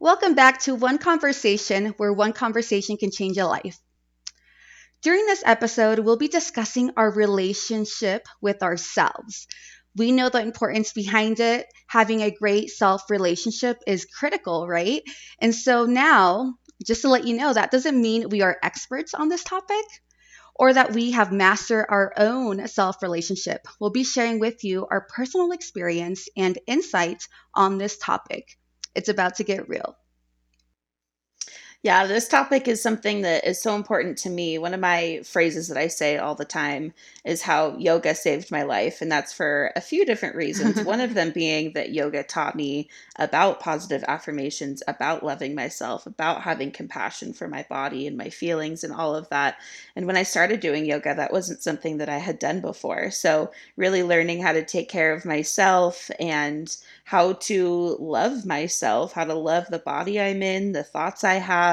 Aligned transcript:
Welcome 0.00 0.36
back 0.36 0.60
to 0.60 0.76
One 0.76 0.98
Conversation, 0.98 1.86
where 1.96 2.12
one 2.12 2.32
conversation 2.32 2.96
can 2.98 3.10
change 3.10 3.36
a 3.36 3.46
life. 3.46 3.80
During 5.02 5.26
this 5.26 5.42
episode, 5.44 5.98
we'll 5.98 6.16
be 6.16 6.28
discussing 6.28 6.92
our 6.96 7.10
relationship 7.10 8.24
with 8.40 8.62
ourselves. 8.62 9.48
We 9.96 10.12
know 10.12 10.28
the 10.28 10.40
importance 10.40 10.92
behind 10.92 11.40
it. 11.40 11.66
Having 11.88 12.22
a 12.22 12.30
great 12.30 12.70
self 12.70 13.10
relationship 13.10 13.82
is 13.88 14.04
critical, 14.04 14.68
right? 14.68 15.02
And 15.40 15.52
so 15.52 15.84
now, 15.84 16.54
just 16.86 17.02
to 17.02 17.08
let 17.08 17.26
you 17.26 17.36
know, 17.36 17.52
that 17.52 17.72
doesn't 17.72 18.00
mean 18.00 18.28
we 18.28 18.42
are 18.42 18.56
experts 18.62 19.14
on 19.14 19.28
this 19.28 19.42
topic 19.42 19.84
or 20.54 20.72
that 20.74 20.92
we 20.92 21.10
have 21.10 21.32
mastered 21.32 21.86
our 21.88 22.12
own 22.16 22.68
self 22.68 23.02
relationship. 23.02 23.66
We'll 23.80 23.90
be 23.90 24.04
sharing 24.04 24.38
with 24.38 24.62
you 24.62 24.86
our 24.88 25.08
personal 25.12 25.50
experience 25.50 26.28
and 26.36 26.56
insights 26.68 27.28
on 27.52 27.78
this 27.78 27.98
topic. 27.98 28.56
It's 28.94 29.08
about 29.08 29.36
to 29.36 29.44
get 29.44 29.68
real. 29.68 29.96
Yeah, 31.84 32.06
this 32.06 32.26
topic 32.26 32.66
is 32.66 32.82
something 32.82 33.22
that 33.22 33.44
is 33.48 33.62
so 33.62 33.76
important 33.76 34.18
to 34.18 34.30
me. 34.30 34.58
One 34.58 34.74
of 34.74 34.80
my 34.80 35.20
phrases 35.24 35.68
that 35.68 35.76
I 35.78 35.86
say 35.86 36.18
all 36.18 36.34
the 36.34 36.44
time 36.44 36.92
is 37.24 37.42
how 37.42 37.76
yoga 37.78 38.16
saved 38.16 38.50
my 38.50 38.62
life. 38.64 39.00
And 39.00 39.10
that's 39.10 39.32
for 39.32 39.72
a 39.76 39.80
few 39.80 40.04
different 40.04 40.34
reasons. 40.34 40.82
One 40.82 41.00
of 41.00 41.14
them 41.14 41.30
being 41.30 41.72
that 41.74 41.92
yoga 41.94 42.24
taught 42.24 42.56
me 42.56 42.90
about 43.16 43.60
positive 43.60 44.04
affirmations, 44.08 44.82
about 44.88 45.22
loving 45.24 45.54
myself, 45.54 46.04
about 46.04 46.42
having 46.42 46.72
compassion 46.72 47.32
for 47.32 47.46
my 47.46 47.64
body 47.70 48.08
and 48.08 48.16
my 48.16 48.28
feelings 48.28 48.82
and 48.82 48.92
all 48.92 49.14
of 49.14 49.28
that. 49.28 49.56
And 49.96 50.06
when 50.06 50.16
I 50.16 50.22
started 50.22 50.60
doing 50.60 50.84
yoga, 50.86 51.14
that 51.14 51.32
wasn't 51.32 51.62
something 51.62 51.98
that 51.98 52.08
I 52.08 52.18
had 52.18 52.38
done 52.38 52.60
before. 52.60 53.10
So, 53.10 53.50
really 53.76 54.02
learning 54.02 54.42
how 54.42 54.52
to 54.52 54.64
take 54.64 54.88
care 54.88 55.12
of 55.12 55.24
myself 55.24 56.10
and 56.18 56.74
how 57.04 57.34
to 57.34 57.96
love 58.00 58.44
myself, 58.46 59.12
how 59.12 59.24
to 59.24 59.34
love 59.34 59.66
the 59.68 59.78
body 59.78 60.20
I'm 60.20 60.42
in, 60.42 60.72
the 60.72 60.82
thoughts 60.82 61.24
I 61.24 61.34
have, 61.34 61.67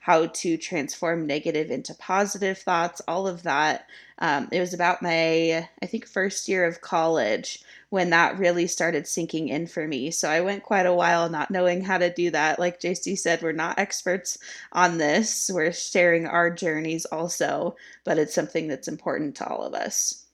how 0.00 0.26
to 0.26 0.56
transform 0.56 1.26
negative 1.26 1.70
into 1.70 1.94
positive 1.94 2.58
thoughts, 2.58 3.00
all 3.08 3.26
of 3.26 3.42
that. 3.44 3.86
Um, 4.18 4.48
it 4.50 4.60
was 4.60 4.74
about 4.74 5.02
my, 5.02 5.68
I 5.82 5.86
think, 5.86 6.06
first 6.06 6.48
year 6.48 6.64
of 6.64 6.80
college 6.80 7.62
when 7.90 8.10
that 8.10 8.38
really 8.38 8.66
started 8.66 9.06
sinking 9.06 9.48
in 9.48 9.66
for 9.66 9.86
me. 9.86 10.10
So 10.10 10.28
I 10.28 10.40
went 10.40 10.62
quite 10.62 10.86
a 10.86 10.92
while 10.92 11.28
not 11.30 11.50
knowing 11.50 11.82
how 11.82 11.98
to 11.98 12.12
do 12.12 12.30
that. 12.30 12.58
Like 12.58 12.80
JC 12.80 13.18
said, 13.18 13.42
we're 13.42 13.52
not 13.52 13.78
experts 13.78 14.38
on 14.72 14.98
this. 14.98 15.50
We're 15.52 15.72
sharing 15.72 16.26
our 16.26 16.50
journeys 16.50 17.06
also, 17.06 17.76
but 18.04 18.18
it's 18.18 18.34
something 18.34 18.68
that's 18.68 18.88
important 18.88 19.36
to 19.36 19.46
all 19.46 19.62
of 19.62 19.74
us. 19.74 20.26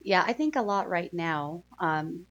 Yeah, 0.00 0.22
I 0.24 0.34
think 0.34 0.54
a 0.54 0.62
lot 0.62 0.88
right 0.88 1.12
now. 1.12 1.64
Um, 1.80 2.26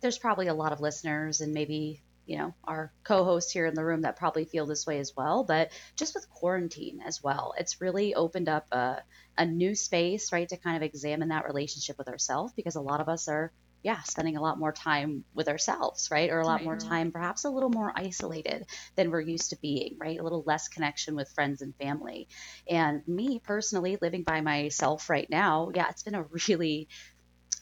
there's 0.00 0.18
probably 0.18 0.48
a 0.48 0.54
lot 0.54 0.72
of 0.72 0.80
listeners 0.80 1.40
and 1.40 1.52
maybe 1.52 2.02
you 2.26 2.38
know 2.38 2.54
our 2.64 2.92
co-hosts 3.04 3.52
here 3.52 3.66
in 3.66 3.74
the 3.74 3.84
room 3.84 4.02
that 4.02 4.16
probably 4.16 4.44
feel 4.44 4.66
this 4.66 4.86
way 4.86 4.98
as 4.98 5.14
well 5.16 5.44
but 5.44 5.70
just 5.96 6.14
with 6.14 6.28
quarantine 6.30 7.00
as 7.04 7.22
well 7.22 7.54
it's 7.58 7.80
really 7.80 8.14
opened 8.14 8.48
up 8.48 8.66
a, 8.72 9.02
a 9.36 9.46
new 9.46 9.74
space 9.74 10.32
right 10.32 10.48
to 10.48 10.56
kind 10.56 10.76
of 10.76 10.82
examine 10.82 11.28
that 11.28 11.46
relationship 11.46 11.98
with 11.98 12.08
ourselves 12.08 12.52
because 12.54 12.76
a 12.76 12.80
lot 12.80 13.00
of 13.00 13.08
us 13.08 13.28
are 13.28 13.52
yeah 13.84 14.00
spending 14.02 14.36
a 14.36 14.40
lot 14.40 14.58
more 14.58 14.72
time 14.72 15.24
with 15.34 15.46
ourselves 15.46 16.08
right 16.10 16.30
or 16.30 16.40
a 16.40 16.46
lot 16.46 16.54
right. 16.54 16.64
more 16.64 16.76
mm-hmm. 16.76 16.88
time 16.88 17.12
perhaps 17.12 17.44
a 17.44 17.50
little 17.50 17.68
more 17.68 17.92
isolated 17.94 18.66
than 18.96 19.10
we're 19.10 19.20
used 19.20 19.50
to 19.50 19.56
being 19.60 19.96
right 19.98 20.18
a 20.18 20.22
little 20.22 20.42
less 20.46 20.68
connection 20.68 21.14
with 21.14 21.28
friends 21.28 21.60
and 21.60 21.76
family 21.76 22.26
and 22.68 23.06
me 23.06 23.38
personally 23.38 23.98
living 24.00 24.22
by 24.22 24.40
myself 24.40 25.10
right 25.10 25.28
now 25.28 25.70
yeah 25.74 25.88
it's 25.90 26.02
been 26.02 26.14
a 26.14 26.24
really 26.48 26.88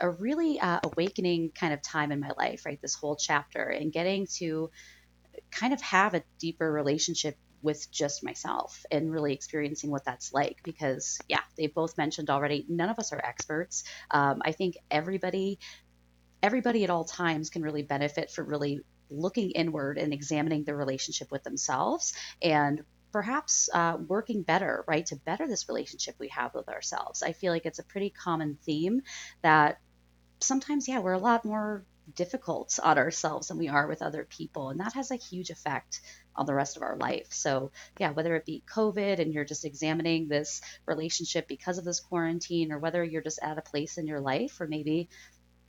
a 0.02 0.10
really 0.10 0.60
uh, 0.60 0.80
awakening 0.82 1.52
kind 1.54 1.72
of 1.72 1.80
time 1.80 2.12
in 2.12 2.20
my 2.20 2.32
life, 2.36 2.66
right? 2.66 2.80
This 2.82 2.94
whole 2.94 3.16
chapter 3.16 3.62
and 3.62 3.92
getting 3.92 4.26
to 4.38 4.70
kind 5.50 5.72
of 5.72 5.80
have 5.80 6.14
a 6.14 6.22
deeper 6.38 6.70
relationship 6.70 7.38
with 7.62 7.90
just 7.92 8.24
myself 8.24 8.84
and 8.90 9.12
really 9.12 9.32
experiencing 9.32 9.90
what 9.90 10.04
that's 10.04 10.32
like 10.32 10.58
because 10.64 11.20
yeah 11.28 11.40
they 11.56 11.68
both 11.68 11.96
mentioned 11.96 12.28
already 12.28 12.66
none 12.68 12.88
of 12.88 12.98
us 12.98 13.12
are 13.12 13.24
experts 13.24 13.84
um, 14.10 14.42
i 14.44 14.50
think 14.50 14.76
everybody 14.90 15.60
everybody 16.42 16.82
at 16.82 16.90
all 16.90 17.04
times 17.04 17.50
can 17.50 17.62
really 17.62 17.82
benefit 17.82 18.32
from 18.32 18.48
really 18.48 18.80
looking 19.10 19.52
inward 19.52 19.96
and 19.96 20.12
examining 20.12 20.64
their 20.64 20.76
relationship 20.76 21.30
with 21.30 21.44
themselves 21.44 22.14
and 22.42 22.82
perhaps 23.12 23.68
uh, 23.72 23.98
working 24.08 24.42
better, 24.42 24.84
right, 24.88 25.04
to 25.06 25.16
better 25.16 25.46
this 25.46 25.68
relationship 25.68 26.16
we 26.18 26.28
have 26.28 26.54
with 26.54 26.68
ourselves. 26.68 27.22
I 27.22 27.32
feel 27.32 27.52
like 27.52 27.66
it's 27.66 27.78
a 27.78 27.84
pretty 27.84 28.10
common 28.10 28.58
theme 28.64 29.02
that 29.42 29.78
sometimes, 30.42 30.88
yeah, 30.88 31.00
we're 31.00 31.12
a 31.12 31.18
lot 31.18 31.44
more 31.44 31.84
difficult 32.14 32.78
on 32.82 32.98
ourselves 32.98 33.48
than 33.48 33.58
we 33.58 33.68
are 33.68 33.86
with 33.86 34.02
other 34.02 34.24
people. 34.24 34.70
And 34.70 34.80
that 34.80 34.94
has 34.94 35.10
a 35.10 35.16
huge 35.16 35.50
effect 35.50 36.00
on 36.34 36.46
the 36.46 36.54
rest 36.54 36.76
of 36.76 36.82
our 36.82 36.96
life. 36.96 37.28
So, 37.30 37.70
yeah, 37.98 38.10
whether 38.10 38.34
it 38.36 38.44
be 38.44 38.62
COVID 38.66 39.18
and 39.18 39.32
you're 39.32 39.44
just 39.44 39.64
examining 39.64 40.28
this 40.28 40.60
relationship 40.86 41.46
because 41.48 41.78
of 41.78 41.84
this 41.84 42.00
quarantine, 42.00 42.72
or 42.72 42.78
whether 42.78 43.02
you're 43.04 43.22
just 43.22 43.38
at 43.42 43.58
a 43.58 43.62
place 43.62 43.98
in 43.98 44.06
your 44.06 44.20
life, 44.20 44.60
or 44.60 44.66
maybe 44.66 45.08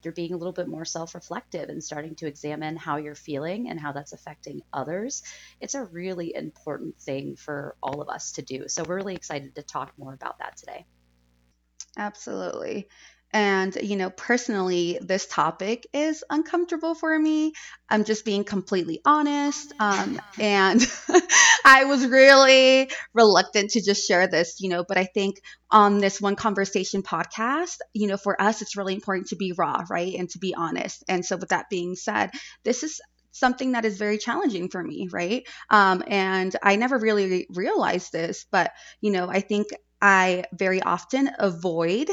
you're 0.03 0.13
being 0.13 0.34
a 0.34 0.38
little 0.38 0.53
bit 0.53 0.67
more 0.67 0.85
self 0.85 1.16
reflective 1.16 1.69
and 1.69 1.84
starting 1.84 2.16
to 2.16 2.28
examine 2.28 2.75
how 2.75 2.97
you're 2.97 3.16
feeling 3.16 3.69
and 3.69 3.79
how 3.79 3.91
that's 3.91 4.13
affecting 4.13 4.61
others, 4.73 5.23
it's 5.61 5.75
a 5.75 5.84
really 5.84 6.35
important 6.35 7.00
thing 7.00 7.35
for 7.35 7.75
all 7.81 8.01
of 8.01 8.09
us 8.09 8.34
to 8.34 8.41
do. 8.41 8.67
So, 8.67 8.84
we're 8.84 8.97
really 8.97 9.16
excited 9.16 9.55
to 9.55 9.63
talk 9.63 9.94
more 9.97 10.13
about 10.13 10.40
that 10.40 10.57
today. 10.57 10.85
Absolutely. 11.97 12.88
And, 13.34 13.76
you 13.76 13.96
know, 13.96 14.12
personally, 14.12 15.00
this 15.02 15.26
topic 15.26 15.88
is 15.92 16.24
uncomfortable 16.30 16.94
for 16.94 17.18
me. 17.18 17.54
I'm 17.90 18.04
just 18.04 18.26
being 18.26 18.44
completely 18.44 19.02
honest. 19.06 19.74
Um, 19.80 20.22
and 20.40 20.82
I 21.66 21.86
was 21.86 22.06
really 22.06 22.92
reluctant 23.14 23.72
to 23.72 23.82
just 23.82 24.08
share 24.08 24.28
this, 24.28 24.62
you 24.62 24.70
know, 24.70 24.84
but 24.88 24.98
I 24.98 25.06
think 25.06 25.42
on 25.72 25.98
this 25.98 26.22
One 26.22 26.36
Conversation 26.36 27.02
podcast, 27.02 27.78
you 27.94 28.08
know, 28.08 28.18
for 28.18 28.40
us, 28.40 28.62
it's 28.62 28.78
really 28.78 28.94
important 28.94 29.30
to 29.30 29.36
be 29.36 29.52
raw, 29.52 29.84
right? 29.90 30.14
And 30.14 30.30
to 30.30 30.40
be 30.40 30.54
honest. 30.54 31.04
And 31.10 31.26
so, 31.26 31.36
with 31.36 31.50
that 31.50 31.70
being 31.70 31.96
said, 31.96 32.32
this 32.64 32.84
is 32.84 33.02
something 33.32 33.72
that 33.72 33.84
is 33.84 33.98
very 33.98 34.20
challenging 34.20 34.70
for 34.70 34.84
me, 34.84 35.10
right? 35.12 35.48
Um, 35.70 36.04
and 36.08 36.56
I 36.62 36.76
never 36.76 37.00
really 37.00 37.48
realized 37.50 38.12
this, 38.12 38.46
but, 38.52 38.72
you 39.02 39.12
know, 39.12 39.28
I 39.28 39.42
think 39.42 39.68
I 40.02 40.46
very 40.54 40.82
often 40.82 41.32
avoid 41.40 42.10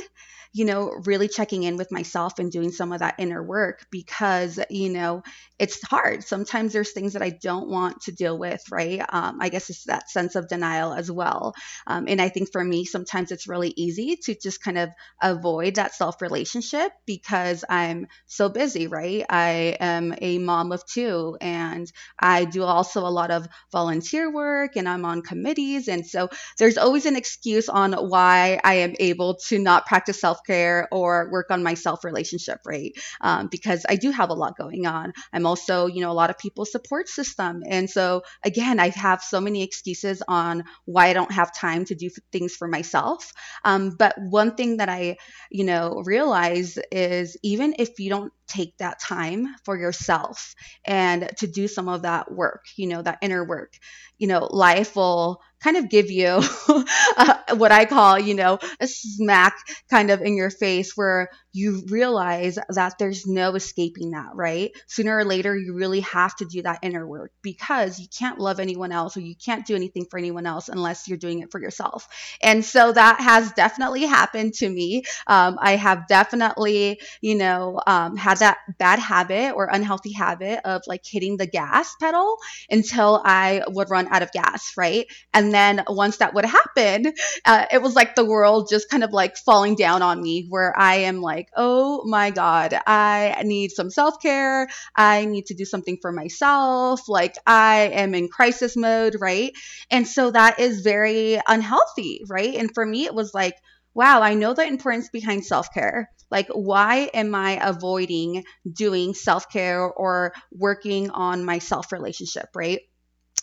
you 0.52 0.64
know, 0.64 0.92
really 1.04 1.28
checking 1.28 1.62
in 1.62 1.76
with 1.76 1.92
myself 1.92 2.38
and 2.38 2.50
doing 2.50 2.72
some 2.72 2.92
of 2.92 2.98
that 3.00 3.14
inner 3.18 3.42
work 3.42 3.86
because, 3.90 4.58
you 4.68 4.88
know, 4.88 5.22
it's 5.58 5.82
hard. 5.82 6.24
Sometimes 6.24 6.72
there's 6.72 6.92
things 6.92 7.12
that 7.12 7.22
I 7.22 7.30
don't 7.30 7.68
want 7.68 8.00
to 8.02 8.12
deal 8.12 8.38
with, 8.38 8.62
right? 8.70 9.00
Um, 9.10 9.38
I 9.40 9.48
guess 9.48 9.70
it's 9.70 9.84
that 9.84 10.10
sense 10.10 10.34
of 10.34 10.48
denial 10.48 10.92
as 10.92 11.10
well. 11.10 11.54
Um, 11.86 12.06
and 12.08 12.20
I 12.20 12.28
think 12.30 12.50
for 12.50 12.64
me, 12.64 12.84
sometimes 12.84 13.30
it's 13.30 13.48
really 13.48 13.72
easy 13.76 14.16
to 14.24 14.34
just 14.34 14.62
kind 14.62 14.78
of 14.78 14.88
avoid 15.22 15.76
that 15.76 15.94
self 15.94 16.20
relationship 16.20 16.92
because 17.06 17.64
I'm 17.68 18.06
so 18.26 18.48
busy, 18.48 18.86
right? 18.86 19.24
I 19.28 19.76
am 19.80 20.14
a 20.20 20.38
mom 20.38 20.72
of 20.72 20.84
two 20.86 21.36
and 21.40 21.90
I 22.18 22.44
do 22.44 22.62
also 22.64 23.00
a 23.06 23.08
lot 23.08 23.30
of 23.30 23.46
volunteer 23.72 24.32
work 24.32 24.76
and 24.76 24.88
I'm 24.88 25.04
on 25.04 25.22
committees. 25.22 25.88
And 25.88 26.06
so 26.06 26.28
there's 26.58 26.78
always 26.78 27.06
an 27.06 27.16
excuse 27.16 27.68
on 27.68 27.92
why 27.92 28.60
I 28.64 28.74
am 28.74 28.94
able 28.98 29.36
to 29.48 29.58
not 29.58 29.86
practice 29.86 30.20
self 30.20 30.39
self 30.40 30.46
care 30.46 30.88
or 30.92 31.28
work 31.30 31.50
on 31.50 31.62
my 31.62 31.74
self 31.74 32.04
relationship, 32.04 32.58
right? 32.66 32.92
Um, 33.20 33.48
because 33.50 33.84
I 33.88 33.96
do 33.96 34.10
have 34.10 34.30
a 34.30 34.34
lot 34.34 34.56
going 34.56 34.86
on. 34.86 35.12
I'm 35.32 35.46
also, 35.46 35.86
you 35.86 36.00
know, 36.00 36.10
a 36.10 36.14
lot 36.14 36.30
of 36.30 36.38
people's 36.38 36.72
support 36.72 37.08
system. 37.08 37.62
And 37.68 37.88
so, 37.88 38.22
again, 38.44 38.80
I 38.80 38.90
have 38.90 39.22
so 39.22 39.40
many 39.40 39.62
excuses 39.62 40.22
on 40.26 40.64
why 40.84 41.08
I 41.08 41.12
don't 41.12 41.32
have 41.32 41.54
time 41.54 41.84
to 41.86 41.94
do 41.94 42.10
things 42.32 42.54
for 42.54 42.68
myself. 42.68 43.32
Um, 43.64 43.96
but 43.98 44.14
one 44.18 44.54
thing 44.54 44.78
that 44.78 44.88
I, 44.88 45.16
you 45.50 45.64
know, 45.64 46.02
realize 46.04 46.78
is 46.92 47.36
even 47.42 47.74
if 47.78 47.98
you 47.98 48.10
don't 48.10 48.32
take 48.50 48.76
that 48.78 49.00
time 49.00 49.46
for 49.64 49.76
yourself 49.78 50.54
and 50.84 51.30
to 51.38 51.46
do 51.46 51.68
some 51.68 51.88
of 51.88 52.02
that 52.02 52.30
work, 52.32 52.64
you 52.76 52.88
know, 52.88 53.02
that 53.02 53.18
inner 53.22 53.44
work, 53.44 53.74
you 54.18 54.26
know, 54.26 54.46
life 54.50 54.96
will 54.96 55.40
kind 55.62 55.76
of 55.76 55.90
give 55.90 56.10
you 56.10 56.40
what 57.54 57.72
I 57.72 57.84
call, 57.84 58.18
you 58.18 58.34
know, 58.34 58.58
a 58.80 58.86
smack 58.86 59.54
kind 59.90 60.10
of 60.10 60.22
in 60.22 60.34
your 60.36 60.50
face 60.50 60.96
where 60.96 61.30
you 61.52 61.82
realize 61.88 62.58
that 62.68 62.94
there's 62.98 63.26
no 63.26 63.54
escaping 63.54 64.12
that, 64.12 64.30
right? 64.34 64.70
Sooner 64.86 65.16
or 65.16 65.24
later, 65.24 65.56
you 65.56 65.74
really 65.74 66.00
have 66.00 66.34
to 66.36 66.44
do 66.44 66.62
that 66.62 66.78
inner 66.82 67.06
work 67.06 67.32
because 67.42 67.98
you 67.98 68.06
can't 68.16 68.38
love 68.38 68.60
anyone 68.60 68.92
else 68.92 69.16
or 69.16 69.20
you 69.20 69.34
can't 69.34 69.66
do 69.66 69.74
anything 69.74 70.06
for 70.10 70.18
anyone 70.18 70.46
else 70.46 70.68
unless 70.68 71.08
you're 71.08 71.18
doing 71.18 71.40
it 71.40 71.50
for 71.50 71.60
yourself. 71.60 72.08
And 72.40 72.64
so 72.64 72.92
that 72.92 73.20
has 73.20 73.52
definitely 73.52 74.04
happened 74.04 74.54
to 74.54 74.68
me. 74.68 75.02
Um, 75.26 75.58
I 75.60 75.76
have 75.76 76.06
definitely, 76.06 77.00
you 77.20 77.34
know, 77.34 77.80
um, 77.86 78.16
had 78.16 78.38
that 78.40 78.58
bad 78.78 78.98
habit 78.98 79.54
or 79.54 79.68
unhealthy 79.70 80.12
habit 80.12 80.60
of 80.64 80.82
like 80.86 81.02
hitting 81.04 81.36
the 81.36 81.46
gas 81.46 81.94
pedal 82.00 82.36
until 82.68 83.22
I 83.24 83.62
would 83.68 83.90
run 83.90 84.08
out 84.08 84.22
of 84.22 84.32
gas, 84.32 84.72
right? 84.76 85.06
And 85.32 85.52
then 85.54 85.82
once 85.88 86.18
that 86.18 86.34
would 86.34 86.44
happen, 86.44 87.12
uh, 87.44 87.66
it 87.72 87.80
was 87.80 87.94
like 87.94 88.14
the 88.14 88.24
world 88.24 88.68
just 88.68 88.90
kind 88.90 89.04
of 89.04 89.12
like 89.12 89.36
falling 89.36 89.76
down 89.76 90.02
on 90.02 90.20
me 90.20 90.46
where 90.48 90.78
I 90.78 90.96
am 90.96 91.20
like, 91.20 91.48
oh 91.56 92.04
my 92.04 92.30
God, 92.30 92.74
I 92.86 93.42
need 93.44 93.70
some 93.70 93.90
self 93.90 94.20
care. 94.20 94.68
I 94.96 95.24
need 95.24 95.46
to 95.46 95.54
do 95.54 95.64
something 95.64 95.98
for 96.02 96.12
myself. 96.12 97.08
Like 97.08 97.36
I 97.46 97.90
am 97.94 98.14
in 98.14 98.28
crisis 98.28 98.76
mode, 98.76 99.16
right? 99.20 99.52
And 99.90 100.06
so 100.06 100.30
that 100.30 100.60
is 100.60 100.80
very 100.80 101.40
unhealthy, 101.46 102.22
right? 102.28 102.54
And 102.54 102.72
for 102.74 102.84
me, 102.84 103.04
it 103.04 103.14
was 103.14 103.34
like, 103.34 103.54
wow, 103.94 104.22
I 104.22 104.34
know 104.34 104.54
the 104.54 104.66
importance 104.66 105.08
behind 105.08 105.44
self 105.44 105.72
care. 105.72 106.10
Like, 106.30 106.48
why 106.48 107.10
am 107.14 107.34
I 107.34 107.58
avoiding 107.62 108.44
doing 108.70 109.14
self 109.14 109.50
care 109.50 109.82
or 109.84 110.32
working 110.52 111.10
on 111.10 111.44
my 111.44 111.58
self 111.58 111.92
relationship, 111.92 112.48
right? 112.54 112.80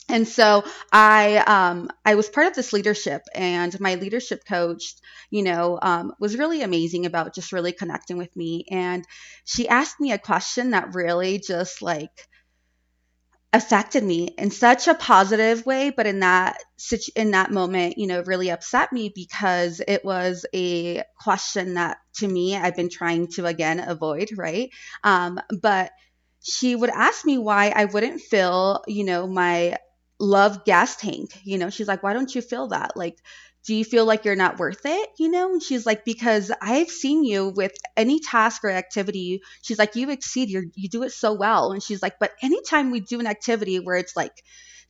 And 0.10 0.28
so 0.28 0.64
I 0.92 1.38
um, 1.38 1.90
I 2.06 2.16
was 2.16 2.30
part 2.30 2.48
of 2.48 2.56
this 2.56 2.72
leadership, 2.74 3.24
and 3.36 3.78
my 3.80 3.96
leadership 3.96 4.44
coach, 4.48 4.96
you 5.32 5.44
know, 5.44 5.80
um, 5.82 6.14
was 6.20 6.38
really 6.38 6.62
amazing 6.62 7.06
about 7.06 7.36
just 7.36 7.52
really 7.52 7.74
connecting 7.74 8.18
with 8.18 8.34
me. 8.36 8.66
And 8.72 9.06
she 9.46 9.68
asked 9.68 10.00
me 10.00 10.14
a 10.14 10.18
question 10.18 10.72
that 10.72 10.96
really 10.96 11.40
just 11.40 11.82
like 11.82 12.28
affected 13.54 14.04
me 14.04 14.28
in 14.38 14.52
such 14.52 14.88
a 14.88 14.94
positive 14.94 15.66
way 15.66 15.90
but 15.90 16.06
in 16.06 16.20
that 16.20 16.58
in 17.16 17.32
that 17.32 17.52
moment 17.52 17.98
you 17.98 18.08
know 18.08 18.22
really 18.24 18.50
upset 18.50 18.94
me 18.94 19.12
because 19.14 19.82
it 19.88 20.06
was 20.06 20.46
a 20.54 21.02
question 21.20 21.74
that 21.74 21.98
to 22.14 22.28
me 22.28 22.56
i've 22.56 22.76
been 22.76 22.90
trying 22.90 23.28
to 23.28 23.46
again 23.46 23.80
avoid 23.80 24.30
right 24.38 24.70
um, 25.04 25.40
but 25.62 25.92
she 26.44 26.76
would 26.76 26.90
ask 26.90 27.26
me 27.26 27.38
why 27.38 27.72
i 27.76 27.86
wouldn't 27.86 28.22
fill 28.22 28.84
you 28.88 29.04
know 29.04 29.28
my 29.28 29.76
love 30.20 30.66
gas 30.66 30.96
tank 30.96 31.40
you 31.44 31.58
know 31.58 31.70
she's 31.70 31.88
like 31.88 32.04
why 32.04 32.14
don't 32.14 32.34
you 32.34 32.42
fill 32.42 32.68
that 32.68 32.96
like 32.96 33.18
do 33.68 33.76
you 33.76 33.84
feel 33.84 34.06
like 34.06 34.24
you're 34.24 34.36
not 34.36 34.60
worth 34.60 34.86
it? 34.86 35.10
You 35.20 35.30
know? 35.30 35.52
And 35.52 35.62
she's 35.62 35.86
like, 35.86 36.06
because 36.06 36.54
I've 36.62 36.88
seen 36.88 37.26
you 37.26 37.50
with 37.50 37.74
any 37.98 38.22
task 38.22 38.64
or 38.64 38.70
activity. 38.70 39.42
She's 39.62 39.78
like, 39.78 39.98
you 39.98 40.10
exceed, 40.10 40.50
you 40.50 40.72
you 40.74 40.88
do 40.88 41.04
it 41.04 41.12
so 41.12 41.34
well. 41.34 41.74
And 41.74 41.84
she's 41.84 42.02
like, 42.02 42.18
but 42.18 42.32
anytime 42.42 42.92
we 42.92 43.02
do 43.02 43.20
an 43.20 43.28
activity 43.28 43.80
where 43.82 43.98
it's 43.98 44.16
like 44.16 44.42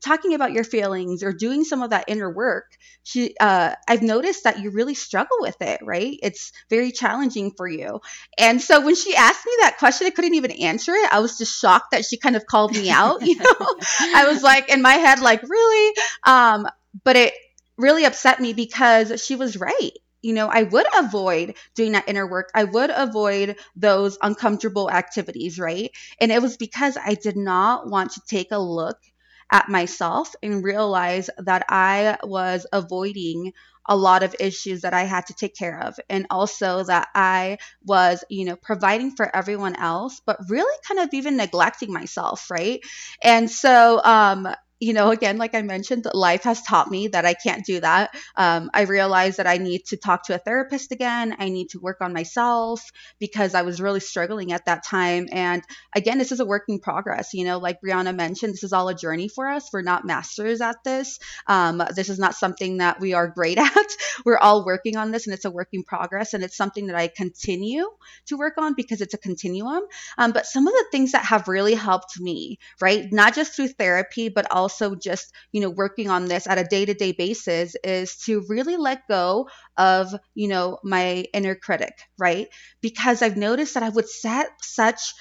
talking 0.04 0.34
about 0.34 0.52
your 0.52 0.64
feelings 0.64 1.24
or 1.24 1.34
doing 1.34 1.64
some 1.64 1.82
of 1.82 1.90
that 1.90 2.06
inner 2.08 2.30
work, 2.30 2.66
she, 3.04 3.36
uh, 3.40 3.74
I've 3.88 4.02
noticed 4.02 4.44
that 4.44 4.60
you 4.60 4.72
really 4.72 4.94
struggle 4.94 5.38
with 5.40 5.62
it, 5.62 5.80
right? 5.84 6.18
It's 6.22 6.52
very 6.70 6.92
challenging 6.92 7.52
for 7.52 7.68
you. 7.68 8.00
And 8.38 8.62
so 8.62 8.82
when 8.82 8.96
she 8.96 9.16
asked 9.16 9.46
me 9.46 9.52
that 9.62 9.78
question, 9.80 10.08
I 10.08 10.12
couldn't 10.12 10.36
even 10.36 10.52
answer 10.52 10.94
it. 10.94 11.12
I 11.12 11.20
was 11.20 11.38
just 11.38 11.60
shocked 11.60 11.92
that 11.92 12.06
she 12.06 12.18
kind 12.18 12.36
of 12.36 12.46
called 12.46 12.74
me 12.74 12.90
out. 12.90 13.22
You 13.28 13.36
know, 13.36 13.76
I 14.16 14.26
was 14.32 14.42
like 14.42 14.70
in 14.70 14.82
my 14.82 14.94
head, 14.94 15.20
like, 15.20 15.44
really? 15.44 15.96
Um, 16.26 16.66
but 17.04 17.18
it 17.18 17.34
really 17.78 18.06
upset 18.06 18.40
me 18.40 18.54
because 18.54 19.22
she 19.24 19.36
was 19.36 19.58
right. 19.58 19.92
You 20.22 20.34
know, 20.34 20.48
I 20.48 20.64
would 20.64 20.86
avoid 20.98 21.56
doing 21.76 21.92
that 21.92 22.08
inner 22.08 22.28
work. 22.28 22.50
I 22.56 22.64
would 22.64 22.90
avoid 22.90 23.58
those 23.76 24.18
uncomfortable 24.22 24.90
activities, 24.90 25.60
right? 25.60 25.92
And 26.22 26.32
it 26.32 26.42
was 26.42 26.58
because 26.58 26.98
I 26.98 27.16
did 27.16 27.36
not 27.36 27.90
want 27.90 28.12
to 28.14 28.22
take 28.28 28.52
a 28.52 28.60
look 28.60 28.98
at 29.52 29.70
myself 29.70 30.36
and 30.44 30.64
realize 30.64 31.30
that 31.38 31.66
I 31.70 32.18
was 32.24 32.66
avoiding 32.72 33.54
a 33.88 33.96
lot 33.96 34.24
of 34.24 34.36
issues 34.40 34.82
that 34.82 34.94
I 34.94 35.04
had 35.04 35.28
to 35.28 35.34
take 35.34 35.56
care 35.56 35.80
of. 35.80 35.98
And 36.10 36.28
also 36.30 36.84
that 36.84 37.08
I 37.16 37.58
was, 37.86 38.24
you 38.30 38.46
know, 38.46 38.58
providing 38.58 39.12
for 39.16 39.34
everyone 39.34 39.76
else, 39.76 40.22
but 40.26 40.38
really 40.50 40.78
kind 40.88 41.00
of 41.00 41.14
even 41.14 41.38
neglecting 41.38 41.94
myself, 41.94 42.52
right? 42.52 42.82
And 43.24 43.50
so, 43.50 44.02
um, 44.04 44.48
you 44.80 44.94
know, 44.94 45.10
again, 45.10 45.38
like 45.38 45.56
I 45.56 45.64
mentioned, 45.64 46.06
life 46.14 46.44
has 46.44 46.62
taught 46.62 46.92
me 46.92 47.08
that 47.08 47.26
I 47.26 47.34
can't 47.34 47.66
do 47.66 47.80
that. 47.80 48.16
Um, 48.36 48.70
I 48.74 48.84
realized 48.84 49.38
that 49.38 49.48
I 49.48 49.58
need 49.58 49.86
to 49.88 49.98
talk 49.98 50.24
to 50.26 50.36
a 50.36 50.38
therapist 50.38 50.92
again. 50.92 51.36
I 51.40 51.50
need 51.50 51.70
to 51.70 51.80
work 51.80 51.98
on 52.02 52.14
myself 52.14 52.84
because 53.20 53.56
I 53.56 53.64
was 53.64 53.82
really 53.82 54.00
struggling 54.00 54.52
at 54.52 54.66
that 54.66 54.86
time. 54.86 55.28
And 55.32 55.64
again, 55.96 56.20
this 56.20 56.32
is 56.32 56.40
a 56.40 56.46
work 56.46 56.66
in 56.68 56.80
progress. 56.80 57.34
You 57.34 57.46
know, 57.46 57.58
like 57.58 57.82
Brianna 57.82 58.16
mentioned, 58.16 58.54
this 58.54 58.64
is 58.64 58.72
all 58.72 58.88
a 58.90 58.94
journey 58.96 59.30
for 59.30 59.48
us. 59.48 59.70
We're 59.74 59.82
not 59.82 60.06
masters 60.06 60.62
at 60.62 60.84
this. 60.84 61.20
Um, 61.48 61.82
this 61.96 62.10
is 62.10 62.20
not 62.20 62.36
something 62.36 62.78
that 62.78 63.00
we 63.00 63.14
are 63.14 63.28
great 63.28 63.58
at. 63.58 63.88
We're 64.26 64.38
all 64.38 64.64
working 64.64 64.96
on 64.96 65.10
this 65.12 65.26
and 65.26 65.34
it's 65.34 65.46
a 65.46 65.52
work 65.52 65.70
in 65.74 65.84
progress. 65.84 66.36
And 66.36 66.44
it's 66.44 66.58
something 66.58 66.88
that 66.88 66.96
I 66.96 67.08
continue 67.08 67.90
to 68.28 68.38
work 68.38 68.60
on 68.60 68.76
because 68.76 69.02
it's 69.02 69.16
a 69.16 69.18
continuum. 69.18 69.84
Um, 70.20 70.34
but 70.34 70.46
some 70.46 70.68
of 70.68 70.74
the 70.74 70.86
things 70.92 71.14
that 71.14 71.26
have 71.26 71.48
really 71.48 71.74
helped 71.74 72.20
me, 72.20 72.60
right, 72.80 73.12
not 73.12 73.34
just 73.34 73.56
through 73.56 73.70
therapy, 73.70 74.30
but 74.30 74.46
also 74.52 74.67
also 74.68 74.96
just, 74.96 75.34
you 75.52 75.62
know, 75.62 75.70
working 75.70 76.10
on 76.10 76.26
this 76.26 76.48
at 76.48 76.58
a 76.58 76.64
day 76.64 76.86
to 76.86 76.94
day 76.94 77.14
basis 77.14 77.76
is 77.84 78.18
to 78.26 78.44
really 78.50 78.78
let 78.78 79.08
go 79.08 79.48
of, 79.78 80.14
you 80.36 80.48
know, 80.48 80.78
my 80.84 81.26
inner 81.34 81.56
critic, 81.56 81.94
right? 82.18 82.48
Because 82.82 83.22
I've 83.22 83.38
noticed 83.38 83.76
that 83.76 83.84
I 83.84 83.90
would 83.90 84.10
set 84.10 84.50
such 84.62 85.14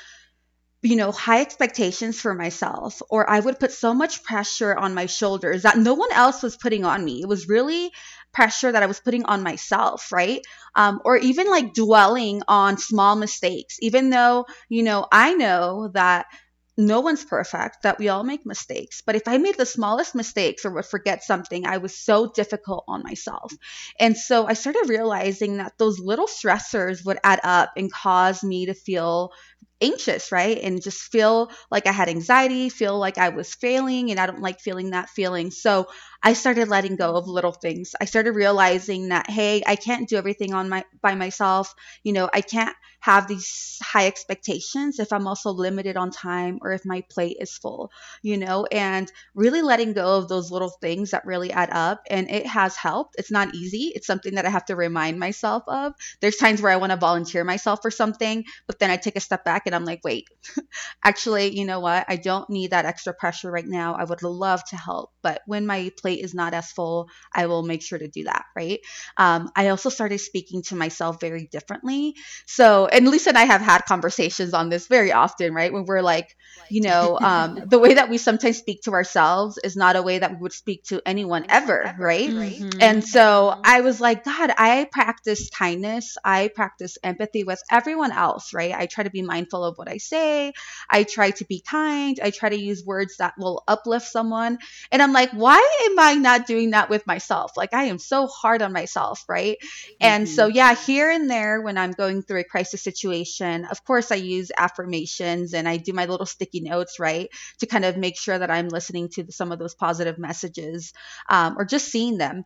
you 0.83 0.95
know, 0.95 1.11
high 1.11 1.41
expectations 1.41 2.21
for 2.21 2.35
myself, 2.35 3.03
or 3.11 3.29
I 3.29 3.41
would 3.41 3.59
put 3.59 3.73
so 3.73 3.95
much 3.95 4.23
pressure 4.23 4.75
on 4.75 4.95
my 4.95 5.07
shoulders 5.07 5.63
that 5.63 5.79
no 5.79 5.95
one 5.95 6.13
else 6.13 6.43
was 6.43 6.57
putting 6.57 6.85
on 6.85 7.05
me. 7.05 7.23
It 7.23 7.29
was 7.29 7.49
really 7.49 7.91
pressure 8.33 8.71
that 8.71 8.83
I 8.83 8.87
was 8.87 9.01
putting 9.01 9.25
on 9.25 9.43
myself, 9.43 10.13
right? 10.13 10.43
Um, 10.77 11.01
or 11.05 11.17
even 11.17 11.49
like 11.49 11.75
dwelling 11.75 12.43
on 12.47 12.79
small 12.79 13.17
mistakes, 13.17 13.79
even 13.81 14.11
though, 14.11 14.47
you 14.69 14.83
know, 14.83 15.07
I 15.11 15.35
know 15.35 15.89
that 15.95 16.27
no 16.77 17.01
one's 17.01 17.25
perfect, 17.25 17.83
that 17.83 17.99
we 17.99 18.09
all 18.09 18.23
make 18.23 18.45
mistakes. 18.45 19.03
But 19.05 19.17
if 19.17 19.27
I 19.27 19.39
made 19.39 19.57
the 19.57 19.67
smallest 19.67 20.15
mistakes 20.15 20.65
or 20.65 20.71
would 20.73 20.85
forget 20.85 21.25
something, 21.25 21.67
I 21.67 21.79
was 21.79 21.97
so 21.97 22.31
difficult 22.31 22.85
on 22.87 23.03
myself. 23.03 23.53
And 23.99 24.17
so 24.17 24.47
I 24.47 24.53
started 24.53 24.89
realizing 24.89 25.57
that 25.57 25.79
those 25.79 25.99
little 25.99 26.27
stressors 26.27 27.05
would 27.05 27.19
add 27.25 27.41
up 27.43 27.73
and 27.77 27.93
cause 27.93 28.45
me 28.45 28.67
to 28.67 28.75
feel 28.75 29.33
anxious, 29.81 30.33
right? 30.33 30.59
And 30.63 30.83
just 30.83 31.13
feel 31.13 31.51
like 31.71 31.87
I 31.87 31.93
had 31.93 32.09
anxiety, 32.09 32.69
feel 32.69 32.99
like 32.99 33.19
I 33.19 33.29
was 33.31 33.55
failing, 33.55 34.11
and 34.11 34.19
I 34.19 34.27
don't 34.27 34.41
like 34.41 34.61
feeling 34.61 34.91
that 34.91 35.11
feeling. 35.11 35.51
So 35.51 35.87
I 36.27 36.33
started 36.33 36.67
letting 36.67 36.97
go 36.97 37.15
of 37.15 37.29
little 37.29 37.53
things. 37.53 37.95
I 38.01 38.05
started 38.05 38.33
realizing 38.33 39.11
that 39.11 39.31
hey, 39.31 39.63
I 39.65 39.77
can't 39.77 40.09
do 40.09 40.17
everything 40.17 40.55
on 40.55 40.69
my 40.69 40.85
by 41.01 41.15
myself. 41.15 41.73
You 42.03 42.15
know, 42.15 42.29
I 42.35 42.41
can't 42.41 42.75
have 42.99 43.29
these 43.29 43.79
high 43.81 44.09
expectations 44.09 44.99
if 44.99 45.13
I'm 45.13 45.29
also 45.29 45.53
limited 45.53 45.97
on 45.97 46.11
time 46.11 46.59
or 46.63 46.73
if 46.73 46.85
my 46.85 47.05
plate 47.13 47.37
is 47.39 47.57
full, 47.57 47.93
you 48.23 48.37
know, 48.39 48.67
and 48.73 49.13
really 49.37 49.63
letting 49.63 49.93
go 49.93 50.17
of 50.19 50.27
those 50.29 50.51
little 50.51 50.71
things 50.81 51.13
that 51.13 51.25
really 51.25 51.53
add 51.53 51.71
up 51.71 52.03
and 52.11 52.29
it 52.29 52.45
has 52.47 52.75
helped. 52.75 53.15
It's 53.19 53.31
not 53.31 53.55
easy. 53.55 53.93
It's 53.95 54.09
something 54.09 54.35
that 54.35 54.47
I 54.47 54.51
have 54.51 54.65
to 54.67 54.75
remind 54.75 55.21
myself 55.21 55.63
of. 55.69 55.93
There's 56.21 56.37
times 56.37 56.61
where 56.61 56.73
I 56.73 56.77
want 56.79 56.91
to 56.91 56.97
volunteer 56.99 57.45
myself 57.45 57.79
for 57.83 57.93
something, 57.93 58.45
but 58.67 58.81
then 58.81 58.91
I 58.91 58.97
take 58.97 59.15
a 59.17 59.21
step 59.21 59.45
back 59.45 59.63
and 59.67 59.75
I'm 59.77 59.85
like, 59.85 60.01
wait, 60.03 60.27
actually, 61.05 61.57
you 61.57 61.65
know 61.65 61.81
what? 61.81 62.05
I 62.09 62.17
don't 62.17 62.49
need 62.51 62.71
that 62.71 62.85
extra 62.87 63.15
pressure 63.15 63.51
right 63.51 63.67
now. 63.67 63.95
I 63.95 64.05
would 64.05 64.23
love 64.23 64.65
to 64.71 64.77
help, 64.77 65.13
but 65.23 65.43
when 65.47 65.67
my 65.67 65.91
plate 65.99 66.16
is 66.23 66.35
not 66.35 66.55
as 66.55 66.71
full, 66.73 67.09
I 67.33 67.47
will 67.47 67.63
make 67.63 67.83
sure 67.83 67.99
to 67.99 68.09
do 68.09 68.25
that, 68.25 68.45
right? 68.55 68.81
Um, 69.17 69.51
I 69.57 69.69
also 69.69 69.89
started 69.89 70.19
speaking 70.19 70.63
to 70.65 70.77
myself 70.77 71.21
very 71.21 71.47
differently. 71.47 72.17
So, 72.47 72.87
and 72.87 73.09
Lisa 73.09 73.31
and 73.31 73.39
I 73.39 73.45
have 73.45 73.61
had 73.61 73.85
conversations 73.85 74.55
on 74.55 74.69
this 74.69 74.87
very 74.87 75.13
often, 75.13 75.55
right? 75.55 75.73
When 75.73 75.85
we're 75.85 76.03
like, 76.03 76.37
you 76.71 76.83
know, 76.83 77.19
um, 77.21 77.63
the 77.67 77.79
way 77.79 77.95
that 77.95 78.09
we 78.11 78.19
sometimes 78.19 78.59
speak 78.59 78.83
to 78.83 78.93
ourselves 78.93 79.59
is 79.63 79.77
not 79.77 79.97
a 79.97 80.03
way 80.03 80.19
that 80.19 80.33
we 80.33 80.37
would 80.39 80.53
speak 80.53 80.85
to 80.85 81.01
anyone 81.07 81.47
ever, 81.49 81.95
right? 81.99 82.29
Mm-hmm. 82.29 82.79
And 82.81 83.05
so 83.05 83.59
I 83.65 83.81
was 83.81 84.01
like, 84.01 84.25
God, 84.25 84.51
I 84.57 84.89
practice 84.91 85.51
kindness, 85.51 86.17
I 86.25 86.49
practice 86.55 86.99
empathy 87.03 87.45
with 87.45 87.63
everyone 87.71 88.13
else, 88.13 88.53
right? 88.53 88.73
I 88.75 88.87
try 88.87 89.05
to 89.05 89.11
be 89.11 89.23
mindful 89.23 89.65
of 89.65 89.77
what 89.77 89.89
I 89.89 89.99
say. 89.99 90.53
I 90.91 91.05
try 91.05 91.31
to 91.33 91.45
be 91.45 91.61
kind. 91.61 92.19
I 92.23 92.31
try 92.31 92.49
to 92.49 92.59
use 92.59 92.85
words 92.85 93.17
that 93.19 93.35
will 93.39 93.63
uplift 93.69 94.07
someone. 94.07 94.59
And 94.91 95.03
I'm 95.03 95.13
like, 95.13 95.31
why 95.31 95.59
am 95.91 95.96
I 95.99 96.15
not 96.15 96.47
doing 96.47 96.71
that 96.71 96.91
with 96.91 97.07
myself? 97.07 97.53
Like, 97.57 97.75
I 97.75 97.85
am 97.85 97.99
so 97.99 98.27
hard 98.27 98.63
on 98.63 98.73
myself, 98.73 99.25
right? 99.29 99.57
Mm-hmm. 99.61 99.95
And 100.01 100.29
so, 100.29 100.49
mm-hmm. 100.49 100.57
yeah, 100.57 100.75
here 100.75 101.11
and 101.11 101.31
there, 101.31 101.61
when 101.61 101.79
I'm 101.79 101.93
going 101.93 102.23
through 102.23 102.41
a 102.41 102.45
crisis 102.45 102.83
situation, 102.83 103.65
of 103.67 103.85
course, 103.85 104.11
I 104.13 104.17
use 104.17 104.51
affirmations 104.57 105.55
and 105.55 105.69
I 105.69 105.77
do 105.77 105.93
my 105.93 106.07
little 106.07 106.27
sticky 106.27 106.61
notes, 106.61 106.99
right? 106.99 107.29
To 107.61 107.67
kind 107.67 107.85
of 107.85 107.97
make 107.97 108.19
sure 108.19 108.39
that 108.39 108.51
I'm 108.51 108.69
listening 108.69 109.09
to 109.11 109.31
some 109.31 109.53
of 109.53 109.59
those 109.59 109.75
positive 109.75 110.19
messages 110.19 110.93
um, 111.29 111.57
or 111.59 111.65
just 111.65 111.89
seeing 111.89 112.19
them. 112.19 112.45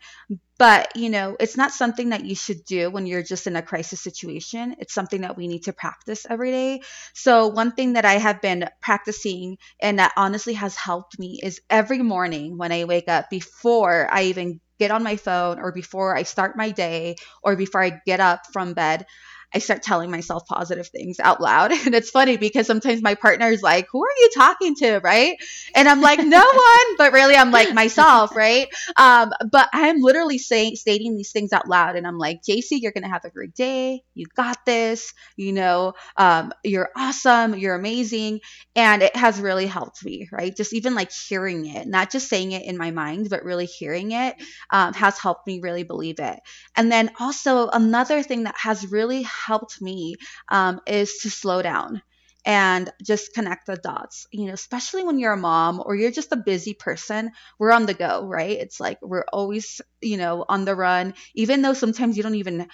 But, 0.61 0.95
you 0.95 1.09
know, 1.09 1.38
it's 1.40 1.57
not 1.57 1.73
something 1.73 2.11
that 2.11 2.26
you 2.26 2.35
should 2.35 2.67
do 2.67 2.90
when 2.90 3.07
you're 3.07 3.23
just 3.23 3.47
in 3.47 3.57
a 3.57 3.62
crisis 3.62 3.99
situation. 4.02 4.76
It's 4.79 4.93
something 4.93 5.23
that 5.23 5.35
we 5.35 5.49
need 5.49 5.62
to 5.62 5.73
practice 5.73 6.26
every 6.29 6.50
day. 6.50 6.83
So, 7.14 7.47
one 7.47 7.73
thing 7.73 7.95
that 7.95 8.05
I 8.05 8.19
have 8.19 8.43
been 8.43 8.69
practicing 8.83 9.57
and 9.81 9.99
that 9.99 10.12
honestly 10.19 10.52
has 10.52 10.76
helped 10.76 11.19
me 11.19 11.40
is 11.43 11.62
every 11.71 12.02
morning 12.02 12.59
when 12.59 12.73
I 12.73 12.85
wake 12.85 13.09
up, 13.09 13.31
before 13.31 14.07
I 14.12 14.25
even 14.25 14.61
get 14.79 14.90
on 14.90 15.02
my 15.02 15.17
phone 15.17 15.61
or 15.61 15.73
before 15.73 16.14
I 16.14 16.25
start 16.25 16.59
my 16.59 16.73
day 16.73 17.17
or 17.43 17.57
before 17.57 17.83
I 17.83 17.99
get 18.05 18.21
up 18.21 18.43
from 18.52 18.75
bed, 18.75 19.07
I 19.52 19.59
start 19.59 19.83
telling 19.83 20.11
myself 20.11 20.47
positive 20.47 20.88
things 20.88 21.21
out 21.21 21.40
loud. 21.40 21.73
And 21.90 21.95
it's 21.95 22.11
funny 22.11 22.37
because 22.37 22.66
sometimes 22.66 23.02
my 23.02 23.14
partner 23.14 23.49
is 23.49 23.62
like, 23.62 23.88
Who 23.90 24.04
are 24.04 24.16
you 24.19 24.30
talking 24.35 24.76
to? 24.76 24.99
Right. 24.99 25.37
And 25.75 25.88
I'm 25.88 26.00
like, 26.00 26.21
No 26.21 26.38
one. 26.45 26.97
But 26.99 27.12
really, 27.12 27.35
I'm 27.35 27.50
like 27.50 27.75
myself. 27.75 28.37
Right. 28.37 28.69
Um, 28.97 29.33
but 29.50 29.69
I'm 29.73 30.00
literally 30.00 30.38
saying, 30.38 30.76
stating 30.76 31.16
these 31.16 31.33
things 31.33 31.52
out 31.52 31.69
loud. 31.69 31.97
And 31.97 32.07
I'm 32.07 32.19
like, 32.19 32.42
JC, 32.42 32.80
you're 32.80 32.92
going 32.92 33.04
to 33.04 33.11
have 33.11 33.25
a 33.25 33.30
great 33.30 33.54
day. 33.54 34.02
You 34.14 34.26
got 34.37 34.64
this. 34.66 35.12
You 35.37 35.52
know, 35.52 35.95
um, 36.16 36.52
you're 36.62 36.90
awesome. 36.97 37.57
You're 37.57 37.75
amazing. 37.75 38.40
And 38.76 39.02
it 39.02 39.16
has 39.16 39.40
really 39.40 39.66
helped 39.66 40.04
me. 40.04 40.28
Right. 40.30 40.54
Just 40.54 40.75
even 40.75 40.95
like 40.95 41.11
hearing 41.11 41.66
it, 41.66 41.88
not 41.88 42.11
just 42.11 42.28
saying 42.28 42.52
it 42.52 42.64
in 42.64 42.76
my 42.76 42.90
mind, 42.90 43.28
but 43.30 43.45
really 43.45 43.66
hearing 43.66 44.12
it 44.12 44.37
um, 44.71 44.92
has 44.95 45.19
helped 45.19 45.47
me 45.47 45.61
really 45.61 45.83
believe 45.83 46.21
it. 46.21 46.38
And 46.76 46.92
then 46.92 47.11
also, 47.19 47.69
another 47.69 48.23
thing 48.23 48.45
that 48.45 48.57
has 48.57 48.87
really 48.87 49.23
helped 49.23 49.39
me 49.80 50.16
um, 50.49 50.80
is 50.87 51.18
to 51.23 51.30
slow 51.30 51.62
down 51.62 52.02
and 52.47 52.90
just 53.04 53.35
connect 53.35 53.66
the 53.66 53.76
dots. 53.76 54.26
You 54.32 54.47
know, 54.47 54.52
especially 54.54 55.04
when 55.04 55.18
you're 55.18 55.32
a 55.32 55.37
mom 55.37 55.82
or 55.85 55.94
you're 55.94 56.11
just 56.11 56.32
a 56.32 56.37
busy 56.37 56.75
person, 56.75 57.30
we're 57.59 57.73
on 57.73 57.87
the 57.87 57.94
go, 57.94 58.26
right? 58.26 58.59
It's 58.59 58.80
like 58.80 58.99
we're 59.02 59.25
always, 59.32 59.80
you 60.00 60.16
know, 60.16 60.44
on 60.49 60.64
the 60.64 60.75
run, 60.75 61.14
even 61.35 61.62
though 61.62 61.75
sometimes 61.75 62.16
you 62.16 62.23
don't 62.23 62.35
even 62.37 62.66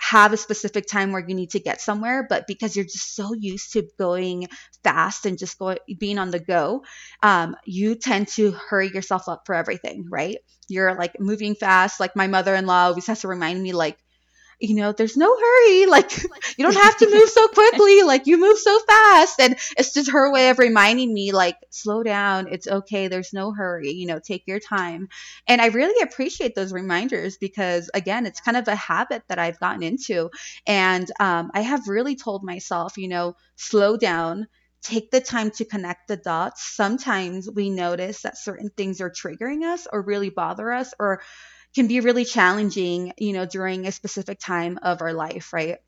have 0.00 0.32
a 0.32 0.36
specific 0.36 0.86
time 0.86 1.12
where 1.12 1.24
you 1.26 1.34
need 1.34 1.50
to 1.50 1.60
get 1.60 1.80
somewhere, 1.80 2.26
but 2.28 2.46
because 2.48 2.74
you're 2.74 2.84
just 2.84 3.14
so 3.14 3.32
used 3.32 3.72
to 3.72 3.88
going 3.98 4.48
fast 4.82 5.24
and 5.24 5.38
just 5.38 5.58
going 5.58 5.78
being 5.98 6.18
on 6.18 6.30
the 6.30 6.40
go, 6.40 6.82
um, 7.22 7.56
you 7.64 7.94
tend 7.94 8.26
to 8.28 8.50
hurry 8.50 8.88
yourself 8.88 9.28
up 9.28 9.42
for 9.46 9.54
everything, 9.54 10.06
right? 10.10 10.36
You're 10.68 10.94
like 10.96 11.20
moving 11.20 11.54
fast. 11.54 12.00
Like 12.00 12.16
my 12.16 12.26
mother-in-law 12.26 12.86
always 12.88 13.06
has 13.06 13.20
to 13.20 13.28
remind 13.28 13.62
me, 13.62 13.72
like, 13.72 13.96
you 14.60 14.74
know, 14.74 14.92
there's 14.92 15.16
no 15.16 15.34
hurry. 15.36 15.86
Like, 15.94 16.10
you 16.58 16.64
don't 16.64 16.74
have 16.74 16.96
to 16.98 17.10
move 17.10 17.28
so 17.28 17.46
quickly. 17.54 18.02
Like, 18.02 18.26
you 18.26 18.38
move 18.38 18.58
so 18.58 18.78
fast. 18.80 19.40
And 19.40 19.56
it's 19.78 19.94
just 19.94 20.10
her 20.10 20.32
way 20.32 20.48
of 20.48 20.58
reminding 20.58 21.12
me, 21.12 21.30
like, 21.30 21.56
slow 21.70 22.02
down. 22.02 22.48
It's 22.50 22.66
okay. 22.66 23.06
There's 23.06 23.32
no 23.32 23.52
hurry. 23.52 23.90
You 23.90 24.06
know, 24.06 24.18
take 24.18 24.46
your 24.46 24.58
time. 24.58 25.08
And 25.46 25.60
I 25.60 25.66
really 25.66 26.02
appreciate 26.02 26.54
those 26.54 26.72
reminders 26.72 27.36
because, 27.36 27.90
again, 27.94 28.26
it's 28.26 28.40
kind 28.40 28.56
of 28.56 28.66
a 28.66 28.74
habit 28.74 29.22
that 29.28 29.38
I've 29.38 29.60
gotten 29.60 29.82
into. 29.82 30.30
And 30.66 31.08
um, 31.20 31.50
I 31.54 31.60
have 31.60 31.86
really 31.86 32.16
told 32.16 32.42
myself, 32.42 32.96
you 32.96 33.08
know, 33.08 33.36
slow 33.56 33.96
down 33.96 34.48
take 34.84 35.10
the 35.10 35.20
time 35.20 35.50
to 35.50 35.64
connect 35.64 36.08
the 36.08 36.16
dots. 36.16 36.62
Sometimes 36.62 37.50
we 37.50 37.70
notice 37.70 38.22
that 38.22 38.36
certain 38.36 38.70
things 38.76 39.00
are 39.00 39.10
triggering 39.10 39.64
us 39.64 39.86
or 39.90 40.02
really 40.02 40.28
bother 40.28 40.70
us 40.70 40.92
or 41.00 41.22
can 41.74 41.86
be 41.88 42.00
really 42.00 42.24
challenging, 42.24 43.12
you 43.18 43.32
know, 43.32 43.46
during 43.46 43.86
a 43.86 43.92
specific 43.92 44.38
time 44.40 44.78
of 44.82 45.02
our 45.02 45.12
life, 45.12 45.52
right? 45.52 45.78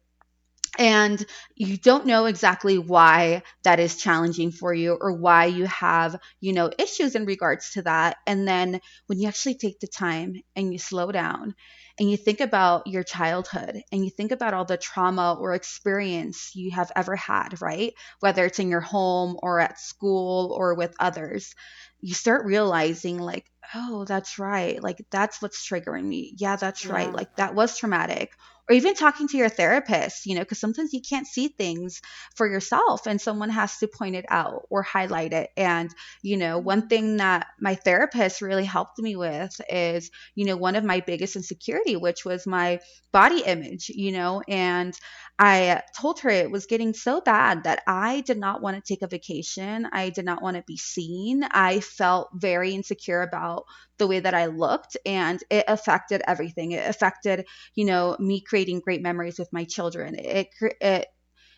and 0.79 1.25
you 1.55 1.77
don't 1.77 2.07
know 2.07 2.27
exactly 2.27 2.77
why 2.79 3.43
that 3.63 3.81
is 3.81 3.97
challenging 3.97 4.51
for 4.51 4.75
you 4.75 4.93
or 5.01 5.13
why 5.13 5.47
you 5.47 5.65
have 5.67 6.17
you 6.41 6.53
know 6.53 6.71
issues 6.79 7.15
in 7.15 7.25
regards 7.25 7.71
to 7.73 7.83
that 7.83 8.17
and 8.27 8.47
then 8.47 8.81
when 9.07 9.19
you 9.19 9.29
actually 9.29 9.55
take 9.55 9.81
the 9.81 9.87
time 9.87 10.35
and 10.55 10.73
you 10.73 10.79
slow 10.79 11.11
down 11.11 11.55
and 11.99 12.11
you 12.11 12.17
think 12.17 12.41
about 12.41 12.87
your 12.87 13.03
childhood 13.03 13.81
and 13.91 14.05
you 14.05 14.11
think 14.11 14.33
about 14.33 14.53
all 14.53 14.67
the 14.67 14.77
trauma 14.77 15.35
or 15.41 15.55
experience 15.55 16.51
you 16.55 16.71
have 16.71 16.93
ever 16.95 17.17
had 17.17 17.61
right 17.63 17.95
whether 18.21 18.45
it's 18.45 18.59
in 18.59 18.69
your 18.69 18.81
home 18.81 19.37
or 19.43 19.61
at 19.61 19.81
school 19.81 20.53
or 20.53 20.75
with 20.75 20.95
others 21.01 21.55
you 22.01 22.15
start 22.15 22.47
realizing 22.47 23.19
like 23.19 23.51
oh, 23.75 24.05
that's 24.05 24.39
right. 24.39 24.83
Like, 24.83 25.05
that's 25.11 25.41
what's 25.43 25.67
triggering 25.67 26.05
me. 26.05 26.35
Yeah, 26.37 26.57
that's 26.57 26.85
yeah. 26.85 26.93
right. 26.93 27.13
Like, 27.13 27.37
that 27.37 27.55
was 27.55 27.79
traumatic. 27.79 28.33
Or 28.69 28.75
even 28.75 28.95
talking 28.95 29.29
to 29.29 29.37
your 29.37 29.49
therapist, 29.49 30.27
you 30.27 30.35
know, 30.35 30.41
because 30.41 30.59
sometimes 30.59 30.93
you 30.93 31.01
can't 31.01 31.27
see 31.27 31.49
things 31.49 32.03
for 32.35 32.49
yourself 32.49 33.07
and 33.07 33.21
someone 33.21 33.51
has 33.51 33.79
to 33.79 33.87
point 33.87 34.17
it 34.17 34.25
out 34.29 34.67
or 34.71 34.83
highlight 34.83 35.33
it. 35.33 35.51
And, 35.57 35.91
you 36.23 36.37
know, 36.37 36.59
one 36.59 36.81
mm-hmm. 36.81 36.89
thing 36.89 37.17
that 37.19 37.47
my 37.61 37.77
therapist 37.77 38.43
really 38.43 38.65
helped 38.65 38.99
me 38.99 39.15
with 39.15 39.61
is, 39.71 40.11
you 40.35 40.47
know, 40.47 40.57
one 40.57 40.75
of 40.75 40.83
my 40.83 41.01
biggest 41.01 41.37
insecurity, 41.37 41.95
which 41.97 42.25
was 42.25 42.47
my 42.47 42.81
body 43.13 43.43
image, 43.47 43.89
you 43.89 44.13
know, 44.13 44.43
and 44.49 44.99
I 45.39 45.83
told 45.99 46.21
her 46.21 46.31
it 46.31 46.51
was 46.51 46.67
getting 46.67 46.95
so 46.95 47.21
bad 47.21 47.65
that 47.65 47.83
I 47.87 48.23
did 48.23 48.39
not 48.39 48.63
want 48.63 48.77
to 48.77 48.95
take 48.95 49.03
a 49.03 49.07
vacation. 49.07 49.87
I 49.93 50.09
did 50.09 50.25
not 50.25 50.43
want 50.43 50.57
to 50.57 50.65
be 50.67 50.79
seen. 50.79 51.45
I 51.45 51.81
felt 51.81 52.31
very 52.35 52.73
insecure 52.73 53.23
about 53.23 53.65
the 53.99 54.07
way 54.07 54.21
that 54.21 54.35
I 54.35 54.47
looked 54.47 54.97
and 55.07 55.43
it 55.51 55.65
affected 55.69 56.23
everything. 56.27 56.73
It 56.73 56.89
affected, 56.89 57.47
you 57.75 57.85
know, 57.85 58.17
me 58.19 58.41
creating 58.41 58.81
great 58.81 59.03
memories 59.03 59.39
with 59.39 59.53
my 59.53 59.65
children. 59.65 60.17
It, 60.19 60.49
it 60.81 61.07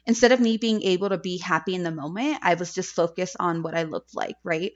instead 0.07 0.33
of 0.33 0.41
me 0.41 0.57
being 0.57 0.83
able 0.83 1.11
to 1.11 1.19
be 1.19 1.39
happy 1.39 1.75
in 1.75 1.83
the 1.83 1.91
moment, 1.91 2.39
I 2.43 2.55
was 2.55 2.75
just 2.75 2.95
focused 2.95 3.37
on 3.39 3.63
what 3.63 3.77
I 3.77 3.85
looked 3.85 4.15
like, 4.15 4.37
right? 4.43 4.73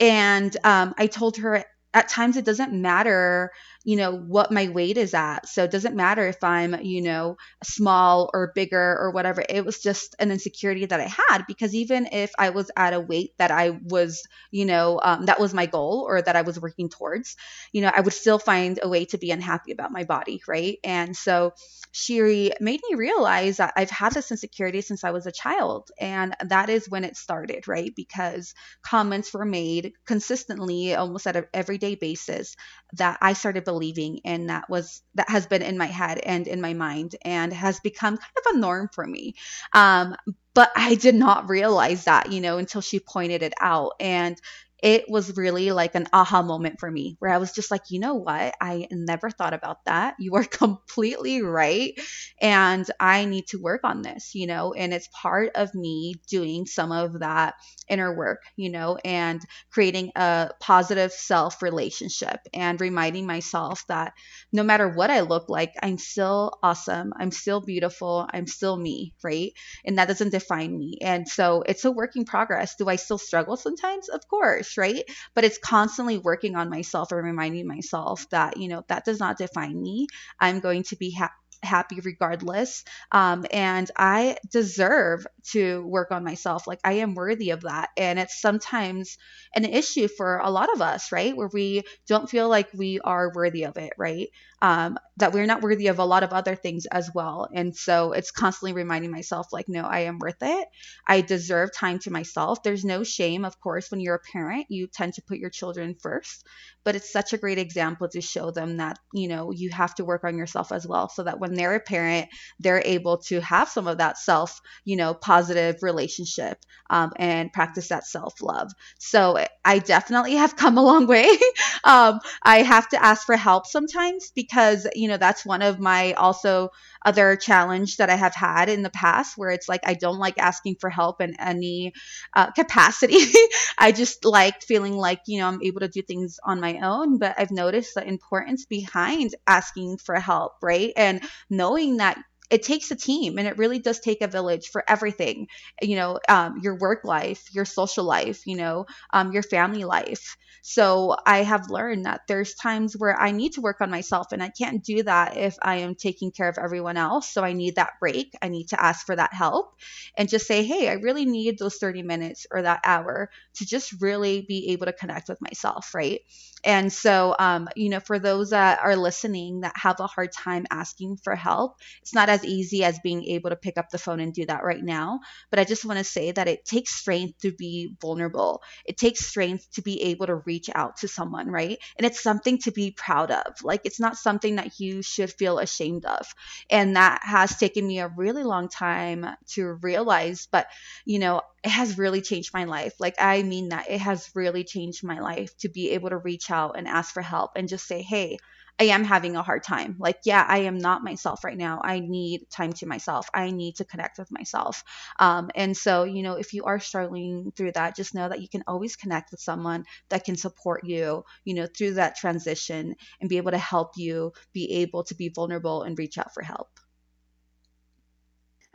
And 0.00 0.56
um, 0.64 0.94
I 0.98 1.06
told 1.06 1.36
her 1.38 1.64
at 1.94 2.08
times 2.08 2.36
it 2.36 2.44
doesn't 2.44 2.72
matter 2.72 3.52
you 3.84 3.96
know 3.96 4.14
what 4.14 4.52
my 4.52 4.68
weight 4.68 4.96
is 4.96 5.14
at. 5.14 5.48
So 5.48 5.64
it 5.64 5.70
doesn't 5.70 5.96
matter 5.96 6.26
if 6.26 6.42
i'm 6.42 6.74
you 6.82 7.02
know 7.02 7.36
small 7.64 8.30
or 8.32 8.52
bigger 8.54 8.96
or 9.00 9.10
whatever. 9.12 9.42
It 9.48 9.64
was 9.64 9.80
just 9.80 10.14
an 10.18 10.30
insecurity 10.30 10.86
that 10.86 11.00
i 11.00 11.10
had 11.28 11.44
because 11.46 11.74
even 11.74 12.08
if 12.12 12.32
i 12.38 12.50
was 12.50 12.70
at 12.76 12.92
a 12.94 13.00
weight 13.00 13.32
that 13.38 13.50
i 13.50 13.70
was 13.70 14.22
you 14.50 14.64
know 14.64 15.00
um, 15.02 15.26
that 15.26 15.40
was 15.40 15.54
my 15.54 15.66
goal 15.66 16.04
or 16.08 16.20
that 16.22 16.36
i 16.36 16.42
was 16.42 16.60
working 16.60 16.88
towards 16.88 17.36
you 17.72 17.82
know 17.82 17.90
i 17.94 18.00
would 18.00 18.12
still 18.12 18.38
find 18.38 18.78
a 18.82 18.88
way 18.88 19.04
to 19.04 19.18
be 19.18 19.30
unhappy 19.30 19.72
about 19.72 19.92
my 19.92 20.04
body 20.04 20.42
right? 20.48 20.78
And 20.84 21.16
so 21.16 21.52
Shiri 21.92 22.52
made 22.60 22.80
me 22.88 22.96
realize 22.96 23.58
that 23.58 23.72
i've 23.76 23.90
had 23.90 24.12
this 24.14 24.30
insecurity 24.30 24.80
since 24.80 25.04
i 25.04 25.10
was 25.10 25.26
a 25.26 25.32
child. 25.32 25.90
And 26.00 26.34
that 26.40 26.68
is 26.70 26.88
when 26.88 27.04
it 27.04 27.16
started 27.16 27.68
right? 27.68 27.92
Because 27.94 28.54
comments 28.82 29.32
were 29.32 29.44
made 29.44 29.92
consistently 30.06 30.94
almost 30.94 31.26
at 31.26 31.36
an 31.36 31.46
everyday 31.52 31.94
basis 31.94 32.56
that 32.94 33.18
i 33.20 33.32
started 33.32 33.64
believing 33.72 34.20
and 34.24 34.50
that 34.50 34.64
was 34.68 35.02
that 35.14 35.28
has 35.28 35.46
been 35.46 35.62
in 35.62 35.78
my 35.78 35.86
head 35.86 36.18
and 36.18 36.46
in 36.46 36.60
my 36.60 36.74
mind 36.74 37.16
and 37.24 37.52
has 37.52 37.80
become 37.80 38.16
kind 38.16 38.36
of 38.46 38.54
a 38.54 38.58
norm 38.58 38.88
for 38.94 39.06
me. 39.06 39.34
Um, 39.72 40.14
but 40.54 40.70
i 40.76 40.94
did 40.96 41.14
not 41.14 41.48
realize 41.48 42.04
that 42.04 42.30
you 42.32 42.40
know 42.40 42.58
until 42.58 42.82
she 42.82 43.00
pointed 43.00 43.42
it 43.42 43.54
out. 43.60 43.92
And 44.00 44.36
it 44.82 45.04
was 45.08 45.36
really 45.36 45.70
like 45.72 45.94
an 45.94 46.08
aha 46.12 46.42
moment 46.42 46.80
for 46.80 46.90
me 46.90 47.16
where 47.20 47.30
I 47.32 47.38
was 47.38 47.52
just 47.52 47.70
like, 47.70 47.82
you 47.90 48.00
know 48.00 48.14
what? 48.14 48.54
I 48.60 48.88
never 48.90 49.30
thought 49.30 49.54
about 49.54 49.84
that. 49.86 50.16
You 50.18 50.34
are 50.34 50.44
completely 50.44 51.42
right. 51.42 51.94
And 52.40 52.84
I 52.98 53.24
need 53.24 53.46
to 53.48 53.58
work 53.62 53.82
on 53.84 54.02
this, 54.02 54.34
you 54.34 54.46
know, 54.46 54.72
and 54.72 54.92
it's 54.92 55.08
part 55.20 55.52
of 55.54 55.74
me 55.74 56.16
doing 56.28 56.66
some 56.66 56.90
of 56.92 57.20
that 57.20 57.54
inner 57.88 58.14
work, 58.16 58.40
you 58.56 58.70
know, 58.70 58.98
and 59.04 59.40
creating 59.70 60.10
a 60.16 60.50
positive 60.60 61.12
self 61.12 61.62
relationship 61.62 62.40
and 62.52 62.80
reminding 62.80 63.26
myself 63.26 63.84
that 63.88 64.12
no 64.52 64.62
matter 64.62 64.88
what 64.88 65.10
I 65.10 65.20
look 65.20 65.48
like, 65.48 65.74
I'm 65.82 65.98
still 65.98 66.58
awesome. 66.62 67.12
I'm 67.18 67.30
still 67.30 67.60
beautiful. 67.60 68.28
I'm 68.32 68.46
still 68.46 68.76
me, 68.76 69.14
right? 69.22 69.52
And 69.84 69.98
that 69.98 70.08
doesn't 70.08 70.30
define 70.30 70.76
me. 70.76 70.98
And 71.00 71.28
so 71.28 71.62
it's 71.66 71.84
a 71.84 71.90
work 71.92 72.16
in 72.16 72.24
progress. 72.24 72.74
Do 72.76 72.88
I 72.88 72.96
still 72.96 73.18
struggle 73.18 73.56
sometimes? 73.56 74.08
Of 74.08 74.20
course, 74.28 74.71
right? 74.78 75.04
But 75.34 75.44
it's 75.44 75.58
constantly 75.58 76.18
working 76.18 76.56
on 76.56 76.70
myself 76.70 77.12
and 77.12 77.22
reminding 77.24 77.66
myself 77.66 78.28
that, 78.30 78.56
you 78.56 78.68
know, 78.68 78.84
that 78.88 79.04
does 79.04 79.20
not 79.20 79.38
define 79.38 79.80
me. 79.80 80.06
I'm 80.40 80.60
going 80.60 80.82
to 80.84 80.96
be 80.96 81.10
happy 81.10 81.34
happy 81.62 82.00
regardless. 82.02 82.84
Um, 83.10 83.46
and 83.52 83.90
I 83.96 84.36
deserve 84.50 85.26
to 85.52 85.82
work 85.86 86.10
on 86.10 86.24
myself. 86.24 86.66
Like 86.66 86.80
I 86.84 86.94
am 86.94 87.14
worthy 87.14 87.50
of 87.50 87.62
that. 87.62 87.90
And 87.96 88.18
it's 88.18 88.40
sometimes 88.40 89.18
an 89.54 89.64
issue 89.64 90.08
for 90.08 90.38
a 90.38 90.50
lot 90.50 90.72
of 90.74 90.82
us, 90.82 91.12
right? 91.12 91.36
Where 91.36 91.50
we 91.52 91.82
don't 92.08 92.28
feel 92.28 92.48
like 92.48 92.68
we 92.74 93.00
are 93.00 93.32
worthy 93.34 93.64
of 93.64 93.76
it, 93.76 93.92
right? 93.98 94.28
um, 94.62 94.96
that 95.16 95.32
we're 95.32 95.44
not 95.44 95.60
worthy 95.60 95.88
of 95.88 95.98
a 95.98 96.04
lot 96.04 96.22
of 96.22 96.32
other 96.32 96.54
things 96.54 96.86
as 96.86 97.10
well. 97.12 97.48
And 97.52 97.76
so 97.76 98.12
it's 98.12 98.30
constantly 98.30 98.72
reminding 98.72 99.10
myself, 99.10 99.48
like, 99.52 99.68
no, 99.68 99.82
I 99.82 100.00
am 100.00 100.20
worth 100.20 100.40
it. 100.40 100.68
I 101.06 101.20
deserve 101.20 101.74
time 101.74 101.98
to 102.00 102.12
myself. 102.12 102.62
There's 102.62 102.84
no 102.84 103.02
shame, 103.02 103.44
of 103.44 103.60
course, 103.60 103.90
when 103.90 104.00
you're 104.00 104.14
a 104.14 104.32
parent, 104.32 104.66
you 104.68 104.86
tend 104.86 105.14
to 105.14 105.22
put 105.22 105.38
your 105.38 105.50
children 105.50 105.96
first. 106.00 106.46
But 106.84 106.94
it's 106.94 107.12
such 107.12 107.32
a 107.32 107.38
great 107.38 107.58
example 107.58 108.08
to 108.10 108.20
show 108.20 108.52
them 108.52 108.76
that, 108.76 109.00
you 109.12 109.26
know, 109.26 109.50
you 109.50 109.70
have 109.70 109.96
to 109.96 110.04
work 110.04 110.22
on 110.22 110.38
yourself 110.38 110.70
as 110.70 110.86
well 110.86 111.08
so 111.08 111.24
that 111.24 111.40
when 111.40 111.51
they're 111.54 111.74
a 111.74 111.80
parent, 111.80 112.28
they're 112.58 112.82
able 112.84 113.18
to 113.18 113.40
have 113.40 113.68
some 113.68 113.86
of 113.88 113.98
that 113.98 114.18
self, 114.18 114.60
you 114.84 114.96
know, 114.96 115.14
positive 115.14 115.82
relationship 115.82 116.58
um, 116.90 117.12
and 117.16 117.52
practice 117.52 117.88
that 117.88 118.06
self 118.06 118.40
love. 118.42 118.70
So 118.98 119.44
I 119.64 119.78
definitely 119.78 120.34
have 120.34 120.56
come 120.56 120.78
a 120.78 120.82
long 120.82 121.06
way. 121.06 121.28
um, 121.84 122.20
I 122.42 122.62
have 122.62 122.88
to 122.90 123.02
ask 123.02 123.24
for 123.26 123.36
help 123.36 123.66
sometimes 123.66 124.30
because 124.34 124.86
you 124.94 125.08
know 125.08 125.16
that's 125.16 125.44
one 125.44 125.62
of 125.62 125.80
my 125.80 126.12
also 126.12 126.70
other 127.04 127.36
challenge 127.36 127.96
that 127.96 128.10
I 128.10 128.16
have 128.16 128.34
had 128.34 128.68
in 128.68 128.82
the 128.82 128.90
past 128.90 129.36
where 129.36 129.50
it's 129.50 129.68
like 129.68 129.80
I 129.84 129.94
don't 129.94 130.18
like 130.18 130.38
asking 130.38 130.76
for 130.80 130.90
help 130.90 131.20
in 131.20 131.38
any 131.40 131.92
uh, 132.34 132.50
capacity. 132.52 133.18
I 133.78 133.92
just 133.92 134.24
like 134.24 134.62
feeling 134.62 134.96
like 134.96 135.20
you 135.26 135.40
know 135.40 135.48
I'm 135.48 135.62
able 135.62 135.80
to 135.80 135.88
do 135.88 136.02
things 136.02 136.38
on 136.44 136.60
my 136.60 136.78
own. 136.82 137.18
But 137.18 137.34
I've 137.38 137.50
noticed 137.50 137.94
the 137.94 138.06
importance 138.06 138.66
behind 138.66 139.34
asking 139.46 139.98
for 139.98 140.14
help, 140.16 140.52
right? 140.62 140.92
And 140.96 141.22
knowing 141.50 141.98
that 141.98 142.22
it 142.52 142.62
takes 142.62 142.90
a 142.90 142.96
team 142.96 143.38
and 143.38 143.48
it 143.48 143.58
really 143.58 143.78
does 143.78 144.00
take 144.00 144.20
a 144.22 144.28
village 144.28 144.68
for 144.68 144.84
everything 144.88 145.48
you 145.80 145.96
know 145.96 146.18
um, 146.28 146.60
your 146.62 146.76
work 146.76 147.04
life 147.04 147.44
your 147.52 147.64
social 147.64 148.04
life 148.04 148.46
you 148.46 148.56
know 148.56 148.86
um, 149.12 149.32
your 149.32 149.42
family 149.42 149.84
life 149.84 150.36
so 150.64 151.16
I 151.26 151.38
have 151.42 151.70
learned 151.70 152.04
that 152.04 152.20
there's 152.28 152.54
times 152.54 152.94
where 152.96 153.20
I 153.20 153.32
need 153.32 153.54
to 153.54 153.60
work 153.60 153.80
on 153.80 153.90
myself 153.90 154.28
and 154.30 154.40
I 154.40 154.48
can't 154.50 154.84
do 154.84 155.02
that 155.02 155.36
if 155.36 155.56
I 155.60 155.76
am 155.78 155.96
taking 155.96 156.30
care 156.30 156.48
of 156.48 156.56
everyone 156.56 156.96
else. 156.96 157.28
So 157.28 157.42
I 157.42 157.52
need 157.52 157.74
that 157.76 157.94
break. 157.98 158.32
I 158.40 158.48
need 158.48 158.68
to 158.68 158.80
ask 158.80 159.04
for 159.04 159.16
that 159.16 159.34
help 159.34 159.74
and 160.16 160.28
just 160.28 160.46
say, 160.46 160.62
hey, 160.64 160.88
I 160.88 160.94
really 160.94 161.24
need 161.24 161.58
those 161.58 161.76
30 161.78 162.02
minutes 162.02 162.46
or 162.50 162.62
that 162.62 162.80
hour 162.84 163.30
to 163.56 163.66
just 163.66 164.00
really 164.00 164.42
be 164.46 164.70
able 164.70 164.86
to 164.86 164.92
connect 164.92 165.28
with 165.28 165.40
myself, 165.40 165.94
right? 165.94 166.20
And 166.64 166.92
so, 166.92 167.34
um, 167.38 167.68
you 167.76 167.88
know, 167.90 168.00
for 168.00 168.18
those 168.18 168.50
that 168.50 168.80
are 168.82 168.96
listening 168.96 169.60
that 169.60 169.72
have 169.76 170.00
a 170.00 170.06
hard 170.06 170.32
time 170.32 170.66
asking 170.70 171.16
for 171.16 171.34
help, 171.34 171.76
it's 172.00 172.14
not 172.14 172.28
as 172.28 172.44
easy 172.44 172.84
as 172.84 172.98
being 173.02 173.24
able 173.24 173.50
to 173.50 173.56
pick 173.56 173.76
up 173.78 173.90
the 173.90 173.98
phone 173.98 174.20
and 174.20 174.32
do 174.32 174.46
that 174.46 174.62
right 174.62 174.82
now. 174.82 175.20
But 175.50 175.58
I 175.58 175.64
just 175.64 175.84
want 175.84 175.98
to 175.98 176.04
say 176.04 176.30
that 176.32 176.48
it 176.48 176.64
takes 176.64 176.94
strength 176.94 177.40
to 177.40 177.52
be 177.52 177.94
vulnerable. 178.00 178.62
It 178.84 178.96
takes 178.96 179.26
strength 179.26 179.66
to 179.72 179.82
be 179.82 180.02
able 180.02 180.26
to 180.26 180.36
reach 180.36 180.70
out 180.74 180.98
to 180.98 181.08
someone, 181.08 181.48
right? 181.48 181.78
And 181.96 182.06
it's 182.06 182.22
something 182.22 182.58
to 182.58 182.70
be 182.70 182.92
proud 182.92 183.30
of. 183.30 183.62
Like, 183.62 183.82
it's 183.84 184.00
not 184.00 184.16
something 184.16 184.56
that 184.56 184.78
you 184.78 185.02
should 185.02 185.32
feel 185.32 185.58
ashamed 185.58 186.04
of. 186.04 186.26
And 186.70 186.96
that 186.96 187.20
has 187.24 187.56
taken 187.56 187.86
me 187.86 188.00
a 188.00 188.08
really 188.08 188.44
long 188.44 188.68
time 188.68 189.26
to 189.54 189.74
realize. 189.82 190.48
But, 190.50 190.66
you 191.04 191.18
know, 191.18 191.42
it 191.64 191.70
has 191.70 191.98
really 191.98 192.20
changed 192.20 192.52
my 192.52 192.64
life. 192.64 192.94
Like, 192.98 193.14
I 193.18 193.42
mean 193.42 193.68
that 193.70 193.88
it 193.90 194.00
has 194.00 194.30
really 194.34 194.64
changed 194.64 195.04
my 195.04 195.20
life 195.20 195.56
to 195.58 195.68
be 195.68 195.90
able 195.90 196.10
to 196.10 196.18
reach 196.18 196.50
out 196.50 196.76
and 196.76 196.88
ask 196.88 197.12
for 197.12 197.22
help 197.22 197.52
and 197.56 197.68
just 197.68 197.86
say, 197.86 198.02
hey, 198.02 198.38
I 198.80 198.84
am 198.84 199.04
having 199.04 199.36
a 199.36 199.42
hard 199.42 199.62
time. 199.62 199.96
Like, 199.98 200.18
yeah, 200.24 200.44
I 200.48 200.58
am 200.60 200.78
not 200.78 201.04
myself 201.04 201.44
right 201.44 201.56
now. 201.56 201.80
I 201.84 202.00
need 202.00 202.48
time 202.50 202.72
to 202.74 202.86
myself. 202.86 203.28
I 203.34 203.50
need 203.50 203.76
to 203.76 203.84
connect 203.84 204.18
with 204.18 204.30
myself. 204.32 204.82
Um, 205.18 205.50
and 205.54 205.76
so, 205.76 206.04
you 206.04 206.22
know, 206.22 206.34
if 206.34 206.52
you 206.52 206.64
are 206.64 206.80
struggling 206.80 207.52
through 207.56 207.72
that, 207.72 207.96
just 207.96 208.14
know 208.14 208.28
that 208.28 208.40
you 208.40 208.48
can 208.48 208.64
always 208.66 208.96
connect 208.96 209.30
with 209.30 209.40
someone 209.40 209.84
that 210.08 210.24
can 210.24 210.36
support 210.36 210.84
you, 210.84 211.24
you 211.44 211.54
know, 211.54 211.66
through 211.66 211.94
that 211.94 212.16
transition 212.16 212.94
and 213.20 213.28
be 213.28 213.36
able 213.36 213.52
to 213.52 213.58
help 213.58 213.92
you 213.96 214.32
be 214.52 214.70
able 214.82 215.04
to 215.04 215.14
be 215.14 215.28
vulnerable 215.28 215.82
and 215.82 215.98
reach 215.98 216.18
out 216.18 216.32
for 216.34 216.42
help. 216.42 216.68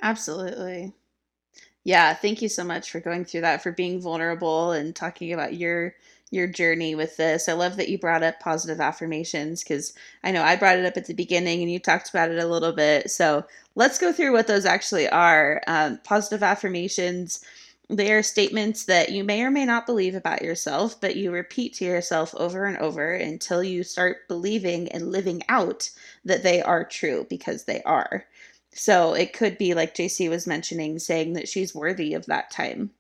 Absolutely. 0.02 0.94
Yeah, 1.88 2.14
thank 2.16 2.44
you 2.44 2.50
so 2.50 2.66
much 2.66 2.92
for 2.92 3.02
going 3.02 3.26
through 3.26 3.42
that, 3.44 3.64
for 3.64 3.74
being 3.74 4.02
vulnerable 4.02 4.74
and 4.74 4.96
talking 4.96 5.34
about 5.34 5.56
your 5.56 5.96
your 6.32 6.48
journey 6.48 6.96
with 6.96 7.18
this. 7.18 7.50
I 7.50 7.56
love 7.56 7.78
that 7.78 7.90
you 7.90 8.00
brought 8.00 8.24
up 8.24 8.40
positive 8.40 8.82
affirmations 8.82 9.66
because 9.66 9.96
I 10.24 10.32
know 10.32 10.44
I 10.44 10.58
brought 10.58 10.78
it 10.80 10.86
up 10.86 10.98
at 10.98 11.08
the 11.08 11.16
beginning 11.16 11.64
and 11.64 11.72
you 11.72 11.80
talked 11.80 12.10
about 12.12 12.32
it 12.32 12.40
a 12.40 12.48
little 12.48 12.74
bit. 12.74 13.12
So 13.12 13.46
let's 13.76 14.00
go 14.00 14.14
through 14.14 14.34
what 14.34 14.48
those 14.48 14.66
actually 14.68 15.10
are. 15.10 15.62
Um, 15.68 16.00
positive 16.06 16.44
affirmations. 16.44 17.44
They 17.90 18.14
are 18.14 18.24
statements 18.24 18.86
that 18.86 19.12
you 19.12 19.26
may 19.26 19.44
or 19.44 19.52
may 19.52 19.66
not 19.66 19.88
believe 19.88 20.16
about 20.16 20.44
yourself, 20.44 21.02
but 21.02 21.18
you 21.18 21.34
repeat 21.34 21.74
to 21.76 21.86
yourself 21.86 22.36
over 22.38 22.66
and 22.68 22.78
over 22.80 23.14
until 23.16 23.64
you 23.66 23.84
start 23.84 24.30
believing 24.30 24.90
and 24.94 25.12
living 25.12 25.44
out 25.50 25.92
that 26.26 26.44
they 26.44 26.62
are 26.64 26.86
true 26.86 27.28
because 27.30 27.66
they 27.66 27.84
are. 27.84 28.26
So 28.78 29.14
it 29.14 29.34
could 29.34 29.58
be 29.58 29.74
like 29.74 29.96
JC 29.96 30.30
was 30.30 30.48
mentioning, 30.48 31.00
saying 31.00 31.34
that 31.34 31.50
she's 31.50 31.76
worthy 31.76 32.14
of 32.14 32.26
that 32.28 32.52
time 32.52 32.92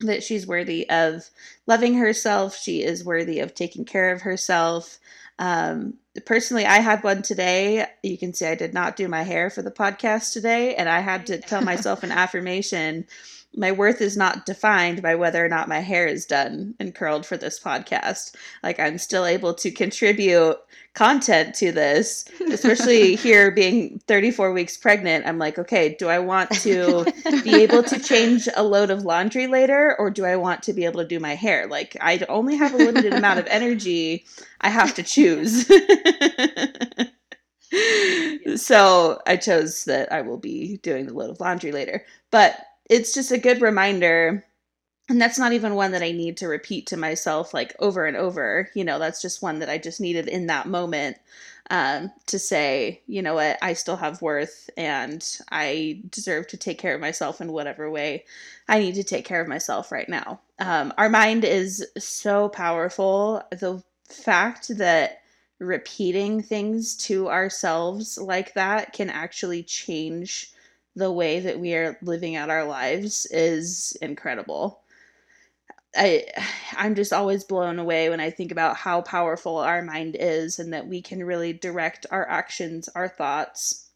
that 0.00 0.22
she's 0.22 0.46
worthy 0.46 0.88
of 0.88 1.30
loving 1.66 1.94
herself. 1.94 2.56
She 2.56 2.82
is 2.82 3.04
worthy 3.04 3.40
of 3.40 3.54
taking 3.54 3.84
care 3.84 4.12
of 4.12 4.22
herself. 4.22 4.98
Um, 5.38 5.94
personally, 6.26 6.66
I 6.66 6.78
had 6.78 7.04
one 7.04 7.22
today. 7.22 7.86
You 8.02 8.18
can 8.18 8.32
see 8.32 8.46
I 8.46 8.54
did 8.54 8.74
not 8.74 8.96
do 8.96 9.08
my 9.08 9.22
hair 9.22 9.50
for 9.50 9.62
the 9.62 9.70
podcast 9.70 10.32
today, 10.32 10.74
and 10.74 10.88
I 10.88 11.00
had 11.00 11.26
to 11.26 11.38
tell 11.38 11.62
myself 11.62 12.02
an 12.02 12.12
affirmation 12.12 13.06
my 13.56 13.72
worth 13.72 14.00
is 14.00 14.16
not 14.16 14.46
defined 14.46 15.02
by 15.02 15.14
whether 15.16 15.44
or 15.44 15.48
not 15.48 15.68
my 15.68 15.80
hair 15.80 16.06
is 16.06 16.24
done 16.24 16.74
and 16.78 16.94
curled 16.94 17.26
for 17.26 17.36
this 17.36 17.58
podcast. 17.58 18.36
Like 18.62 18.78
I'm 18.78 18.96
still 18.96 19.26
able 19.26 19.54
to 19.54 19.70
contribute 19.70 20.56
content 20.94 21.54
to 21.56 21.72
this, 21.72 22.24
especially 22.50 23.16
here 23.16 23.50
being 23.50 24.00
34 24.06 24.52
weeks 24.52 24.76
pregnant. 24.76 25.26
I'm 25.26 25.38
like, 25.38 25.58
okay, 25.58 25.96
do 25.98 26.08
I 26.08 26.20
want 26.20 26.50
to 26.62 27.12
be 27.44 27.62
able 27.62 27.82
to 27.82 27.98
change 27.98 28.48
a 28.56 28.62
load 28.62 28.90
of 28.90 29.02
laundry 29.02 29.46
later 29.48 29.96
or 29.98 30.10
do 30.10 30.24
I 30.24 30.36
want 30.36 30.62
to 30.64 30.72
be 30.72 30.84
able 30.84 31.00
to 31.02 31.08
do 31.08 31.18
my 31.18 31.34
hair? 31.34 31.66
Like 31.66 31.96
I 32.00 32.24
only 32.28 32.56
have 32.56 32.74
a 32.74 32.78
limited 32.78 33.14
amount 33.14 33.40
of 33.40 33.46
energy. 33.48 34.26
I 34.60 34.70
have 34.70 34.94
to 34.94 35.02
choose. 35.02 35.66
so 38.56 39.20
I 39.26 39.36
chose 39.36 39.84
that 39.84 40.12
I 40.12 40.20
will 40.22 40.38
be 40.38 40.78
doing 40.78 41.06
the 41.06 41.14
load 41.14 41.30
of 41.30 41.40
laundry 41.40 41.72
later. 41.72 42.04
But 42.30 42.56
it's 42.90 43.14
just 43.14 43.32
a 43.32 43.38
good 43.38 43.62
reminder 43.62 44.44
and 45.10 45.20
that's 45.20 45.38
not 45.40 45.52
even 45.52 45.74
one 45.74 45.92
that 45.92 46.04
I 46.04 46.12
need 46.12 46.36
to 46.38 46.48
repeat 46.48 46.86
to 46.88 46.96
myself 46.96 47.52
like 47.52 47.74
over 47.80 48.06
and 48.06 48.16
over. 48.16 48.70
You 48.74 48.84
know, 48.84 49.00
that's 49.00 49.20
just 49.20 49.42
one 49.42 49.58
that 49.58 49.68
I 49.68 49.76
just 49.76 50.00
needed 50.00 50.28
in 50.28 50.46
that 50.46 50.68
moment 50.68 51.16
um, 51.68 52.12
to 52.26 52.38
say, 52.38 53.02
you 53.08 53.20
know 53.20 53.34
what, 53.34 53.58
I 53.60 53.72
still 53.72 53.96
have 53.96 54.22
worth 54.22 54.70
and 54.76 55.26
I 55.50 56.00
deserve 56.10 56.46
to 56.48 56.56
take 56.56 56.78
care 56.78 56.94
of 56.94 57.00
myself 57.00 57.40
in 57.40 57.52
whatever 57.52 57.90
way 57.90 58.24
I 58.68 58.78
need 58.78 58.94
to 58.96 59.04
take 59.04 59.24
care 59.24 59.40
of 59.40 59.48
myself 59.48 59.90
right 59.90 60.08
now. 60.08 60.40
Um, 60.60 60.94
our 60.96 61.08
mind 61.08 61.44
is 61.44 61.84
so 61.98 62.48
powerful. 62.48 63.42
The 63.50 63.82
fact 64.08 64.76
that 64.78 65.22
repeating 65.58 66.40
things 66.40 66.96
to 66.96 67.28
ourselves 67.28 68.16
like 68.16 68.54
that 68.54 68.92
can 68.92 69.10
actually 69.10 69.64
change 69.64 70.52
the 70.96 71.12
way 71.12 71.40
that 71.40 71.60
we 71.60 71.74
are 71.74 71.98
living 72.02 72.36
out 72.36 72.50
our 72.50 72.64
lives 72.64 73.26
is 73.30 73.96
incredible. 74.02 74.82
I 75.96 76.24
I'm 76.76 76.94
just 76.94 77.12
always 77.12 77.44
blown 77.44 77.78
away 77.78 78.10
when 78.10 78.20
I 78.20 78.30
think 78.30 78.52
about 78.52 78.76
how 78.76 79.02
powerful 79.02 79.58
our 79.58 79.82
mind 79.82 80.16
is 80.18 80.58
and 80.58 80.72
that 80.72 80.86
we 80.86 81.02
can 81.02 81.24
really 81.24 81.52
direct 81.52 82.06
our 82.10 82.28
actions, 82.28 82.88
our 82.94 83.08
thoughts, 83.08 83.88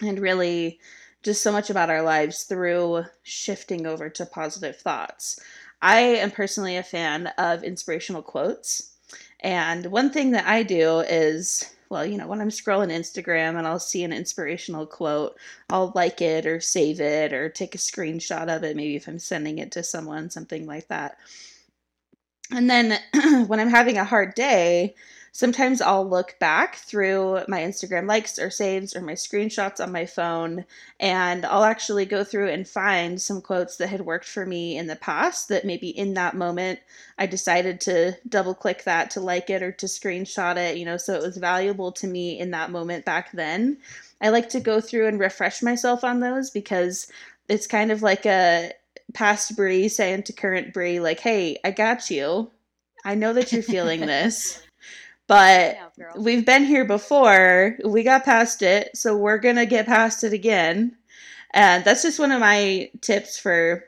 and 0.00 0.18
really 0.18 0.80
just 1.22 1.42
so 1.42 1.52
much 1.52 1.70
about 1.70 1.90
our 1.90 2.02
lives 2.02 2.44
through 2.44 3.04
shifting 3.22 3.86
over 3.86 4.10
to 4.10 4.26
positive 4.26 4.76
thoughts. 4.76 5.38
I 5.80 6.00
am 6.00 6.30
personally 6.30 6.76
a 6.76 6.82
fan 6.82 7.28
of 7.38 7.62
inspirational 7.62 8.22
quotes. 8.22 8.94
And 9.40 9.86
one 9.86 10.10
thing 10.10 10.32
that 10.32 10.46
I 10.46 10.62
do 10.62 11.00
is 11.00 11.72
well, 11.92 12.06
you 12.06 12.16
know, 12.16 12.26
when 12.26 12.40
I'm 12.40 12.48
scrolling 12.48 12.90
Instagram 12.90 13.58
and 13.58 13.66
I'll 13.66 13.78
see 13.78 14.02
an 14.02 14.14
inspirational 14.14 14.86
quote, 14.86 15.38
I'll 15.68 15.92
like 15.94 16.22
it 16.22 16.46
or 16.46 16.58
save 16.58 17.02
it 17.02 17.34
or 17.34 17.50
take 17.50 17.74
a 17.74 17.78
screenshot 17.78 18.48
of 18.48 18.64
it, 18.64 18.76
maybe 18.76 18.96
if 18.96 19.06
I'm 19.06 19.18
sending 19.18 19.58
it 19.58 19.72
to 19.72 19.82
someone, 19.82 20.30
something 20.30 20.66
like 20.66 20.88
that. 20.88 21.18
And 22.50 22.70
then 22.70 22.98
when 23.46 23.60
I'm 23.60 23.68
having 23.68 23.98
a 23.98 24.06
hard 24.06 24.34
day, 24.34 24.94
sometimes 25.32 25.80
I'll 25.80 26.08
look 26.08 26.38
back 26.38 26.76
through 26.76 27.40
my 27.48 27.60
Instagram 27.60 28.06
likes 28.06 28.38
or 28.38 28.50
saves 28.50 28.94
or 28.94 29.00
my 29.00 29.14
screenshots 29.14 29.82
on 29.82 29.90
my 29.90 30.04
phone, 30.04 30.66
and 31.00 31.44
I'll 31.46 31.64
actually 31.64 32.04
go 32.04 32.22
through 32.22 32.50
and 32.50 32.68
find 32.68 33.20
some 33.20 33.40
quotes 33.40 33.76
that 33.78 33.88
had 33.88 34.02
worked 34.02 34.26
for 34.26 34.44
me 34.44 34.76
in 34.76 34.86
the 34.86 34.96
past 34.96 35.48
that 35.48 35.64
maybe 35.64 35.88
in 35.88 36.14
that 36.14 36.36
moment 36.36 36.80
I 37.18 37.26
decided 37.26 37.80
to 37.82 38.16
double 38.28 38.54
click 38.54 38.84
that 38.84 39.10
to 39.12 39.20
like 39.20 39.48
it 39.48 39.62
or 39.62 39.72
to 39.72 39.86
screenshot 39.86 40.56
it, 40.56 40.76
you 40.76 40.84
know, 40.84 40.98
so 40.98 41.14
it 41.14 41.22
was 41.22 41.38
valuable 41.38 41.92
to 41.92 42.06
me 42.06 42.38
in 42.38 42.50
that 42.50 42.70
moment 42.70 43.06
back 43.06 43.32
then. 43.32 43.78
I 44.20 44.28
like 44.28 44.50
to 44.50 44.60
go 44.60 44.80
through 44.80 45.08
and 45.08 45.18
refresh 45.18 45.62
myself 45.62 46.04
on 46.04 46.20
those 46.20 46.50
because 46.50 47.10
it's 47.48 47.66
kind 47.66 47.90
of 47.90 48.02
like 48.02 48.26
a 48.26 48.72
past 49.14 49.56
Brie 49.56 49.88
saying 49.88 50.24
to 50.24 50.32
current 50.32 50.74
Brie, 50.74 51.00
like, 51.00 51.20
hey, 51.20 51.58
I 51.64 51.70
got 51.70 52.10
you. 52.10 52.50
I 53.04 53.14
know 53.14 53.32
that 53.32 53.52
you're 53.52 53.62
feeling 53.62 54.00
this. 54.06 54.62
But 55.32 55.78
we've 56.18 56.44
been 56.44 56.64
here 56.64 56.84
before. 56.84 57.78
We 57.86 58.02
got 58.02 58.24
past 58.24 58.60
it, 58.60 58.94
so 58.94 59.16
we're 59.16 59.38
going 59.38 59.56
to 59.56 59.64
get 59.64 59.86
past 59.86 60.24
it 60.24 60.34
again. 60.34 60.94
And 61.54 61.82
that's 61.84 62.02
just 62.02 62.18
one 62.18 62.32
of 62.32 62.40
my 62.40 62.90
tips 63.00 63.38
for 63.38 63.84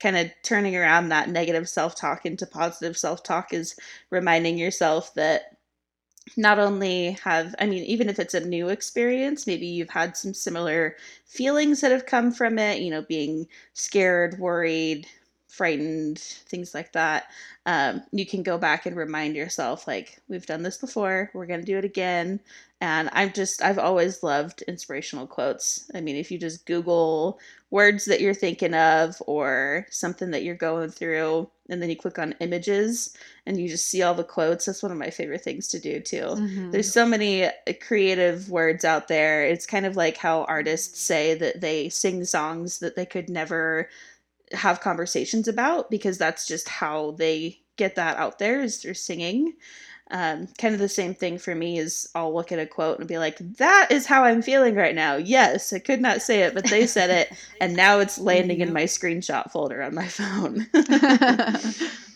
kind 0.00 0.16
of 0.16 0.30
turning 0.42 0.76
around 0.76 1.10
that 1.10 1.28
negative 1.28 1.68
self-talk 1.68 2.24
into 2.24 2.46
positive 2.46 2.96
self-talk 2.96 3.52
is 3.52 3.76
reminding 4.08 4.56
yourself 4.56 5.12
that 5.14 5.58
not 6.36 6.58
only 6.58 7.12
have 7.24 7.54
i 7.58 7.66
mean 7.66 7.82
even 7.84 8.08
if 8.08 8.18
it's 8.18 8.34
a 8.34 8.46
new 8.46 8.68
experience 8.68 9.46
maybe 9.46 9.66
you've 9.66 9.90
had 9.90 10.16
some 10.16 10.32
similar 10.32 10.94
feelings 11.26 11.80
that 11.80 11.90
have 11.90 12.06
come 12.06 12.30
from 12.30 12.58
it 12.58 12.80
you 12.80 12.90
know 12.90 13.02
being 13.02 13.46
scared 13.72 14.38
worried 14.38 15.06
frightened, 15.50 16.18
things 16.18 16.74
like 16.74 16.92
that, 16.92 17.24
um, 17.66 18.02
you 18.12 18.24
can 18.24 18.42
go 18.42 18.56
back 18.56 18.86
and 18.86 18.96
remind 18.96 19.36
yourself, 19.36 19.86
like, 19.86 20.20
we've 20.28 20.46
done 20.46 20.62
this 20.62 20.78
before, 20.78 21.30
we're 21.34 21.46
going 21.46 21.60
to 21.60 21.66
do 21.66 21.78
it 21.78 21.84
again. 21.84 22.40
And 22.80 23.10
I'm 23.12 23.32
just, 23.32 23.62
I've 23.62 23.78
always 23.78 24.22
loved 24.22 24.62
inspirational 24.62 25.26
quotes. 25.26 25.90
I 25.94 26.00
mean, 26.00 26.16
if 26.16 26.30
you 26.30 26.38
just 26.38 26.64
Google 26.64 27.38
words 27.70 28.06
that 28.06 28.22
you're 28.22 28.32
thinking 28.32 28.72
of 28.72 29.20
or 29.26 29.86
something 29.90 30.30
that 30.30 30.44
you're 30.44 30.54
going 30.54 30.90
through, 30.90 31.50
and 31.68 31.80
then 31.80 31.90
you 31.90 31.96
click 31.96 32.18
on 32.18 32.34
images 32.40 33.14
and 33.46 33.60
you 33.60 33.68
just 33.68 33.86
see 33.86 34.02
all 34.02 34.14
the 34.14 34.24
quotes, 34.24 34.64
that's 34.64 34.82
one 34.82 34.90
of 34.90 34.98
my 34.98 35.10
favorite 35.10 35.42
things 35.42 35.68
to 35.68 35.78
do 35.78 36.00
too. 36.00 36.22
Mm-hmm. 36.22 36.70
There's 36.70 36.92
so 36.92 37.06
many 37.06 37.44
uh, 37.44 37.50
creative 37.86 38.48
words 38.50 38.84
out 38.84 39.08
there. 39.08 39.44
It's 39.44 39.66
kind 39.66 39.86
of 39.86 39.94
like 39.94 40.16
how 40.16 40.44
artists 40.44 41.00
say 41.00 41.34
that 41.34 41.60
they 41.60 41.90
sing 41.90 42.24
songs 42.24 42.78
that 42.78 42.96
they 42.96 43.06
could 43.06 43.28
never 43.28 43.88
have 44.52 44.80
conversations 44.80 45.48
about 45.48 45.90
because 45.90 46.18
that's 46.18 46.46
just 46.46 46.68
how 46.68 47.12
they 47.12 47.60
get 47.76 47.96
that 47.96 48.16
out 48.16 48.38
there 48.38 48.60
is 48.60 48.78
through 48.78 48.94
singing. 48.94 49.54
Um, 50.12 50.48
kind 50.58 50.74
of 50.74 50.80
the 50.80 50.88
same 50.88 51.14
thing 51.14 51.38
for 51.38 51.54
me 51.54 51.78
is 51.78 52.08
I'll 52.16 52.34
look 52.34 52.50
at 52.50 52.58
a 52.58 52.66
quote 52.66 52.98
and 52.98 53.06
be 53.06 53.18
like, 53.18 53.38
that 53.58 53.88
is 53.92 54.06
how 54.06 54.24
I'm 54.24 54.42
feeling 54.42 54.74
right 54.74 54.94
now. 54.94 55.16
Yes, 55.16 55.72
I 55.72 55.78
could 55.78 56.00
not 56.00 56.20
say 56.20 56.40
it, 56.42 56.52
but 56.52 56.68
they 56.68 56.86
said 56.86 57.10
it, 57.10 57.32
and 57.60 57.76
now 57.76 58.00
it's 58.00 58.18
landing 58.18 58.60
in 58.60 58.72
my 58.72 58.84
screenshot 58.84 59.52
folder 59.52 59.82
on 59.82 59.94
my 59.94 60.08
phone. 60.08 60.66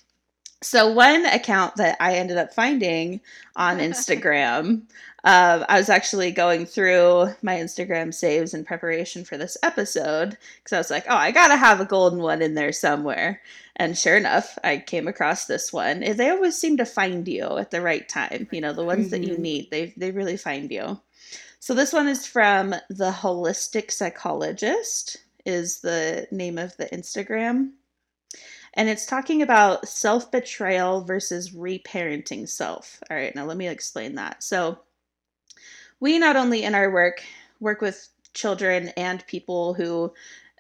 so, 0.65 0.93
one 0.93 1.27
account 1.27 1.77
that 1.77 1.97
I 2.01 2.17
ended 2.17 2.39
up 2.39 2.55
finding 2.55 3.21
on 3.57 3.79
Instagram 3.79 4.83
uh, 5.25 5.65
I 5.71 5.79
was 5.79 5.89
actually 5.89 6.31
going 6.33 6.67
through 6.67 7.35
my 7.41 7.57
Instagram 7.57 8.13
saves 8.13 8.53
in 8.53 8.63
preparation 8.63 9.25
for 9.25 9.39
this 9.39 9.57
episode 9.63 10.37
because 10.59 10.73
I 10.75 10.79
was 10.79 10.91
like, 10.91 11.07
oh, 11.09 11.17
I 11.17 11.31
gotta 11.31 11.57
have 11.57 11.81
a 11.81 11.87
golden 11.87 12.19
one 12.19 12.43
in 12.43 12.55
there 12.55 12.73
somewhere. 12.73 13.41
And 13.77 13.97
sure 13.97 14.19
enough, 14.19 14.59
I 14.63 14.77
came 14.77 15.09
across 15.09 15.47
this 15.47 15.73
one. 15.73 16.01
They 16.01 16.29
always 16.29 16.59
seem 16.59 16.77
to 16.77 16.85
find 16.85 17.27
you 17.27 17.57
at 17.57 17.71
the 17.71 17.81
right 17.81 18.07
time. 18.07 18.49
You 18.53 18.61
know, 18.61 18.75
the 18.75 18.85
ones 18.85 19.07
mm-hmm. 19.07 19.11
that 19.11 19.23
you 19.23 19.33
mm-hmm. 19.33 19.43
need, 19.43 19.71
they 19.71 19.95
they 19.97 20.11
really 20.11 20.37
find 20.37 20.71
you. 20.71 21.01
So 21.59 21.73
this 21.73 21.95
one 21.95 22.07
is 22.07 22.27
from 22.27 22.75
the 22.91 23.11
holistic 23.11 23.91
psychologist 23.91 25.17
is 25.47 25.81
the 25.81 26.29
name 26.31 26.59
of 26.59 26.77
the 26.77 26.87
Instagram. 26.87 27.71
And 28.75 28.89
it's 28.89 29.07
talking 29.07 29.43
about 29.43 29.89
self 29.89 30.31
betrayal 30.31 31.03
versus 31.05 31.51
reparenting 31.53 32.49
self. 32.49 33.01
All 33.11 33.17
right, 33.17 33.35
now 33.35 33.45
let 33.47 33.57
me 33.57 33.69
explain 33.69 34.17
that. 34.17 34.43
So, 34.43 34.79
we 36.01 36.19
not 36.19 36.37
only 36.37 36.65
in 36.65 36.75
our 36.75 36.93
work 36.93 37.23
work 37.61 37.81
with 37.81 38.09
children 38.35 38.89
and 38.97 39.27
people 39.27 39.75
who 39.75 40.13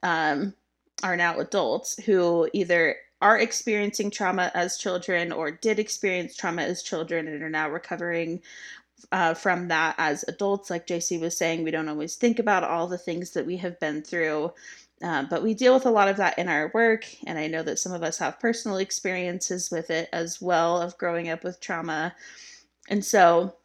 um, 0.02 0.54
are 1.02 1.16
now 1.16 1.38
adults 1.40 2.02
who 2.04 2.48
either 2.52 2.96
are 3.20 3.38
experiencing 3.38 4.10
trauma 4.10 4.50
as 4.54 4.78
children 4.78 5.32
or 5.32 5.50
did 5.50 5.78
experience 5.78 6.36
trauma 6.36 6.62
as 6.62 6.82
children 6.82 7.28
and 7.28 7.42
are 7.42 7.50
now 7.50 7.68
recovering 7.70 8.40
uh, 9.12 9.34
from 9.34 9.68
that 9.68 9.94
as 9.98 10.24
adults. 10.28 10.70
Like 10.70 10.86
JC 10.86 11.20
was 11.20 11.36
saying, 11.36 11.64
we 11.64 11.70
don't 11.70 11.88
always 11.88 12.16
think 12.16 12.38
about 12.38 12.64
all 12.64 12.86
the 12.86 12.98
things 12.98 13.30
that 13.32 13.46
we 13.46 13.56
have 13.58 13.78
been 13.80 14.02
through. 14.02 14.52
Uh, 15.02 15.24
but 15.28 15.42
we 15.42 15.54
deal 15.54 15.74
with 15.74 15.86
a 15.86 15.90
lot 15.90 16.08
of 16.08 16.16
that 16.16 16.38
in 16.38 16.48
our 16.48 16.70
work, 16.72 17.04
and 17.26 17.38
I 17.38 17.46
know 17.48 17.62
that 17.62 17.78
some 17.78 17.92
of 17.92 18.02
us 18.02 18.18
have 18.18 18.40
personal 18.40 18.78
experiences 18.78 19.70
with 19.70 19.90
it 19.90 20.08
as 20.12 20.40
well 20.40 20.80
of 20.80 20.96
growing 20.98 21.28
up 21.28 21.44
with 21.44 21.60
trauma. 21.60 22.14
And 22.88 23.04
so 23.04 23.56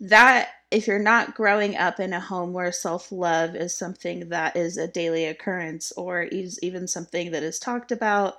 that 0.00 0.50
if 0.70 0.86
you're 0.86 0.98
not 0.98 1.34
growing 1.34 1.76
up 1.76 2.00
in 2.00 2.12
a 2.12 2.20
home 2.20 2.52
where 2.52 2.72
self-love 2.72 3.54
is 3.54 3.76
something 3.76 4.28
that 4.30 4.56
is 4.56 4.76
a 4.76 4.88
daily 4.88 5.26
occurrence 5.26 5.92
or 5.92 6.22
is 6.22 6.58
even 6.62 6.88
something 6.88 7.30
that 7.30 7.42
is 7.42 7.58
talked 7.58 7.92
about 7.92 8.36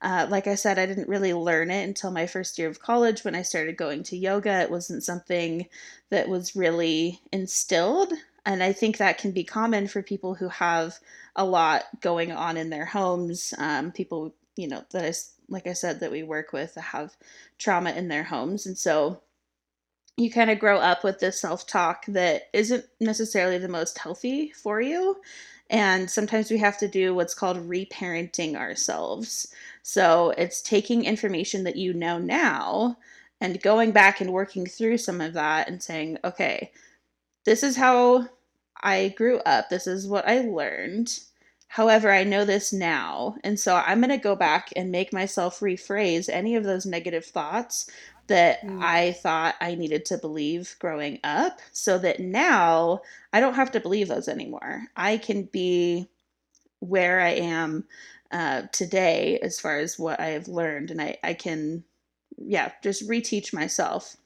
uh, 0.00 0.26
like 0.30 0.46
i 0.46 0.54
said 0.54 0.78
i 0.78 0.86
didn't 0.86 1.08
really 1.08 1.34
learn 1.34 1.70
it 1.70 1.84
until 1.84 2.10
my 2.10 2.26
first 2.26 2.58
year 2.58 2.68
of 2.68 2.80
college 2.80 3.24
when 3.24 3.34
i 3.34 3.42
started 3.42 3.76
going 3.76 4.02
to 4.02 4.16
yoga 4.16 4.60
it 4.60 4.70
wasn't 4.70 5.02
something 5.02 5.66
that 6.10 6.28
was 6.28 6.56
really 6.56 7.20
instilled 7.32 8.12
and 8.46 8.62
i 8.62 8.72
think 8.72 8.96
that 8.96 9.18
can 9.18 9.32
be 9.32 9.44
common 9.44 9.86
for 9.88 10.02
people 10.02 10.34
who 10.34 10.48
have 10.48 10.98
a 11.36 11.44
lot 11.44 11.84
going 12.00 12.32
on 12.32 12.56
in 12.56 12.70
their 12.70 12.86
homes 12.86 13.54
um, 13.58 13.92
people 13.92 14.34
you 14.56 14.68
know 14.68 14.84
that 14.92 15.04
is 15.04 15.32
like 15.48 15.66
i 15.66 15.72
said 15.72 16.00
that 16.00 16.12
we 16.12 16.22
work 16.22 16.52
with 16.52 16.74
have 16.74 17.16
trauma 17.58 17.90
in 17.92 18.08
their 18.08 18.24
homes 18.24 18.66
and 18.66 18.76
so 18.76 19.22
you 20.16 20.30
kind 20.30 20.50
of 20.50 20.58
grow 20.58 20.78
up 20.78 21.04
with 21.04 21.18
this 21.20 21.40
self 21.40 21.66
talk 21.66 22.04
that 22.06 22.42
isn't 22.52 22.84
necessarily 23.00 23.58
the 23.58 23.68
most 23.68 23.98
healthy 23.98 24.50
for 24.50 24.80
you. 24.80 25.16
And 25.70 26.10
sometimes 26.10 26.50
we 26.50 26.58
have 26.58 26.76
to 26.78 26.88
do 26.88 27.14
what's 27.14 27.34
called 27.34 27.56
reparenting 27.68 28.56
ourselves. 28.56 29.48
So 29.82 30.30
it's 30.36 30.60
taking 30.60 31.04
information 31.04 31.64
that 31.64 31.76
you 31.76 31.94
know 31.94 32.18
now 32.18 32.98
and 33.40 33.62
going 33.62 33.92
back 33.92 34.20
and 34.20 34.32
working 34.32 34.66
through 34.66 34.98
some 34.98 35.20
of 35.20 35.32
that 35.32 35.68
and 35.68 35.82
saying, 35.82 36.18
okay, 36.24 36.72
this 37.44 37.62
is 37.62 37.76
how 37.76 38.28
I 38.82 39.14
grew 39.16 39.38
up, 39.40 39.68
this 39.68 39.86
is 39.86 40.06
what 40.06 40.28
I 40.28 40.40
learned. 40.40 41.18
However, 41.68 42.10
I 42.10 42.24
know 42.24 42.44
this 42.44 42.72
now. 42.72 43.36
And 43.44 43.58
so 43.58 43.76
I'm 43.76 44.00
going 44.00 44.10
to 44.10 44.18
go 44.18 44.36
back 44.36 44.68
and 44.76 44.92
make 44.92 45.10
myself 45.10 45.60
rephrase 45.60 46.28
any 46.28 46.54
of 46.54 46.64
those 46.64 46.84
negative 46.84 47.24
thoughts 47.24 47.90
that 48.26 48.62
mm. 48.62 48.82
I 48.82 49.12
thought 49.12 49.54
I 49.60 49.74
needed 49.74 50.04
to 50.06 50.18
believe 50.18 50.76
growing 50.78 51.18
up 51.24 51.60
so 51.72 51.98
that 51.98 52.20
now 52.20 53.00
I 53.32 53.40
don't 53.40 53.54
have 53.54 53.70
to 53.72 53.80
believe 53.80 54.08
those 54.08 54.28
anymore. 54.28 54.82
I 54.96 55.16
can 55.16 55.44
be 55.44 56.08
where 56.80 57.20
I 57.20 57.30
am 57.30 57.84
uh, 58.30 58.62
today 58.72 59.38
as 59.42 59.60
far 59.60 59.78
as 59.78 59.98
what 59.98 60.20
I 60.20 60.28
have 60.28 60.48
learned, 60.48 60.90
and 60.90 61.00
I, 61.00 61.16
I 61.22 61.34
can, 61.34 61.84
yeah, 62.36 62.72
just 62.82 63.08
reteach 63.08 63.52
myself 63.52 64.16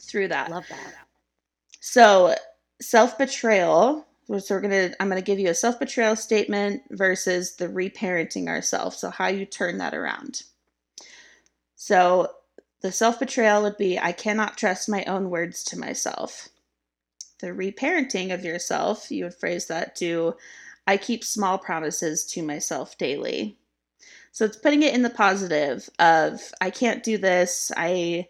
through 0.00 0.28
that. 0.28 0.50
Love 0.50 0.66
that. 0.70 0.94
So, 1.80 2.34
self 2.80 3.18
betrayal. 3.18 4.06
So 4.38 4.54
we're 4.54 4.60
gonna. 4.60 4.92
I'm 5.00 5.08
gonna 5.08 5.22
give 5.22 5.38
you 5.38 5.48
a 5.48 5.54
self 5.54 5.78
betrayal 5.78 6.16
statement 6.16 6.82
versus 6.90 7.56
the 7.56 7.68
reparenting 7.68 8.48
ourselves. 8.48 8.98
So 8.98 9.10
how 9.10 9.28
you 9.28 9.46
turn 9.46 9.78
that 9.78 9.94
around. 9.94 10.42
So 11.76 12.28
the 12.82 12.92
self 12.92 13.18
betrayal 13.18 13.62
would 13.62 13.76
be 13.78 13.98
I 13.98 14.12
cannot 14.12 14.56
trust 14.56 14.88
my 14.88 15.04
own 15.04 15.30
words 15.30 15.64
to 15.64 15.78
myself. 15.78 16.48
The 17.40 17.48
reparenting 17.48 18.34
of 18.34 18.44
yourself, 18.44 19.10
you 19.10 19.24
would 19.24 19.34
phrase 19.34 19.66
that 19.66 19.96
to 19.96 20.34
I 20.86 20.96
keep 20.96 21.24
small 21.24 21.58
promises 21.58 22.24
to 22.26 22.42
myself 22.42 22.98
daily. 22.98 23.58
So 24.32 24.44
it's 24.44 24.56
putting 24.56 24.82
it 24.82 24.94
in 24.94 25.02
the 25.02 25.10
positive 25.10 25.88
of 25.98 26.40
I 26.60 26.70
can't 26.70 27.02
do 27.02 27.18
this, 27.18 27.72
I 27.76 28.28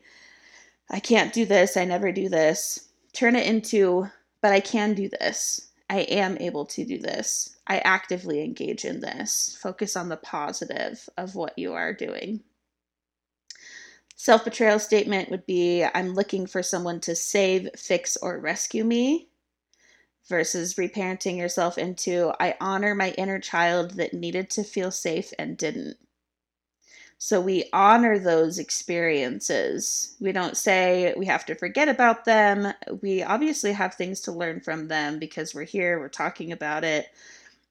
I 0.91 1.01
can't 1.01 1.33
do 1.33 1.45
this, 1.45 1.77
I 1.77 1.85
never 1.85 2.13
do 2.13 2.29
this. 2.29 2.88
Turn 3.19 3.35
it 3.35 3.49
into 3.49 4.09
but 4.43 4.53
I 4.53 4.61
can 4.61 4.95
do 4.95 5.09
this. 5.09 5.73
I 5.91 6.03
am 6.03 6.39
able 6.39 6.65
to 6.67 6.85
do 6.85 6.99
this. 6.99 7.57
I 7.67 7.79
actively 7.79 8.45
engage 8.45 8.85
in 8.85 9.01
this. 9.01 9.59
Focus 9.61 9.97
on 9.97 10.09
the 10.09 10.17
positive 10.17 11.09
of 11.17 11.35
what 11.35 11.59
you 11.59 11.73
are 11.73 11.93
doing. 11.93 12.45
Self 14.15 14.45
betrayal 14.45 14.79
statement 14.79 15.31
would 15.31 15.47
be 15.47 15.85
I'm 15.85 16.15
looking 16.15 16.47
for 16.47 16.63
someone 16.63 17.01
to 17.01 17.17
save, 17.17 17.69
fix, 17.77 18.17
or 18.19 18.39
rescue 18.39 18.85
me, 18.85 19.31
versus 20.29 20.75
reparenting 20.75 21.39
yourself 21.39 21.77
into 21.77 22.33
I 22.39 22.55
honor 22.61 22.95
my 22.95 23.11
inner 23.19 23.41
child 23.41 23.95
that 23.95 24.15
needed 24.15 24.49
to 24.51 24.63
feel 24.63 24.93
safe 24.93 25.33
and 25.41 25.59
didn't. 25.59 25.97
So 27.21 27.41
we 27.41 27.69
honor 27.73 28.19
those 28.19 28.59
experiences. 28.59 30.17
We 30.21 30.31
don't 30.33 30.57
say 30.57 31.15
we 31.17 31.27
have 31.27 31.45
to 31.47 31.55
forget 31.57 31.89
about 31.89 32.25
them. 32.25 32.73
We 33.03 33.23
obviously 33.25 33.73
have 33.73 33.95
things 33.95 34.21
to 34.23 34.33
learn 34.33 34.61
from 34.61 34.87
them 34.87 35.19
because 35.19 35.55
we're 35.55 35.65
here, 35.65 35.99
we're 35.99 36.09
talking 36.09 36.53
about 36.53 36.85
it. 36.85 37.09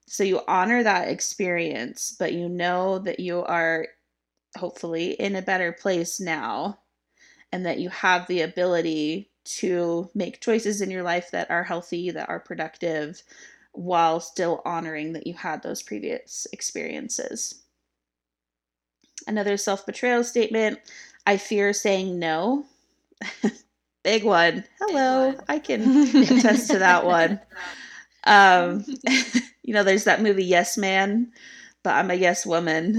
So 0.06 0.24
you 0.24 0.42
honor 0.48 0.82
that 0.82 1.08
experience, 1.08 2.14
but 2.18 2.34
you 2.34 2.48
know 2.48 2.98
that 3.00 3.20
you 3.20 3.42
are 3.44 3.88
hopefully 4.56 5.12
in 5.12 5.36
a 5.36 5.42
better 5.42 5.72
place 5.72 6.20
now 6.20 6.80
and 7.52 7.66
that 7.66 7.80
you 7.80 7.88
have 7.90 8.26
the 8.26 8.42
ability 8.42 9.30
to 9.44 10.10
make 10.14 10.40
choices 10.40 10.80
in 10.82 10.90
your 10.90 11.02
life 11.02 11.30
that 11.32 11.50
are 11.50 11.64
healthy, 11.64 12.10
that 12.10 12.28
are 12.28 12.40
productive, 12.40 13.22
while 13.72 14.20
still 14.20 14.62
honoring 14.64 15.12
that 15.14 15.26
you 15.26 15.34
had 15.34 15.62
those 15.62 15.82
previous 15.82 16.46
experiences. 16.52 17.62
Another 19.26 19.56
self 19.56 19.84
betrayal 19.86 20.24
statement 20.24 20.78
I 21.26 21.36
fear 21.36 21.72
saying 21.72 22.18
no. 22.18 22.64
Big 24.02 24.24
one. 24.24 24.64
Hello. 24.80 25.30
Big 25.30 25.38
one. 25.38 25.44
I 25.48 25.58
can 25.58 26.16
attest 26.16 26.70
to 26.70 26.78
that 26.78 27.04
one. 27.04 27.40
Um, 28.24 28.84
you 29.62 29.74
know, 29.74 29.82
there's 29.82 30.04
that 30.04 30.22
movie 30.22 30.44
Yes 30.44 30.76
Man 30.76 31.32
but 31.82 31.94
I'm 31.94 32.10
a 32.10 32.14
yes 32.14 32.44
woman. 32.44 32.96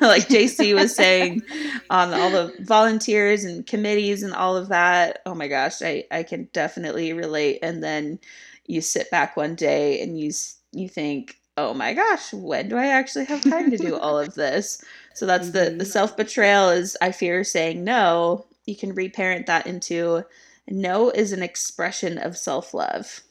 like 0.00 0.28
JC 0.28 0.74
was 0.74 0.94
saying 0.96 1.42
on 1.90 2.14
all 2.14 2.30
the 2.30 2.52
volunteers 2.60 3.44
and 3.44 3.66
committees 3.66 4.22
and 4.22 4.34
all 4.34 4.56
of 4.56 4.68
that. 4.68 5.20
Oh 5.26 5.34
my 5.34 5.48
gosh, 5.48 5.82
I, 5.82 6.04
I 6.10 6.22
can 6.22 6.48
definitely 6.52 7.12
relate. 7.12 7.58
And 7.62 7.82
then 7.82 8.18
you 8.66 8.80
sit 8.80 9.10
back 9.10 9.36
one 9.36 9.54
day 9.54 10.00
and 10.02 10.18
you 10.18 10.32
you 10.72 10.88
think, 10.88 11.36
oh 11.56 11.74
my 11.74 11.94
gosh, 11.94 12.32
when 12.32 12.68
do 12.68 12.76
I 12.76 12.86
actually 12.86 13.26
have 13.26 13.42
time 13.42 13.70
to 13.70 13.76
do 13.76 13.96
all 13.96 14.18
of 14.18 14.34
this? 14.34 14.82
So 15.14 15.26
that's 15.26 15.48
mm-hmm. 15.48 15.58
the 15.58 15.64
the 15.64 15.70
mm-hmm. 15.70 15.84
self 15.84 16.16
betrayal 16.16 16.70
is 16.70 16.96
I 17.00 17.12
fear 17.12 17.44
saying 17.44 17.82
no. 17.84 18.46
You 18.66 18.76
can 18.76 18.94
reparent 18.94 19.46
that 19.46 19.66
into 19.66 20.24
no 20.68 21.10
is 21.10 21.32
an 21.32 21.42
expression 21.42 22.18
of 22.18 22.36
self 22.36 22.74
love. 22.74 23.22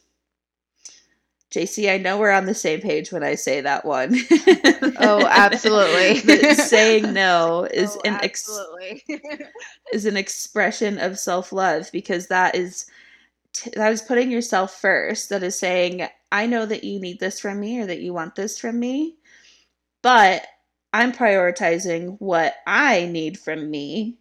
JC, 1.51 1.93
I 1.93 1.97
know 1.97 2.17
we're 2.17 2.31
on 2.31 2.45
the 2.45 2.53
same 2.53 2.79
page 2.79 3.11
when 3.11 3.23
I 3.23 3.35
say 3.35 3.59
that 3.59 3.83
one. 3.83 4.15
oh, 4.99 5.27
absolutely. 5.29 6.15
saying 6.53 7.11
no 7.13 7.67
is 7.73 7.97
oh, 7.97 8.01
an 8.05 8.19
ex- 8.23 8.59
is 9.91 10.05
an 10.05 10.15
expression 10.15 10.97
of 10.97 11.19
self-love 11.19 11.89
because 11.91 12.27
that 12.27 12.55
is 12.55 12.85
t- 13.51 13.71
that 13.75 13.91
is 13.91 14.01
putting 14.01 14.31
yourself 14.31 14.79
first. 14.79 15.27
That 15.27 15.43
is 15.43 15.59
saying, 15.59 16.07
I 16.31 16.45
know 16.45 16.65
that 16.65 16.85
you 16.85 17.01
need 17.01 17.19
this 17.19 17.41
from 17.41 17.59
me 17.59 17.81
or 17.81 17.85
that 17.85 17.99
you 17.99 18.13
want 18.13 18.35
this 18.35 18.57
from 18.57 18.79
me, 18.79 19.17
but 20.01 20.47
I'm 20.93 21.11
prioritizing 21.11 22.17
what 22.19 22.55
I 22.67 23.05
need 23.05 23.39
from 23.39 23.71
me, 23.71 24.17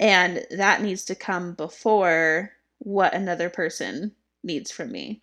and 0.00 0.44
that 0.50 0.82
needs 0.82 1.04
to 1.06 1.14
come 1.14 1.54
before 1.54 2.52
what 2.78 3.14
another 3.14 3.48
person 3.48 4.12
needs 4.42 4.70
from 4.70 4.90
me. 4.90 5.22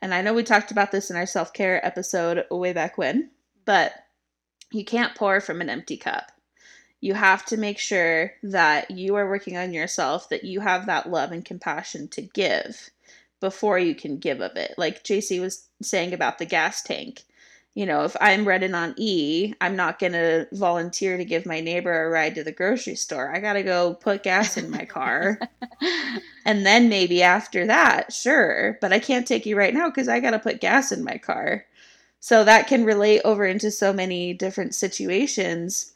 And 0.00 0.12
I 0.12 0.20
know 0.20 0.34
we 0.34 0.42
talked 0.42 0.70
about 0.70 0.92
this 0.92 1.10
in 1.10 1.16
our 1.16 1.26
self 1.26 1.52
care 1.52 1.84
episode 1.84 2.44
way 2.50 2.72
back 2.72 2.98
when, 2.98 3.30
but 3.64 3.92
you 4.70 4.84
can't 4.84 5.14
pour 5.14 5.40
from 5.40 5.60
an 5.60 5.70
empty 5.70 5.96
cup. 5.96 6.30
You 7.00 7.14
have 7.14 7.44
to 7.46 7.56
make 7.56 7.78
sure 7.78 8.32
that 8.42 8.90
you 8.90 9.14
are 9.14 9.28
working 9.28 9.56
on 9.56 9.72
yourself, 9.72 10.28
that 10.28 10.44
you 10.44 10.60
have 10.60 10.86
that 10.86 11.10
love 11.10 11.32
and 11.32 11.44
compassion 11.44 12.08
to 12.08 12.22
give 12.22 12.90
before 13.40 13.78
you 13.78 13.94
can 13.94 14.18
give 14.18 14.40
of 14.40 14.56
it. 14.56 14.74
Like 14.76 15.04
JC 15.04 15.40
was 15.40 15.68
saying 15.82 16.12
about 16.12 16.38
the 16.38 16.46
gas 16.46 16.82
tank 16.82 17.24
you 17.74 17.86
know, 17.86 18.04
if 18.04 18.16
I'm 18.20 18.46
running 18.46 18.74
on 18.74 18.94
E, 18.96 19.52
I'm 19.60 19.74
not 19.74 19.98
going 19.98 20.12
to 20.12 20.46
volunteer 20.52 21.16
to 21.16 21.24
give 21.24 21.44
my 21.44 21.60
neighbor 21.60 22.04
a 22.04 22.08
ride 22.08 22.36
to 22.36 22.44
the 22.44 22.52
grocery 22.52 22.94
store. 22.94 23.34
I 23.34 23.40
got 23.40 23.54
to 23.54 23.64
go 23.64 23.94
put 23.94 24.22
gas 24.22 24.56
in 24.56 24.70
my 24.70 24.84
car. 24.84 25.40
and 26.46 26.64
then 26.64 26.88
maybe 26.88 27.22
after 27.22 27.66
that, 27.66 28.12
sure. 28.12 28.78
But 28.80 28.92
I 28.92 29.00
can't 29.00 29.26
take 29.26 29.44
you 29.44 29.56
right 29.56 29.74
now 29.74 29.88
because 29.88 30.08
I 30.08 30.20
got 30.20 30.30
to 30.30 30.38
put 30.38 30.60
gas 30.60 30.92
in 30.92 31.02
my 31.02 31.18
car. 31.18 31.64
So 32.20 32.44
that 32.44 32.68
can 32.68 32.84
relate 32.84 33.22
over 33.24 33.44
into 33.44 33.70
so 33.72 33.92
many 33.92 34.32
different 34.34 34.74
situations 34.74 35.94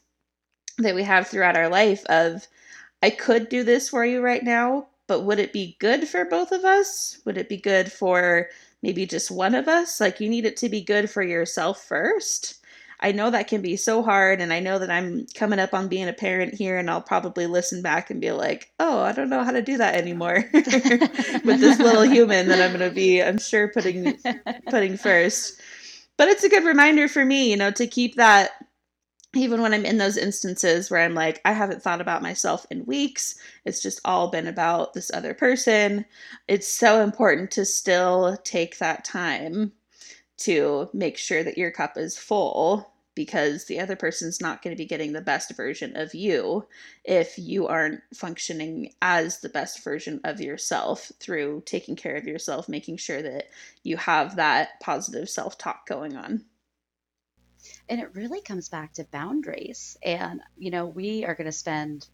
that 0.78 0.94
we 0.96 1.04
have 1.04 1.28
throughout 1.28 1.56
our 1.56 1.68
life 1.68 2.04
of 2.06 2.48
I 3.02 3.10
could 3.10 3.48
do 3.48 3.62
this 3.62 3.88
for 3.88 4.04
you 4.04 4.20
right 4.20 4.42
now, 4.42 4.88
but 5.06 5.22
would 5.22 5.38
it 5.38 5.52
be 5.52 5.76
good 5.78 6.08
for 6.08 6.24
both 6.24 6.50
of 6.50 6.64
us? 6.64 7.18
Would 7.24 7.38
it 7.38 7.48
be 7.48 7.56
good 7.56 7.92
for 7.92 8.48
maybe 8.82 9.06
just 9.06 9.30
one 9.30 9.54
of 9.54 9.68
us. 9.68 10.00
Like 10.00 10.20
you 10.20 10.28
need 10.28 10.46
it 10.46 10.56
to 10.58 10.68
be 10.68 10.82
good 10.82 11.10
for 11.10 11.22
yourself 11.22 11.84
first. 11.84 12.58
I 13.00 13.12
know 13.12 13.30
that 13.30 13.46
can 13.46 13.62
be 13.62 13.76
so 13.76 14.02
hard, 14.02 14.40
and 14.40 14.52
I 14.52 14.58
know 14.58 14.80
that 14.80 14.90
I'm 14.90 15.26
coming 15.34 15.60
up 15.60 15.72
on 15.72 15.86
being 15.86 16.08
a 16.08 16.12
parent 16.12 16.54
here, 16.54 16.76
and 16.76 16.90
I'll 16.90 17.00
probably 17.00 17.46
listen 17.46 17.80
back 17.80 18.10
and 18.10 18.20
be 18.20 18.32
like, 18.32 18.72
oh, 18.80 19.02
I 19.02 19.12
don't 19.12 19.30
know 19.30 19.44
how 19.44 19.52
to 19.52 19.62
do 19.62 19.76
that 19.76 19.94
anymore 19.94 20.44
with 20.52 21.60
this 21.60 21.78
little 21.78 22.02
human 22.10 22.48
that 22.48 22.60
I'm 22.60 22.76
going 22.76 22.88
to 22.88 22.94
be, 22.94 23.22
I'm 23.22 23.38
sure, 23.38 23.68
putting 23.68 24.18
putting 24.68 24.96
first. 24.96 25.60
But 26.16 26.26
it's 26.26 26.42
a 26.42 26.48
good 26.48 26.64
reminder 26.64 27.06
for 27.06 27.24
me, 27.24 27.48
you 27.48 27.56
know, 27.56 27.70
to 27.70 27.86
keep 27.86 28.16
that 28.16 28.50
even 29.38 29.60
when 29.62 29.74
I'm 29.74 29.84
in 29.84 29.98
those 29.98 30.16
instances 30.16 30.90
where 30.90 31.00
I'm 31.00 31.14
like, 31.14 31.40
I 31.44 31.52
haven't 31.52 31.82
thought 31.82 32.00
about 32.00 32.22
myself 32.22 32.66
in 32.70 32.86
weeks, 32.86 33.36
it's 33.64 33.82
just 33.82 34.00
all 34.04 34.30
been 34.30 34.46
about 34.46 34.94
this 34.94 35.10
other 35.12 35.34
person, 35.34 36.04
it's 36.46 36.68
so 36.68 37.02
important 37.02 37.50
to 37.52 37.64
still 37.64 38.36
take 38.44 38.78
that 38.78 39.04
time 39.04 39.72
to 40.38 40.88
make 40.92 41.18
sure 41.18 41.42
that 41.42 41.58
your 41.58 41.70
cup 41.70 41.96
is 41.96 42.16
full 42.16 42.92
because 43.18 43.64
the 43.64 43.80
other 43.80 43.96
person's 43.96 44.40
not 44.40 44.62
going 44.62 44.72
to 44.72 44.80
be 44.80 44.86
getting 44.86 45.12
the 45.12 45.20
best 45.20 45.56
version 45.56 45.96
of 45.96 46.14
you 46.14 46.64
if 47.04 47.36
you 47.36 47.66
aren't 47.66 48.00
functioning 48.14 48.92
as 49.02 49.40
the 49.40 49.48
best 49.48 49.82
version 49.82 50.20
of 50.22 50.40
yourself 50.40 51.10
through 51.18 51.60
taking 51.66 51.96
care 51.96 52.14
of 52.14 52.28
yourself, 52.28 52.68
making 52.68 52.96
sure 52.96 53.20
that 53.20 53.48
you 53.82 53.96
have 53.96 54.36
that 54.36 54.78
positive 54.80 55.28
self 55.28 55.58
talk 55.58 55.84
going 55.84 56.16
on. 56.16 56.44
And 57.88 58.00
it 58.00 58.14
really 58.14 58.40
comes 58.40 58.68
back 58.68 58.94
to 58.94 59.04
boundaries. 59.04 59.96
And, 60.02 60.40
you 60.56 60.70
know, 60.70 60.86
we 60.86 61.24
are 61.24 61.34
going 61.34 61.46
to 61.46 61.52
spend 61.52 62.06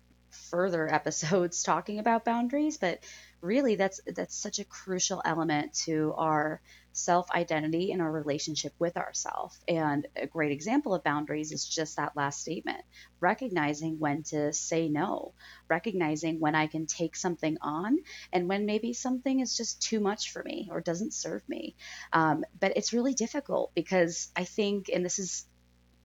further 0.51 0.89
episodes 0.93 1.63
talking 1.63 1.99
about 1.99 2.25
boundaries, 2.25 2.77
but 2.77 3.01
really 3.41 3.75
that's 3.75 4.01
that's 4.07 4.35
such 4.35 4.59
a 4.59 4.65
crucial 4.65 5.21
element 5.25 5.75
to 5.75 6.15
our 6.17 6.63
self-identity 6.93 7.91
and 7.93 8.01
our 8.01 8.11
relationship 8.11 8.73
with 8.79 8.97
ourself. 8.97 9.59
And 9.67 10.07
a 10.17 10.27
great 10.27 10.53
example 10.53 10.95
of 10.95 11.03
boundaries 11.03 11.51
is 11.51 11.67
just 11.67 11.97
that 11.97 12.17
last 12.17 12.41
statement, 12.41 12.81
recognizing 13.21 13.99
when 13.99 14.23
to 14.25 14.53
say 14.53 14.89
no, 14.89 15.35
recognizing 15.69 16.39
when 16.39 16.55
I 16.55 16.69
can 16.69 16.87
take 16.87 17.17
something 17.17 17.59
on 17.61 17.99
and 18.33 18.49
when 18.49 18.65
maybe 18.65 18.93
something 18.93 19.41
is 19.41 19.57
just 19.57 19.83
too 19.83 19.99
much 19.99 20.31
for 20.31 20.43
me 20.43 20.69
or 20.71 20.81
doesn't 20.81 21.13
serve 21.13 21.47
me. 21.49 21.75
Um, 22.13 22.45
but 22.59 22.77
it's 22.77 22.93
really 22.93 23.15
difficult 23.15 23.75
because 23.75 24.31
I 24.37 24.45
think, 24.45 24.89
and 24.89 25.05
this 25.05 25.19
is 25.19 25.47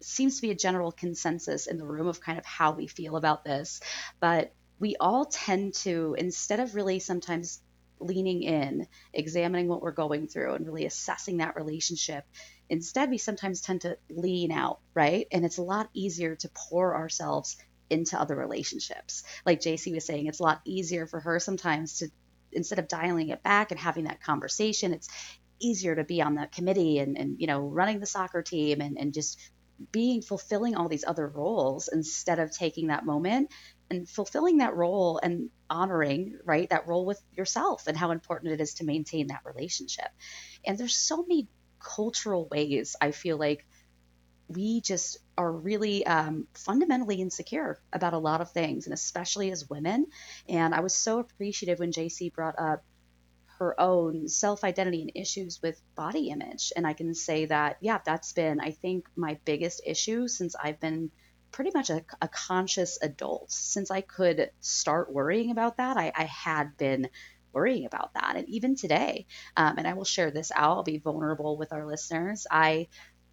seems 0.01 0.38
to 0.38 0.41
be 0.41 0.51
a 0.51 0.55
general 0.55 0.91
consensus 0.91 1.67
in 1.67 1.77
the 1.77 1.85
room 1.85 2.07
of 2.07 2.21
kind 2.21 2.38
of 2.38 2.45
how 2.45 2.71
we 2.71 2.88
feel 2.88 3.15
about 3.15 3.43
this. 3.43 3.81
But 4.19 4.53
we 4.79 4.95
all 4.99 5.25
tend 5.25 5.73
to, 5.75 6.15
instead 6.17 6.59
of 6.59 6.75
really 6.75 6.99
sometimes 6.99 7.62
leaning 7.99 8.43
in, 8.43 8.88
examining 9.13 9.67
what 9.67 9.81
we're 9.81 9.91
going 9.91 10.27
through, 10.27 10.53
and 10.53 10.65
really 10.65 10.85
assessing 10.85 11.38
that 11.38 11.55
relationship, 11.55 12.23
instead 12.69 13.09
we 13.09 13.17
sometimes 13.17 13.62
tend 13.62 13.81
to 13.81 13.97
lean 14.09 14.51
out, 14.51 14.79
right? 14.93 15.27
And 15.31 15.43
it's 15.43 15.57
a 15.57 15.63
lot 15.63 15.89
easier 15.93 16.35
to 16.38 16.49
pour 16.69 16.95
ourselves 16.95 17.57
into 17.89 18.19
other 18.19 18.35
relationships. 18.35 19.23
Like 19.45 19.62
JC 19.62 19.93
was 19.93 20.05
saying, 20.05 20.27
it's 20.27 20.39
a 20.39 20.43
lot 20.43 20.62
easier 20.63 21.07
for 21.07 21.19
her 21.19 21.39
sometimes 21.39 21.99
to 21.99 22.09
instead 22.51 22.79
of 22.79 22.88
dialing 22.88 23.29
it 23.29 23.43
back 23.43 23.71
and 23.71 23.79
having 23.79 24.05
that 24.05 24.23
conversation, 24.23 24.93
it's 24.93 25.09
easier 25.59 25.95
to 25.95 26.03
be 26.03 26.21
on 26.21 26.35
the 26.35 26.47
committee 26.47 26.99
and, 26.99 27.17
and 27.17 27.39
you 27.39 27.47
know 27.47 27.62
running 27.62 27.99
the 27.99 28.05
soccer 28.05 28.41
team 28.41 28.81
and, 28.81 28.97
and 28.97 29.13
just 29.13 29.38
being 29.92 30.22
fulfilling 30.22 30.76
all 30.76 30.89
these 30.89 31.06
other 31.06 31.28
roles 31.28 31.88
instead 31.88 32.39
of 32.39 32.52
taking 32.52 32.88
that 32.88 33.06
moment 33.06 33.52
and 33.89 34.08
fulfilling 34.08 34.58
that 34.58 34.76
role 34.76 35.20
and 35.22 35.50
honoring 35.70 36.38
right 36.46 36.70
that 36.70 36.88
role 36.88 37.06
with 37.06 37.22
yourself 37.34 37.88
and 37.88 37.98
how 37.98 38.12
important 38.12 38.52
it 38.54 38.62
is 38.62 38.76
to 38.76 38.86
maintain 38.86 39.28
that 39.28 39.42
relationship. 39.46 40.10
And 40.65 40.78
there's 40.78 40.96
so 40.96 41.22
many 41.22 41.48
cultural 41.80 42.48
ways 42.52 42.96
i 43.00 43.12
feel 43.12 43.38
like 43.38 43.65
we 44.50 44.82
just 44.82 45.18
are 45.38 45.52
really 45.52 46.06
um, 46.06 46.48
fundamentally 46.56 47.22
insecure 47.22 47.80
about 47.94 48.13
a 48.13 48.18
lot 48.18 48.42
of 48.42 48.52
things 48.52 48.88
and 48.88 48.94
especially 48.94 49.52
as 49.52 49.70
women. 49.70 50.08
And 50.48 50.74
i 50.74 50.80
was 50.82 50.94
so 50.94 51.20
appreciative 51.20 51.80
when 51.80 51.92
jc 51.92 52.34
brought 52.34 52.60
up 52.60 52.84
her 53.60 53.80
own 53.80 54.28
self 54.28 54.63
identity 54.63 55.02
and 55.02 55.12
issues 55.15 55.62
with 55.62 55.82
body 55.95 56.30
image. 56.30 56.72
And 56.76 56.88
I 56.88 56.93
can 56.93 57.13
say 57.13 57.45
that, 57.45 57.78
yeah, 57.82 58.00
that's 58.04 58.34
been, 58.34 58.60
I 58.60 58.72
think, 58.72 59.08
my 59.15 59.38
biggest 59.45 59.82
issue 59.86 60.28
since 60.28 60.56
I've 60.56 60.80
been 60.80 61.12
pretty 61.52 61.72
much 61.74 61.89
a, 61.89 62.04
a 62.22 62.28
conscious 62.28 62.98
adult. 63.02 63.52
Since 63.52 63.91
I 63.91 64.02
could 64.02 64.52
start 64.62 65.12
worrying 65.12 65.52
about 65.52 65.78
that, 65.78 65.98
I, 65.98 66.12
I 66.15 66.24
had 66.24 66.78
been 66.78 67.10
worrying 67.52 67.86
about 67.86 68.13
that. 68.13 68.36
And 68.36 68.48
even 68.48 68.76
today, 68.76 69.26
um, 69.58 69.76
and 69.78 69.88
I 69.88 69.93
will 69.93 70.06
share 70.06 70.32
this 70.32 70.52
out, 70.56 70.78
I'll 70.78 70.84
be 70.84 71.00
vulnerable 71.00 71.58
with 71.58 71.74
our 71.74 71.86
listeners. 71.86 72.48
I 72.50 72.88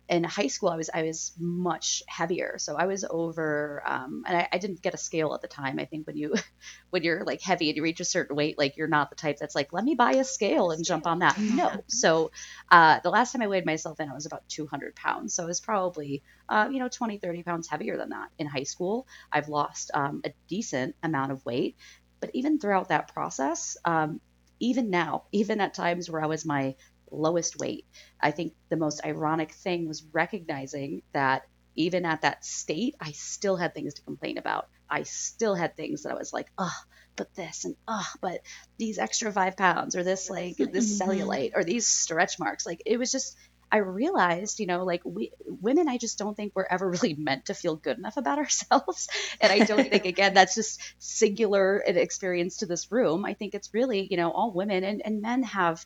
in 0.09 0.23
high 0.23 0.47
school 0.47 0.69
i 0.69 0.77
was 0.77 0.89
i 0.93 1.03
was 1.03 1.33
much 1.39 2.03
heavier. 2.07 2.57
So 2.59 2.77
i 2.77 2.87
was 2.87 3.05
over 3.09 3.83
um, 3.85 4.25
and 4.27 4.37
I, 4.37 4.49
I, 4.53 4.59
didn't 4.59 4.81
get 4.83 4.95
a 4.95 4.99
scale 4.99 5.35
at 5.35 5.43
the 5.43 5.49
time 5.49 5.79
i 5.79 5.85
think 5.85 6.07
when 6.07 6.17
you 6.17 6.35
when 6.91 7.03
you're 7.03 7.25
like 7.25 7.43
heavy 7.43 7.69
and 7.69 7.77
you 7.77 7.83
reach 7.83 8.01
a 8.01 8.05
certain 8.05 8.37
weight 8.37 8.59
like 8.59 8.77
you're 8.77 8.89
not 8.89 9.11
the 9.11 9.17
type 9.17 9.39
that's 9.39 9.55
like 9.55 9.73
let 9.73 9.85
me 9.85 9.95
buy 9.95 10.13
a 10.13 10.25
scale 10.25 10.71
and 10.71 10.85
jump 10.85 11.07
on 11.07 11.21
that. 11.21 11.39
No. 11.39 11.71
So 11.89 12.31
uh, 12.71 13.01
the 13.01 13.11
last 13.11 13.33
time 13.33 13.43
i 13.43 13.47
weighed 13.49 13.67
myself 13.67 13.99
in 14.01 14.09
i 14.09 14.15
was 14.15 14.27
about 14.27 14.49
200 14.49 14.95
pounds. 14.95 15.35
So 15.35 15.43
i 15.43 15.47
was 15.47 15.61
probably 15.61 16.23
uh, 16.49 16.69
you 16.71 16.79
know 16.79 16.89
20 16.89 17.19
30 17.19 17.43
pounds 17.43 17.69
heavier 17.69 17.97
than 17.97 18.11
that 18.11 18.29
in 18.39 18.47
high 18.47 18.65
school. 18.65 19.07
I've 19.33 19.49
lost 19.49 19.91
um, 19.95 20.23
a 20.25 20.33
decent 20.49 20.95
amount 21.03 21.33
of 21.33 21.45
weight. 21.45 21.77
But 22.21 22.31
even 22.33 22.59
throughout 22.59 22.89
that 22.89 23.13
process 23.13 23.77
um, 23.85 24.21
even 24.59 24.91
now 24.91 25.25
even 25.33 25.61
at 25.61 25.75
times 25.75 26.11
where 26.11 26.23
i 26.23 26.27
was 26.27 26.45
my 26.45 26.75
lowest 27.11 27.59
weight. 27.59 27.87
I 28.21 28.31
think 28.31 28.55
the 28.69 28.77
most 28.77 29.05
ironic 29.05 29.53
thing 29.53 29.89
was 29.89 30.05
recognizing 30.13 31.03
that 31.13 31.43
even 31.77 32.05
at 32.05 32.23
that 32.23 32.45
state, 32.45 32.97
I 33.01 33.13
still 33.13 33.57
had 33.57 33.75
things 33.75 33.95
to 33.95 34.03
complain 34.03 34.39
about. 34.39 34.69
I 34.89 35.03
still 35.03 35.55
had 35.55 35.77
things 35.77 36.03
that 36.03 36.13
I 36.13 36.17
was 36.17 36.33
like, 36.33 36.51
oh, 36.59 36.73
but 37.17 37.35
this 37.35 37.65
and 37.65 37.77
oh, 37.89 38.07
but 38.21 38.41
these 38.79 38.99
extra 38.99 39.33
five 39.33 39.57
pounds 39.57 39.97
or 39.97 40.05
this 40.05 40.31
like 40.31 40.57
this 40.57 41.01
mm-hmm. 41.01 41.11
cellulite 41.11 41.53
or 41.55 41.65
these 41.65 41.87
stretch 41.87 42.39
marks. 42.39 42.67
Like 42.67 42.83
it 42.87 42.99
was 42.99 43.11
just, 43.11 43.37
I 43.71 43.79
realized, 43.79 44.61
you 44.61 44.67
know, 44.67 44.85
like 44.85 45.03
we 45.05 45.33
women, 45.47 45.89
I 45.89 45.99
just 45.99 46.19
don't 46.19 46.37
think 46.37 46.53
we're 46.55 46.67
ever 46.69 46.89
really 47.03 47.15
meant 47.15 47.47
to 47.47 47.55
feel 47.55 47.77
good 47.77 47.99
enough 47.99 48.17
about 48.17 48.39
ourselves. 48.39 49.09
And 49.41 49.53
I 49.53 49.65
don't 49.65 49.91
think, 49.91 50.05
again, 50.07 50.35
that's 50.35 50.55
just 50.55 50.81
singular 50.99 51.79
an 51.79 51.97
experience 51.97 52.59
to 52.59 52.67
this 52.67 52.91
room. 52.93 53.25
I 53.25 53.35
think 53.35 53.55
it's 53.55 53.75
really, 53.75 54.07
you 54.11 54.17
know, 54.17 54.31
all 54.31 54.53
women 54.53 54.85
and, 54.85 55.03
and 55.05 55.21
men 55.21 55.43
have 55.43 55.85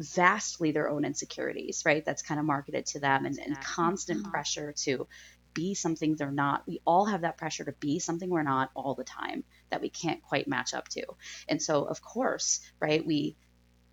vastly 0.00 0.72
their 0.72 0.90
own 0.90 1.04
insecurities, 1.04 1.82
right? 1.86 2.04
That's 2.04 2.22
kind 2.22 2.40
of 2.40 2.46
marketed 2.46 2.86
to 2.88 3.00
them 3.00 3.26
and, 3.26 3.38
and 3.38 3.58
constant 3.60 4.22
Mm-hmm. 4.22 4.30
pressure 4.32 4.74
to 4.84 5.08
be 5.54 5.74
something 5.74 6.16
they're 6.16 6.32
not. 6.32 6.64
We 6.66 6.80
all 6.86 7.06
have 7.06 7.22
that 7.22 7.38
pressure 7.38 7.64
to 7.64 7.74
be 7.80 8.00
something 8.00 8.30
we're 8.30 8.42
not 8.42 8.70
all 8.76 8.94
the 8.94 9.04
time 9.04 9.44
that 9.70 9.82
we 9.82 9.90
can't 9.90 10.22
quite 10.22 10.48
match 10.48 10.74
up 10.74 10.88
to. 10.90 11.04
And 11.48 11.62
so, 11.62 11.84
of 11.84 12.02
course, 12.02 12.60
right, 12.80 13.04
we 13.06 13.36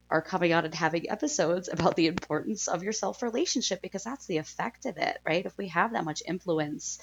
are 0.09 0.21
coming 0.21 0.51
out 0.53 0.65
and 0.65 0.73
having 0.75 1.09
episodes 1.09 1.69
about 1.73 1.95
the 1.95 2.07
importance 2.07 2.67
of 2.67 2.83
your 2.83 2.93
self 2.93 3.21
relationship 3.23 3.81
because 3.81 4.03
that's 4.03 4.27
the 4.27 4.37
effect 4.37 4.85
of 4.85 4.97
it, 4.97 5.17
right? 5.27 5.45
If 5.45 5.57
we 5.57 5.69
have 5.69 5.93
that 5.93 6.05
much 6.05 6.23
influence 6.27 6.99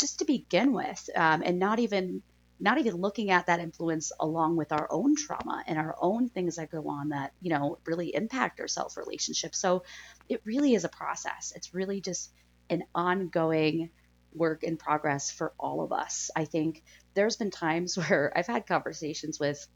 just 0.00 0.20
to 0.20 0.24
begin 0.26 0.72
with, 0.72 1.02
um, 1.16 1.42
and 1.44 1.58
not 1.58 1.78
even 1.80 2.22
not 2.60 2.78
even 2.78 2.94
looking 2.94 3.30
at 3.30 3.46
that 3.46 3.60
influence 3.60 4.12
along 4.20 4.56
with 4.56 4.70
our 4.72 4.86
own 4.90 5.16
trauma 5.16 5.64
and 5.66 5.78
our 5.78 5.96
own 6.00 6.28
things 6.28 6.56
that 6.56 6.70
go 6.70 6.88
on 6.88 7.08
that 7.08 7.32
you 7.40 7.50
know 7.50 7.78
really 7.86 8.14
impact 8.14 8.60
our 8.60 8.68
self 8.68 8.96
relationship 8.96 9.54
so 9.54 9.82
it 10.28 10.40
really 10.44 10.74
is 10.74 10.84
a 10.84 10.88
process. 10.88 11.52
It's 11.56 11.74
really 11.74 12.00
just 12.00 12.32
an 12.70 12.84
ongoing 12.94 13.90
work 14.32 14.62
in 14.62 14.76
progress 14.76 15.30
for 15.30 15.52
all 15.58 15.82
of 15.82 15.92
us. 15.92 16.30
I 16.36 16.44
think 16.44 16.84
there's 17.14 17.36
been 17.36 17.50
times 17.50 17.96
where 18.08 18.32
i've 18.36 18.46
had 18.46 18.66
conversations 18.66 19.38
with 19.38 19.66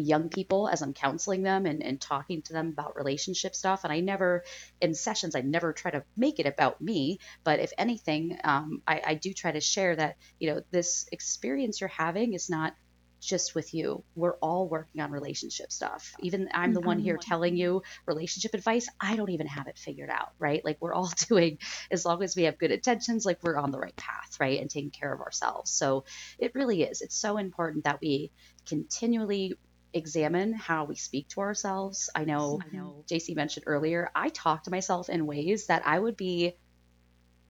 young 0.00 0.28
people 0.28 0.68
as 0.68 0.82
I'm 0.82 0.92
counseling 0.92 1.42
them 1.42 1.66
and, 1.66 1.82
and 1.82 2.00
talking 2.00 2.42
to 2.42 2.52
them 2.52 2.68
about 2.68 2.96
relationship 2.96 3.54
stuff. 3.54 3.84
And 3.84 3.92
I 3.92 4.00
never, 4.00 4.44
in 4.80 4.94
sessions, 4.94 5.34
I 5.34 5.40
never 5.40 5.72
try 5.72 5.90
to 5.92 6.04
make 6.16 6.38
it 6.38 6.46
about 6.46 6.80
me. 6.80 7.18
But 7.44 7.60
if 7.60 7.72
anything, 7.78 8.38
um, 8.44 8.82
I, 8.86 9.02
I 9.04 9.14
do 9.14 9.32
try 9.32 9.52
to 9.52 9.60
share 9.60 9.96
that, 9.96 10.16
you 10.38 10.50
know, 10.52 10.62
this 10.70 11.06
experience 11.12 11.80
you're 11.80 11.88
having 11.88 12.34
is 12.34 12.50
not 12.50 12.74
just 13.20 13.54
with 13.54 13.72
you. 13.74 14.02
We're 14.14 14.36
all 14.36 14.68
working 14.68 15.00
on 15.00 15.10
relationship 15.12 15.70
stuff. 15.70 16.14
Even 16.20 16.48
I'm 16.52 16.72
the 16.72 16.80
one 16.80 16.98
here 16.98 17.16
telling 17.16 17.56
you 17.56 17.82
relationship 18.06 18.54
advice. 18.54 18.88
I 18.98 19.16
don't 19.16 19.30
even 19.30 19.46
have 19.46 19.68
it 19.68 19.78
figured 19.78 20.10
out, 20.10 20.30
right? 20.38 20.64
Like 20.64 20.78
we're 20.80 20.94
all 20.94 21.10
doing, 21.28 21.58
as 21.90 22.04
long 22.04 22.22
as 22.22 22.34
we 22.34 22.44
have 22.44 22.58
good 22.58 22.72
intentions, 22.72 23.24
like 23.24 23.38
we're 23.42 23.56
on 23.56 23.70
the 23.70 23.78
right 23.78 23.96
path, 23.96 24.38
right? 24.40 24.60
And 24.60 24.70
taking 24.70 24.90
care 24.90 25.12
of 25.12 25.20
ourselves. 25.20 25.70
So 25.70 26.04
it 26.38 26.54
really 26.54 26.82
is. 26.82 27.02
It's 27.02 27.16
so 27.16 27.36
important 27.36 27.84
that 27.84 28.00
we 28.00 28.32
continually 28.66 29.54
examine 29.94 30.52
how 30.54 30.84
we 30.84 30.96
speak 30.96 31.28
to 31.30 31.40
ourselves. 31.40 32.08
I 32.14 32.24
know, 32.24 32.58
I 32.62 32.74
know 32.76 33.04
JC 33.08 33.34
mentioned 33.34 33.64
earlier, 33.66 34.10
I 34.14 34.28
talk 34.30 34.64
to 34.64 34.70
myself 34.70 35.08
in 35.08 35.26
ways 35.26 35.66
that 35.68 35.86
I 35.86 35.98
would 35.98 36.16
be 36.16 36.54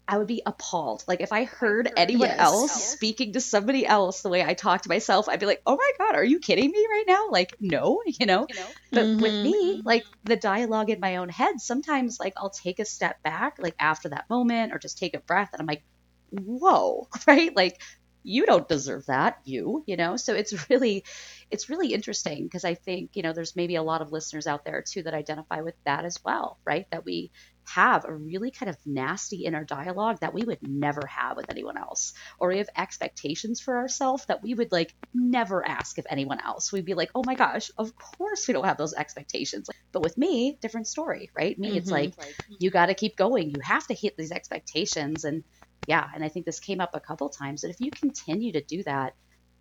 I 0.08 0.18
would 0.18 0.26
be 0.26 0.42
appalled. 0.44 1.04
Like 1.06 1.20
if 1.20 1.32
I 1.32 1.44
heard 1.44 1.88
anyone 1.96 2.32
Yes. 2.32 2.38
else 2.38 2.74
speaking 2.74 3.32
to 3.34 3.40
somebody 3.40 3.86
else 3.86 4.22
the 4.22 4.28
way 4.28 4.42
I 4.44 4.54
talk 4.54 4.82
to 4.82 4.88
myself, 4.88 5.28
I'd 5.28 5.38
be 5.40 5.46
like, 5.46 5.62
"Oh 5.66 5.76
my 5.76 5.90
god, 5.98 6.16
are 6.16 6.24
you 6.24 6.40
kidding 6.40 6.68
me 6.70 6.86
right 6.90 7.04
now?" 7.06 7.28
Like, 7.30 7.54
no, 7.60 8.02
you 8.06 8.26
know. 8.26 8.48
But 8.92 9.10
with 9.20 9.38
Mhm. 9.38 9.40
me, 9.40 9.80
like 9.84 10.04
the 10.24 10.36
dialogue 10.36 10.90
in 10.90 10.98
my 11.00 11.16
own 11.16 11.28
head, 11.28 11.60
sometimes 11.60 12.18
like 12.18 12.32
I'll 12.36 12.50
take 12.50 12.80
a 12.80 12.84
step 12.84 13.16
back, 13.22 13.54
like 13.60 13.76
after 13.78 14.08
that 14.10 14.24
moment, 14.28 14.72
or 14.72 14.78
just 14.80 14.98
take 14.98 15.14
a 15.14 15.20
breath, 15.20 15.50
and 15.52 15.60
I'm 15.60 15.66
like, 15.66 15.84
"Whoa!" 16.30 17.06
Right? 17.28 17.54
Like 17.54 17.76
you 18.22 18.46
don't 18.46 18.68
deserve 18.68 19.04
that, 19.06 19.36
you, 19.44 19.82
you 19.86 19.96
know. 19.96 20.16
So 20.16 20.34
it's 20.34 20.52
really, 20.70 21.04
it's 21.50 21.68
really 21.68 21.92
interesting 21.92 22.44
because 22.44 22.64
I 22.64 22.74
think 22.74 23.10
you 23.14 23.22
know 23.22 23.32
there's 23.32 23.56
maybe 23.56 23.76
a 23.76 23.82
lot 23.82 24.02
of 24.02 24.12
listeners 24.12 24.46
out 24.46 24.64
there 24.64 24.82
too 24.88 25.02
that 25.04 25.14
identify 25.14 25.60
with 25.62 25.74
that 25.84 26.04
as 26.04 26.18
well, 26.24 26.58
right? 26.66 26.86
That 26.90 27.04
we 27.04 27.30
have 27.74 28.04
a 28.04 28.14
really 28.14 28.50
kind 28.50 28.68
of 28.68 28.76
nasty 28.84 29.44
inner 29.44 29.64
dialogue 29.64 30.18
that 30.20 30.34
we 30.34 30.44
would 30.44 30.58
never 30.60 31.06
have 31.06 31.36
with 31.36 31.48
anyone 31.48 31.76
else 31.78 32.12
or 32.40 32.48
we 32.48 32.58
have 32.58 32.68
expectations 32.76 33.60
for 33.60 33.76
ourselves 33.78 34.24
that 34.26 34.42
we 34.42 34.54
would 34.54 34.72
like 34.72 34.92
never 35.14 35.64
ask 35.66 35.96
of 35.98 36.06
anyone 36.10 36.40
else 36.44 36.72
we'd 36.72 36.84
be 36.84 36.94
like 36.94 37.10
oh 37.14 37.22
my 37.22 37.36
gosh 37.36 37.70
of 37.78 37.92
course 37.96 38.48
we 38.48 38.54
don't 38.54 38.64
have 38.64 38.76
those 38.78 38.94
expectations 38.94 39.70
but 39.92 40.02
with 40.02 40.16
me 40.18 40.58
different 40.60 40.88
story 40.88 41.30
right 41.36 41.58
me 41.58 41.76
it's 41.76 41.90
Mhm. 41.90 41.92
like 41.92 42.14
you 42.58 42.70
got 42.70 42.86
to 42.86 42.94
keep 42.94 43.16
going 43.16 43.50
you 43.50 43.60
have 43.62 43.86
to 43.86 43.94
hit 43.94 44.14
these 44.16 44.32
expectations 44.32 45.22
and 45.24 45.44
yeah 45.86 46.08
and 46.14 46.24
i 46.24 46.28
think 46.28 46.46
this 46.46 46.60
came 46.60 46.80
up 46.80 46.90
a 46.94 47.00
couple 47.00 47.28
times 47.28 47.62
that 47.62 47.70
if 47.70 47.80
you 47.80 47.90
continue 47.90 48.52
to 48.52 48.62
do 48.62 48.82
that 48.82 49.14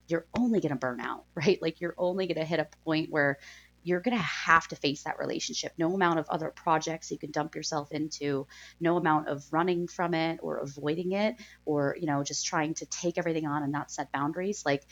you're 0.08 0.25
only 0.38 0.60
going 0.60 0.71
to 0.71 0.75
burn 0.75 0.99
out 0.99 1.25
right 1.36 1.62
like 1.62 1.82
you're 1.82 1.95
only 1.97 2.27
going 2.27 2.38
to 2.38 2.45
hit 2.45 2.60
a 2.60 2.67
point 2.84 3.10
where 3.10 3.38
you're 3.84 4.01
going 4.01 4.17
to 4.17 4.23
have 4.23 4.67
to 4.67 4.75
face 4.75 5.03
that 5.03 5.19
relationship. 5.19 5.73
No 5.77 5.93
amount 5.93 6.19
of 6.19 6.27
other 6.29 6.49
projects 6.49 7.12
you 7.12 7.17
can 7.17 7.32
dump 7.32 7.55
yourself 7.55 7.91
into, 7.91 8.47
no 8.79 8.97
amount 8.97 9.27
of 9.29 9.43
running 9.51 9.88
from 9.88 10.13
it 10.13 10.39
or 10.43 10.58
avoiding 10.58 11.13
it 11.13 11.36
or, 11.65 11.95
you 11.99 12.05
know, 12.05 12.23
just 12.23 12.45
trying 12.45 12.73
to 12.75 12.86
take 12.86 13.17
everything 13.17 13.47
on 13.47 13.63
and 13.63 13.71
not 13.71 13.91
set 13.91 14.12
boundaries. 14.12 14.63
Like 14.65 14.84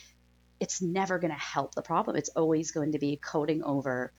it's 0.60 0.82
never 0.82 1.20
going 1.20 1.34
to 1.34 1.40
help 1.40 1.76
the 1.76 1.82
problem. 1.82 2.16
It's 2.16 2.30
always 2.30 2.72
going 2.72 2.94
to 2.94 3.00
be 3.00 3.18
coating 3.18 3.64
over 3.64 4.14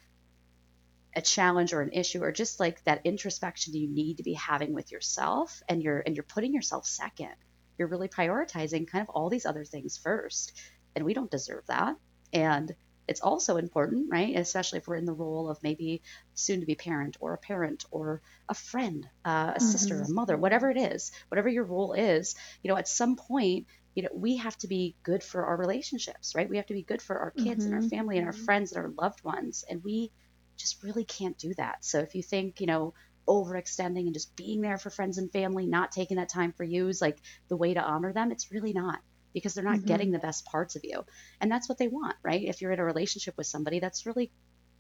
a 1.16 1.22
challenge 1.22 1.72
or 1.72 1.80
an 1.82 1.92
issue 1.92 2.22
or 2.22 2.32
just 2.32 2.60
like 2.60 2.82
that 2.84 3.00
introspection 3.04 3.74
you 3.74 3.88
need 3.92 4.18
to 4.18 4.22
be 4.22 4.34
having 4.34 4.72
with 4.74 4.92
yourself 4.92 5.62
and 5.68 5.82
you're 5.82 6.00
and 6.06 6.16
you're 6.16 6.24
putting 6.24 6.54
yourself 6.54 6.86
second. 6.86 7.34
You're 7.78 7.88
really 7.88 8.08
prioritizing 8.08 8.86
kind 8.88 9.02
of 9.02 9.08
all 9.10 9.30
these 9.30 9.46
other 9.46 9.64
things 9.64 9.98
first. 10.02 10.52
And 10.94 11.04
we 11.04 11.14
don't 11.14 11.30
deserve 11.30 11.64
that. 11.68 11.96
And 12.32 12.74
it's 13.06 13.20
also 13.20 13.56
important, 13.56 14.10
right? 14.10 14.36
Especially 14.36 14.78
if 14.78 14.86
we're 14.86 14.96
in 14.96 15.06
the 15.06 15.14
role 15.14 15.48
of 15.50 15.58
maybe 15.62 16.02
soon 16.34 16.60
to 16.60 16.66
be 16.66 16.74
parent 16.74 17.16
or 17.20 17.32
a 17.34 17.38
parent 17.38 17.84
or 17.90 18.20
a 18.48 18.54
friend, 18.54 19.08
uh, 19.24 19.52
a 19.56 19.60
sister, 19.60 20.02
a 20.02 20.08
mother, 20.08 20.36
whatever 20.36 20.70
it 20.70 20.76
is, 20.76 21.10
whatever 21.28 21.48
your 21.48 21.64
role 21.64 21.94
is, 21.94 22.34
you 22.62 22.68
know, 22.70 22.76
at 22.76 22.88
some 22.88 23.16
point, 23.16 23.66
you 23.94 24.02
know, 24.02 24.10
we 24.14 24.36
have 24.36 24.56
to 24.58 24.68
be 24.68 24.96
good 25.02 25.22
for 25.22 25.46
our 25.46 25.56
relationships, 25.56 26.34
right? 26.34 26.48
We 26.50 26.58
have 26.58 26.66
to 26.66 26.74
be 26.74 26.82
good 26.82 27.00
for 27.02 27.18
our 27.18 27.30
kids 27.30 27.64
and 27.66 27.74
our 27.74 27.80
Mhm. 27.80 27.90
family 27.90 28.18
and 28.18 28.26
our 28.26 28.32
friends 28.32 28.72
and 28.72 28.84
our 28.84 28.90
loved 28.90 29.24
ones. 29.24 29.64
And 29.68 29.82
we 29.82 30.12
just 30.58 30.82
really 30.82 31.04
can't 31.04 31.38
do 31.38 31.54
that. 31.56 31.84
So 31.84 32.00
if 32.00 32.14
you 32.14 32.22
think, 32.22 32.60
you 32.60 32.66
know, 32.66 32.94
overextending 33.28 34.06
and 34.06 34.14
just 34.14 34.34
being 34.36 34.60
there 34.62 34.78
for 34.78 34.90
friends 34.90 35.18
and 35.18 35.30
family, 35.32 35.66
not 35.66 35.92
taking 35.92 36.16
that 36.16 36.30
time 36.30 36.52
for 36.52 36.64
you 36.64 36.88
is 36.88 37.00
like 37.00 37.18
the 37.48 37.56
way 37.56 37.74
to 37.74 37.82
honor 37.82 38.12
them, 38.12 38.32
it's 38.32 38.50
really 38.50 38.72
not 38.72 39.00
because 39.34 39.54
they're 39.54 39.64
not 39.64 39.84
Mhm. 39.84 39.86
getting 39.86 40.10
the 40.10 40.18
best 40.18 40.46
parts 40.46 40.76
of 40.76 40.82
you. 40.84 41.02
And 41.40 41.50
that's 41.52 41.68
what 41.68 41.78
they 41.78 41.88
want, 41.88 42.16
right? 42.24 42.42
If 42.42 42.60
you're 42.60 42.72
in 42.72 42.78
a 42.80 42.84
relationship 42.84 43.34
with 43.36 43.46
somebody, 43.46 43.80
that's 43.80 44.06
really 44.06 44.32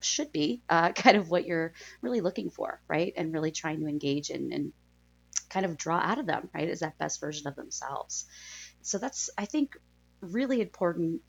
should 0.02 0.32
be 0.32 0.62
uh, 0.70 0.92
kind 0.92 1.16
of 1.16 1.30
what 1.30 1.46
you're 1.46 1.72
really 2.02 2.20
looking 2.20 2.50
for, 2.50 2.80
right? 2.88 3.12
And 3.16 3.32
really 3.32 3.52
trying 3.52 3.80
to 3.80 3.86
engage 3.88 4.30
in 4.30 4.52
and 4.52 4.72
kind 5.50 5.66
of 5.66 5.76
draw 5.76 5.98
out 5.98 6.18
of 6.18 6.26
them, 6.26 6.50
right? 6.54 6.68
Is 6.68 6.80
that 6.80 6.98
best 6.98 7.20
version 7.20 7.48
of 7.48 7.56
themselves. 7.56 8.26
So 8.82 8.98
that's, 8.98 9.30
I 9.38 9.46
think, 9.46 9.72
really 10.22 10.60
important 10.60 11.22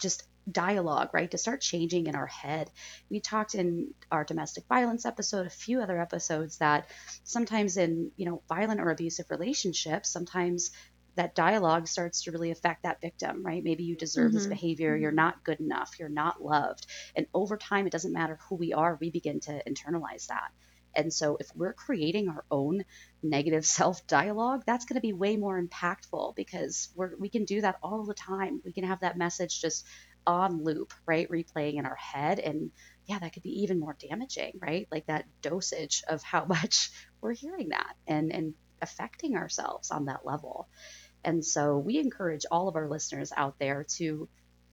just 0.00 0.22
dialogue, 0.50 1.10
right? 1.12 1.30
To 1.30 1.38
start 1.38 1.60
changing 1.60 2.06
in 2.06 2.14
our 2.14 2.26
head. 2.26 2.70
We 3.10 3.20
talked 3.20 3.54
in 3.54 3.94
our 4.10 4.24
domestic 4.24 4.64
violence 4.68 5.04
episode, 5.04 5.46
a 5.46 5.50
few 5.50 5.80
other 5.80 6.00
episodes 6.00 6.58
that 6.58 6.88
sometimes 7.24 7.76
in, 7.76 8.12
you 8.16 8.26
know, 8.26 8.42
violent 8.48 8.80
or 8.80 8.90
abusive 8.90 9.26
relationships, 9.30 10.10
sometimes 10.10 10.70
that 11.16 11.34
dialogue 11.34 11.88
starts 11.88 12.22
to 12.24 12.30
really 12.30 12.50
affect 12.50 12.82
that 12.82 13.00
victim, 13.00 13.42
right? 13.44 13.64
Maybe 13.64 13.84
you 13.84 13.96
deserve 13.96 14.32
this 14.32 14.46
Mhm. 14.46 14.50
behavior, 14.50 14.96
you're 14.96 15.12
not 15.12 15.42
good 15.44 15.60
enough, 15.60 15.98
you're 15.98 16.08
not 16.10 16.42
loved. 16.42 16.86
And 17.16 17.26
over 17.32 17.56
time, 17.56 17.86
it 17.86 17.92
doesn't 17.92 18.12
matter 18.12 18.38
who 18.48 18.56
we 18.56 18.72
are, 18.74 18.98
we 19.00 19.10
begin 19.10 19.40
to 19.40 19.62
internalize 19.68 20.26
that. 20.26 20.50
And 20.94 21.12
so 21.12 21.36
if 21.38 21.48
we're 21.54 21.74
creating 21.74 22.28
our 22.28 22.44
own 22.50 22.84
negative 23.22 23.64
self 23.66 24.06
dialogue, 24.06 24.62
that's 24.66 24.84
going 24.84 24.96
to 24.96 25.00
be 25.00 25.12
way 25.12 25.36
more 25.36 25.60
impactful 25.62 26.34
because 26.36 26.88
we're, 26.94 27.16
we 27.18 27.28
can 27.28 27.44
do 27.44 27.60
that 27.62 27.76
all 27.82 28.04
the 28.04 28.14
time. 28.14 28.60
We 28.64 28.72
can 28.72 28.84
have 28.84 29.00
that 29.00 29.18
message 29.18 29.60
just 29.60 29.86
on 30.26 30.64
loop, 30.64 30.92
right? 31.06 31.30
Replaying 31.30 31.78
in 31.78 31.86
our 31.86 31.96
head. 31.96 32.38
And 32.38 32.70
yeah, 33.06 33.18
that 33.18 33.32
could 33.32 33.42
be 33.42 33.62
even 33.62 33.80
more 33.80 33.96
damaging, 33.98 34.58
right? 34.60 34.88
Like 34.90 35.06
that 35.06 35.26
dosage 35.42 36.02
of 36.08 36.22
how 36.22 36.44
much 36.48 36.90
we're 37.20 37.34
hearing 37.34 37.70
that 37.70 37.94
and, 38.06 38.32
and 38.32 38.54
affecting 38.82 39.36
ourselves 39.36 39.90
on 39.90 40.06
that 40.06 40.26
level. 40.26 40.68
And 41.24 41.44
so 41.44 41.78
we 41.78 41.98
encourage 41.98 42.44
all 42.50 42.68
of 42.68 42.76
our 42.76 42.88
listeners 42.88 43.32
out 43.36 43.58
there 43.58 43.84
to 43.96 44.28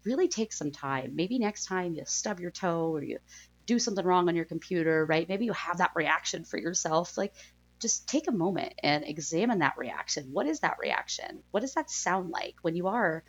really 0.05 0.27
take 0.27 0.53
some 0.53 0.71
time. 0.71 1.15
Maybe 1.15 1.39
next 1.39 1.65
time 1.65 1.93
you 1.93 2.03
stub 2.05 2.39
your 2.39 2.51
toe 2.51 2.89
or 2.93 3.03
you 3.03 3.19
do 3.65 3.79
something 3.79 4.05
wrong 4.05 4.27
on 4.27 4.35
your 4.35 4.45
computer, 4.45 5.05
right? 5.05 5.27
Maybe 5.27 5.45
you 5.45 5.53
have 5.53 5.77
that 5.77 5.91
reaction 5.95 6.43
for 6.43 6.57
yourself. 6.57 7.17
Like, 7.17 7.33
just 7.79 8.07
take 8.07 8.27
a 8.27 8.31
moment 8.31 8.73
and 8.81 9.03
examine 9.03 9.59
that 9.59 9.77
reaction. 9.77 10.29
What 10.31 10.47
is 10.47 10.61
that 10.61 10.77
reaction? 10.79 11.43
What 11.51 11.61
does 11.61 11.73
that 11.73 11.89
sound 11.89 12.29
like 12.29 12.55
when 12.61 12.75
you 12.75 12.87
are 12.87 13.23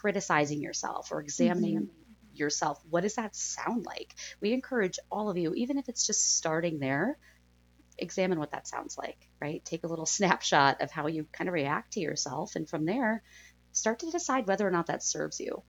criticizing 0.00 0.62
yourself 0.62 1.10
or 1.10 1.20
examining 1.20 1.76
mm-hmm. 1.76 2.34
yourself? 2.34 2.80
What 2.88 3.00
does 3.00 3.16
that 3.16 3.34
sound 3.34 3.84
like? 3.84 4.14
We 4.40 4.52
encourage 4.52 4.98
all 5.10 5.28
of 5.28 5.36
you, 5.36 5.54
even 5.54 5.76
if 5.76 5.88
it's 5.88 6.06
just 6.06 6.36
starting 6.36 6.78
there, 6.78 7.18
examine 7.98 8.38
what 8.38 8.52
that 8.52 8.68
sounds 8.68 8.96
like, 8.96 9.28
right? 9.40 9.64
Take 9.64 9.82
a 9.82 9.88
little 9.88 10.06
snapshot 10.18 10.82
of 10.82 10.92
how 10.92 11.08
you 11.08 11.26
kind 11.32 11.48
of 11.48 11.54
react 11.54 11.94
to 11.94 12.00
yourself. 12.00 12.54
And 12.54 12.68
from 12.68 12.84
there, 12.84 13.22
start 13.72 13.98
to 14.00 14.10
decide 14.10 14.46
whether 14.46 14.66
or 14.66 14.70
not 14.70 14.86
that 14.86 15.02
serves 15.02 15.40
you 15.40 15.62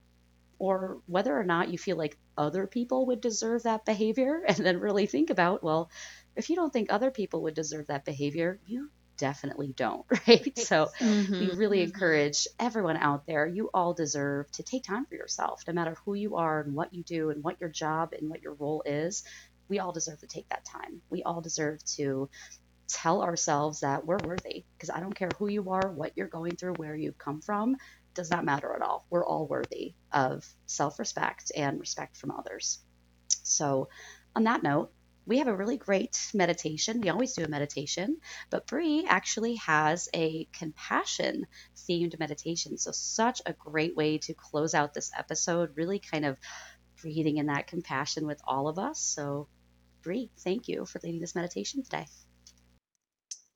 or 0.59 0.99
whether 1.07 1.35
or 1.37 1.43
not 1.43 1.71
you 1.71 1.77
feel 1.77 1.97
like 1.97 2.17
other 2.37 2.67
people 2.67 3.07
would 3.07 3.21
deserve 3.21 3.63
that 3.63 3.85
behavior. 3.85 4.43
And 4.47 4.57
then 4.57 4.79
really 4.79 5.07
think 5.07 5.31
about, 5.31 5.63
well, 5.63 5.89
if 6.35 6.49
you 6.49 6.55
don't 6.55 6.71
think 6.71 6.91
other 6.91 7.09
people 7.09 7.43
would 7.43 7.55
deserve 7.55 7.87
that 7.87 8.05
behavior, 8.05 8.59
you 8.67 8.91
definitely 9.19 9.73
don't, 9.77 10.05
right? 10.27 10.57
So 10.57 10.91
Mhm. 11.01 11.39
we 11.39 11.51
really 11.51 11.81
encourage 11.83 12.47
everyone 12.59 12.97
out 12.97 13.23
there, 13.27 13.47
you 13.47 13.69
all 13.73 13.93
deserve 13.93 14.51
to 14.53 14.63
take 14.63 14.83
time 14.83 15.05
for 15.07 15.15
yourself, 15.15 15.63
no 15.67 15.73
matter 15.73 15.95
who 16.05 16.15
you 16.15 16.37
are 16.37 16.61
and 16.61 16.75
what 16.75 16.93
you 16.93 17.03
do 17.03 17.31
and 17.31 17.43
what 17.43 17.57
your 17.61 17.69
job 17.71 18.13
and 18.13 18.29
what 18.29 18.41
your 18.43 18.55
role 18.55 18.83
is. 18.85 19.23
we 19.69 19.79
all 19.79 19.93
deserve 19.93 20.19
to 20.19 20.27
take 20.27 20.47
that 20.49 20.65
time. 20.65 21.01
We 21.11 21.23
all 21.23 21.41
deserve 21.41 21.79
to 21.97 22.29
tell 22.89 23.21
ourselves 23.23 23.81
that 23.81 24.05
we're 24.05 24.19
worthy 24.19 24.65
because 24.77 24.89
I 24.89 24.99
don't 24.99 25.15
care 25.15 25.33
who 25.33 25.47
you 25.47 25.69
are, 25.71 25.91
what 25.91 26.13
you're 26.15 26.27
going 26.27 26.57
through, 26.57 26.75
where 26.75 26.95
you've 26.95 27.17
come 27.17 27.41
from, 27.41 27.75
does 28.15 28.29
not 28.31 28.45
matter 28.45 28.73
at 28.75 28.81
all. 28.81 29.05
We're 29.11 29.25
all 29.25 29.47
worthy 29.47 29.95
of 30.11 30.45
self 30.67 30.99
respect 30.99 31.51
and 31.55 31.79
respect 31.79 32.17
from 32.17 32.31
others. 32.31 32.79
So, 33.43 33.89
on 34.35 34.43
that 34.45 34.63
note, 34.63 34.91
we 35.29 35.37
have 35.37 35.47
a 35.47 35.55
really 35.55 35.77
great 35.77 36.31
meditation. 36.33 37.01
We 37.01 37.09
always 37.09 37.33
do 37.33 37.43
a 37.43 37.47
meditation, 37.47 38.17
but 38.49 38.65
Bree 38.65 39.05
actually 39.07 39.55
has 39.57 40.09
a 40.13 40.49
compassion 40.51 41.45
themed 41.77 42.17
meditation. 42.19 42.79
So, 42.79 42.91
such 42.91 43.39
a 43.45 43.53
great 43.53 43.95
way 43.95 44.17
to 44.17 44.33
close 44.33 44.73
out 44.73 44.95
this 44.95 45.11
episode, 45.15 45.77
really 45.77 45.99
kind 45.99 46.25
of 46.25 46.37
breathing 46.99 47.37
in 47.37 47.45
that 47.45 47.67
compassion 47.67 48.25
with 48.25 48.41
all 48.43 48.67
of 48.67 48.79
us. 48.79 48.99
So, 48.99 49.47
Bree, 50.01 50.31
thank 50.39 50.67
you 50.67 50.85
for 50.85 50.99
leading 51.03 51.21
this 51.21 51.35
meditation 51.35 51.83
today. 51.83 52.07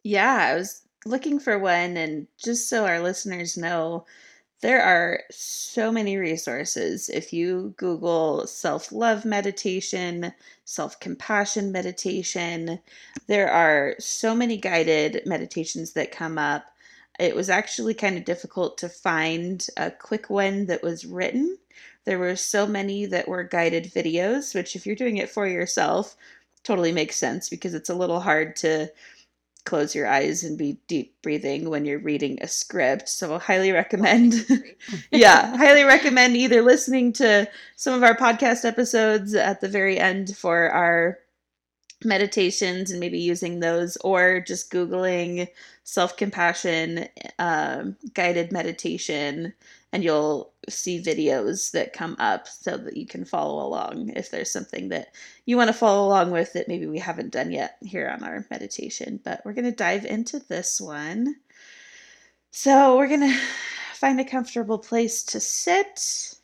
Yeah, 0.04 0.50
I 0.52 0.56
was 0.56 0.88
looking 1.08 1.40
for 1.40 1.58
one, 1.58 1.98
and 1.98 2.28
just 2.38 2.70
so 2.70 2.86
our 2.86 3.00
listeners 3.00 3.58
know, 3.58 4.06
there 4.62 4.82
are 4.82 5.22
so 5.32 5.92
many 5.92 6.18
resources. 6.18 7.10
If 7.10 7.34
you 7.34 7.74
Google 7.78 8.48
self 8.48 8.92
love 8.92 9.26
meditation, 9.26 10.34
self 10.66 11.00
compassion 11.00 11.72
meditation, 11.72 12.80
there 13.28 13.52
are 13.52 13.96
so 14.00 14.34
many 14.34 14.58
guided 14.58 15.24
meditations 15.26 15.94
that 15.94 16.12
come 16.12 16.38
up. 16.38 16.66
It 17.20 17.36
was 17.36 17.50
actually 17.50 17.94
kind 17.94 18.18
of 18.18 18.26
difficult 18.26 18.78
to 18.80 18.90
find 18.90 19.66
a 19.78 19.92
quick 19.92 20.30
one 20.30 20.66
that 20.68 20.82
was 20.82 21.06
written. 21.06 21.58
There 22.06 22.20
were 22.20 22.36
so 22.36 22.66
many 22.66 23.06
that 23.08 23.28
were 23.28 23.44
guided 23.44 23.86
videos, 23.94 24.56
which, 24.56 24.76
if 24.76 24.86
you're 24.86 24.96
doing 24.96 25.18
it 25.18 25.30
for 25.30 25.48
yourself, 25.48 26.16
totally 26.64 26.92
makes 26.92 27.18
sense 27.18 27.50
because 27.50 27.74
it's 27.74 27.90
a 27.90 27.96
little 27.96 28.20
hard 28.22 28.56
to 28.58 28.90
close 29.66 29.96
your 29.96 30.08
eyes 30.08 30.44
and 30.44 30.58
be 30.58 30.80
deep 30.88 31.16
breathing 31.22 31.70
when 31.70 31.86
you're 31.86 32.00
reading 32.00 32.38
a 32.42 32.48
script. 32.48 33.08
So 33.10 33.38
highly 33.40 33.72
recommend 33.72 34.46
yeah, 35.12 35.56
highly 35.58 35.84
recommend 35.84 36.36
either 36.36 36.62
listening 36.62 37.14
to 37.14 37.50
some 37.76 37.94
of 37.94 38.04
our 38.04 38.16
podcast 38.16 38.66
episodes 38.66 39.34
at 39.34 39.62
the 39.62 39.70
very 39.70 40.00
end 40.00 40.36
for 40.36 40.70
our 40.70 41.20
meditations 42.06 42.92
and 42.92 43.00
maybe 43.00 43.20
using 43.20 43.60
those 43.60 43.98
or 43.98 44.42
just 44.42 44.72
googling 44.72 45.48
self-compassion 45.84 47.08
um, 47.40 47.96
guided 48.14 48.52
meditation 48.52 49.54
and 49.94 50.04
you'll 50.04 50.53
see 50.70 51.02
videos 51.02 51.72
that 51.72 51.94
come 51.94 52.16
up 52.20 52.48
so 52.48 52.78
that 52.78 52.98
you 52.98 53.06
can 53.06 53.26
follow 53.26 53.66
along 53.66 54.10
if 54.16 54.32
there's 54.32 54.52
something 54.52 54.90
that 54.90 55.14
you 55.46 55.58
want 55.58 55.68
to 55.68 55.74
follow 55.74 56.08
along 56.08 56.32
with 56.32 56.54
that 56.54 56.68
maybe 56.68 56.86
we 56.88 57.00
haven't 57.00 57.32
done 57.32 57.52
yet 57.52 57.78
here 57.82 58.10
on 58.10 58.24
our 58.24 58.46
meditation. 58.50 59.20
But 59.24 59.42
we're 59.44 59.54
going 59.54 59.66
to 59.66 59.72
dive 59.72 60.06
into 60.06 60.40
this 60.40 60.80
one. 60.80 61.36
So 62.52 62.98
we're 62.98 63.08
going 63.08 63.22
to 63.30 63.40
find 63.94 64.20
a 64.20 64.26
comfortable 64.26 64.80
place 64.80 65.24
to 65.24 65.40
sit. 65.40 66.36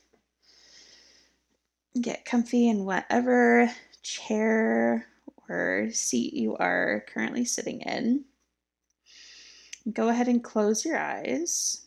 Get 1.99 2.25
comfy 2.25 2.69
in 2.69 2.85
whatever 2.85 3.71
chair 4.03 5.07
or 5.49 5.89
seat 5.91 6.33
you 6.33 6.55
are 6.57 7.03
currently 7.07 7.45
sitting 7.45 7.81
in. 7.81 8.23
Go 9.91 10.09
ahead 10.09 10.27
and 10.27 10.43
close 10.43 10.85
your 10.85 10.97
eyes. 10.97 11.85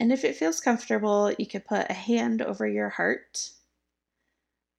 And 0.00 0.10
if 0.10 0.24
it 0.24 0.34
feels 0.34 0.62
comfortable, 0.62 1.30
you 1.38 1.44
could 1.44 1.66
put 1.66 1.90
a 1.90 1.94
hand 1.94 2.40
over 2.40 2.66
your 2.66 2.88
heart 2.88 3.50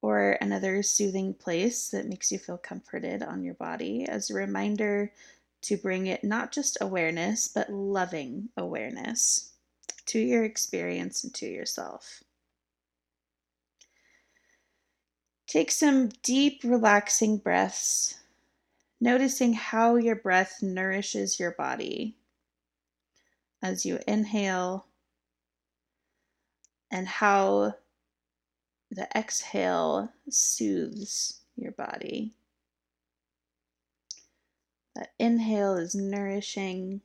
or 0.01 0.31
another 0.41 0.81
soothing 0.81 1.35
place 1.35 1.89
that 1.89 2.07
makes 2.07 2.31
you 2.31 2.39
feel 2.39 2.57
comforted 2.57 3.21
on 3.21 3.43
your 3.43 3.53
body 3.53 4.07
as 4.09 4.31
a 4.31 4.33
reminder 4.33 5.13
to 5.61 5.77
bring 5.77 6.07
it 6.07 6.23
not 6.23 6.51
just 6.51 6.79
awareness, 6.81 7.47
but 7.47 7.71
loving 7.71 8.49
awareness 8.57 9.51
to 10.07 10.17
your 10.17 10.43
experience 10.43 11.23
and 11.23 11.35
to 11.35 11.45
yourself. 11.45 12.23
Take 15.45 15.69
some 15.69 16.09
deep, 16.23 16.61
relaxing 16.63 17.37
breaths, 17.37 18.15
noticing 18.99 19.53
how 19.53 19.97
your 19.97 20.15
breath 20.15 20.63
nourishes 20.63 21.39
your 21.39 21.51
body 21.51 22.15
as 23.61 23.85
you 23.85 23.99
inhale 24.07 24.87
and 26.91 27.07
how 27.07 27.73
the 28.91 29.07
exhale 29.15 30.11
soothes 30.29 31.41
your 31.55 31.71
body. 31.71 32.33
That 34.95 35.13
inhale 35.17 35.77
is 35.77 35.95
nourishing, 35.95 37.01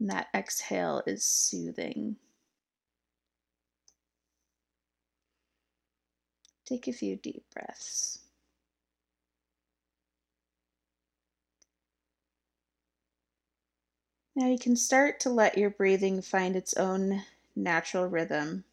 and 0.00 0.08
that 0.08 0.28
exhale 0.34 1.02
is 1.06 1.22
soothing. 1.24 2.16
Take 6.64 6.88
a 6.88 6.92
few 6.92 7.16
deep 7.16 7.44
breaths. 7.52 8.20
Now 14.34 14.48
you 14.48 14.58
can 14.58 14.74
start 14.76 15.20
to 15.20 15.30
let 15.30 15.58
your 15.58 15.70
breathing 15.70 16.22
find 16.22 16.56
its 16.56 16.74
own 16.74 17.22
natural 17.56 18.06
rhythm. 18.06 18.64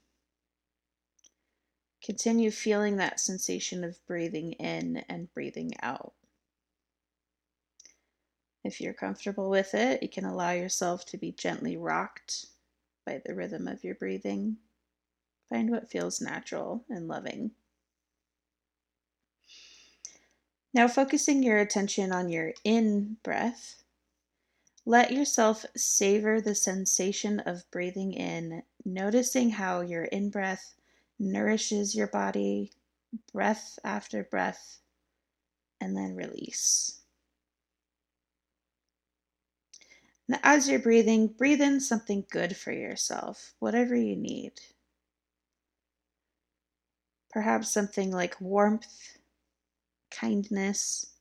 Continue 2.03 2.49
feeling 2.49 2.97
that 2.97 3.19
sensation 3.19 3.83
of 3.83 4.03
breathing 4.07 4.53
in 4.53 5.03
and 5.07 5.31
breathing 5.33 5.73
out. 5.81 6.13
If 8.63 8.79
you're 8.79 8.93
comfortable 8.93 9.49
with 9.49 9.73
it, 9.73 10.01
you 10.01 10.09
can 10.09 10.25
allow 10.25 10.51
yourself 10.51 11.05
to 11.07 11.17
be 11.17 11.31
gently 11.31 11.77
rocked 11.77 12.47
by 13.05 13.21
the 13.25 13.33
rhythm 13.33 13.67
of 13.67 13.83
your 13.83 13.95
breathing. 13.95 14.57
Find 15.49 15.69
what 15.69 15.89
feels 15.89 16.21
natural 16.21 16.85
and 16.89 17.07
loving. 17.07 17.51
Now, 20.73 20.87
focusing 20.87 21.43
your 21.43 21.57
attention 21.57 22.11
on 22.13 22.29
your 22.29 22.53
in 22.63 23.17
breath, 23.23 23.83
let 24.85 25.11
yourself 25.11 25.65
savor 25.75 26.39
the 26.39 26.55
sensation 26.55 27.39
of 27.41 27.69
breathing 27.71 28.13
in, 28.13 28.63
noticing 28.85 29.49
how 29.49 29.81
your 29.81 30.05
in 30.05 30.29
breath 30.29 30.75
nourishes 31.19 31.95
your 31.95 32.07
body, 32.07 32.71
breath 33.33 33.77
after 33.83 34.23
breath, 34.23 34.79
and 35.79 35.95
then 35.95 36.15
release. 36.15 37.01
And 40.27 40.39
as 40.43 40.69
you're 40.69 40.79
breathing, 40.79 41.27
breathe 41.27 41.61
in 41.61 41.79
something 41.81 42.25
good 42.31 42.55
for 42.55 42.71
yourself, 42.71 43.53
whatever 43.59 43.95
you 43.95 44.15
need. 44.15 44.53
Perhaps 47.31 47.71
something 47.71 48.11
like 48.11 48.39
warmth, 48.39 49.17
kindness, 50.09 51.13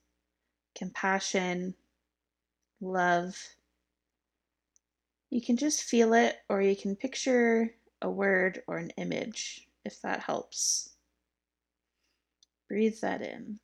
compassion 0.75 1.75
love. 2.81 3.37
You 5.31 5.41
can 5.41 5.57
just 5.57 5.85
feel 5.85 6.13
it, 6.13 6.37
or 6.49 6.61
you 6.61 6.75
can 6.75 6.97
picture 6.97 7.75
a 8.03 8.11
word 8.11 8.63
or 8.67 8.79
an 8.79 8.91
image 8.97 9.69
if 9.85 10.03
that 10.03 10.21
helps. 10.21 10.91
Breathe 12.69 13.01
that 13.01 13.23
in. 13.23 13.61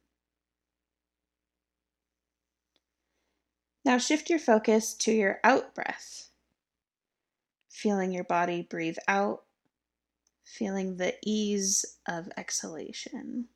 Now 3.84 3.98
shift 3.98 4.30
your 4.30 4.38
focus 4.38 4.94
to 4.94 5.12
your 5.12 5.38
out 5.44 5.74
breath, 5.74 6.30
feeling 7.70 8.12
your 8.12 8.24
body 8.24 8.66
breathe 8.68 8.98
out, 9.06 9.44
feeling 10.44 10.96
the 10.96 11.14
ease 11.24 11.84
of 12.08 12.28
exhalation. 12.36 13.46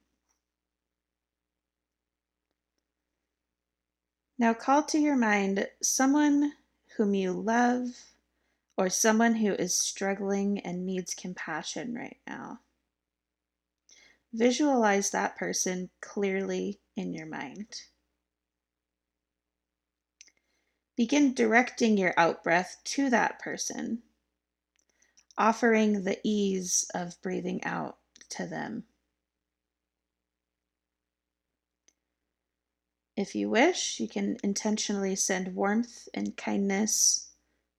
Now 4.39 4.55
call 4.55 4.85
to 4.85 4.99
your 4.99 5.17
mind 5.17 5.67
someone 5.83 6.53
whom 7.01 7.15
you 7.15 7.33
love 7.33 7.87
or 8.77 8.91
someone 8.91 9.37
who 9.37 9.55
is 9.55 9.75
struggling 9.75 10.59
and 10.61 10.85
needs 10.85 11.15
compassion 11.15 11.95
right 11.95 12.19
now. 12.27 12.61
Visualize 14.35 15.09
that 15.09 15.35
person 15.35 15.89
clearly 16.03 16.79
in 16.97 17.15
your 17.15 17.25
mind. 17.25 17.85
Begin 20.95 21.33
directing 21.33 21.97
your 21.97 22.13
out 22.19 22.45
breath 22.45 22.77
to 22.85 23.09
that 23.09 23.39
person, 23.39 24.03
offering 25.39 26.05
the 26.05 26.19
ease 26.23 26.85
of 26.95 27.15
breathing 27.23 27.65
out 27.65 27.97
to 28.29 28.45
them. 28.45 28.85
If 33.21 33.35
you 33.35 33.51
wish, 33.51 34.01
you 34.01 34.09
can 34.09 34.39
intentionally 34.43 35.15
send 35.15 35.55
warmth 35.55 36.09
and 36.15 36.39
kindness, 36.39 37.29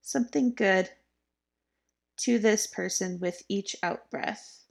something 0.04 0.54
good, 0.54 0.92
to 2.18 2.38
this 2.38 2.68
person 2.68 3.20
with 3.20 3.42
each 3.50 3.76
out 3.82 4.08
breath, 4.12 4.66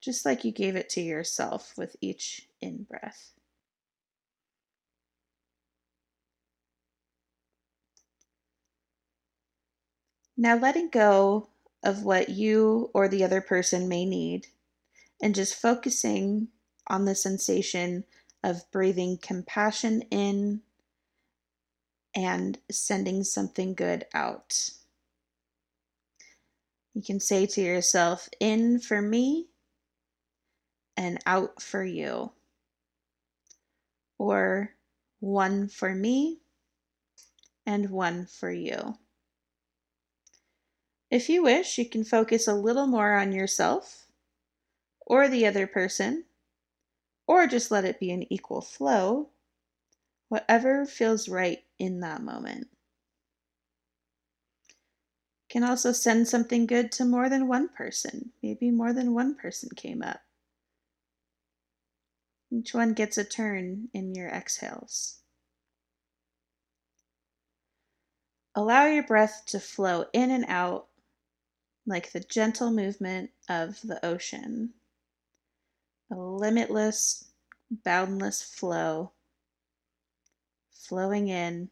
just 0.00 0.26
like 0.26 0.44
you 0.44 0.50
gave 0.50 0.74
it 0.74 0.88
to 0.88 1.00
yourself 1.00 1.74
with 1.78 1.94
each 2.00 2.48
in 2.60 2.82
breath. 2.82 3.34
Now, 10.36 10.56
letting 10.56 10.88
go 10.88 11.50
of 11.84 12.02
what 12.02 12.30
you 12.30 12.90
or 12.92 13.06
the 13.06 13.22
other 13.22 13.40
person 13.40 13.86
may 13.86 14.04
need 14.04 14.48
and 15.22 15.36
just 15.36 15.54
focusing 15.54 16.48
on 16.88 17.04
the 17.04 17.14
sensation 17.14 18.02
of 18.42 18.70
breathing 18.70 19.18
compassion 19.20 20.02
in 20.10 20.62
and 22.14 22.58
sending 22.70 23.22
something 23.22 23.74
good 23.74 24.06
out. 24.14 24.70
You 26.94 27.02
can 27.02 27.20
say 27.20 27.46
to 27.46 27.60
yourself, 27.60 28.28
in 28.40 28.80
for 28.80 29.00
me 29.00 29.48
and 30.96 31.18
out 31.26 31.62
for 31.62 31.84
you. 31.84 32.32
Or 34.18 34.74
one 35.20 35.68
for 35.68 35.94
me 35.94 36.40
and 37.64 37.90
one 37.90 38.26
for 38.26 38.50
you. 38.50 38.96
If 41.10 41.28
you 41.28 41.42
wish, 41.42 41.78
you 41.78 41.88
can 41.88 42.04
focus 42.04 42.46
a 42.46 42.54
little 42.54 42.86
more 42.86 43.14
on 43.14 43.32
yourself 43.32 44.06
or 45.06 45.28
the 45.28 45.46
other 45.46 45.66
person, 45.66 46.24
or 47.30 47.46
just 47.46 47.70
let 47.70 47.84
it 47.84 48.00
be 48.00 48.10
an 48.10 48.24
equal 48.32 48.60
flow, 48.60 49.28
whatever 50.30 50.84
feels 50.84 51.28
right 51.28 51.60
in 51.78 52.00
that 52.00 52.20
moment. 52.20 52.66
Can 55.48 55.62
also 55.62 55.92
send 55.92 56.26
something 56.26 56.66
good 56.66 56.90
to 56.90 57.04
more 57.04 57.28
than 57.28 57.46
one 57.46 57.68
person. 57.68 58.32
Maybe 58.42 58.72
more 58.72 58.92
than 58.92 59.14
one 59.14 59.36
person 59.36 59.68
came 59.76 60.02
up. 60.02 60.18
Each 62.50 62.74
one 62.74 62.94
gets 62.94 63.16
a 63.16 63.22
turn 63.22 63.90
in 63.94 64.12
your 64.16 64.28
exhales. 64.28 65.20
Allow 68.56 68.86
your 68.86 69.04
breath 69.04 69.44
to 69.46 69.60
flow 69.60 70.06
in 70.12 70.32
and 70.32 70.46
out 70.48 70.88
like 71.86 72.10
the 72.10 72.18
gentle 72.18 72.72
movement 72.72 73.30
of 73.48 73.80
the 73.82 74.04
ocean. 74.04 74.74
A 76.12 76.16
limitless, 76.16 77.30
boundless 77.70 78.42
flow, 78.42 79.12
flowing 80.72 81.28
in 81.28 81.70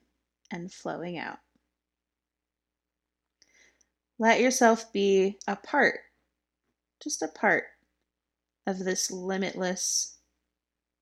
and 0.51 0.73
flowing 0.73 1.19
out. 1.19 1.41
Let 4.19 4.41
yourself 4.41 4.93
be 4.93 5.39
a 5.47 5.57
part, 5.57 6.01
just 7.03 7.23
a 7.23 7.29
part 7.29 7.65
of 8.67 8.79
this 8.79 9.11
limitless, 9.11 10.19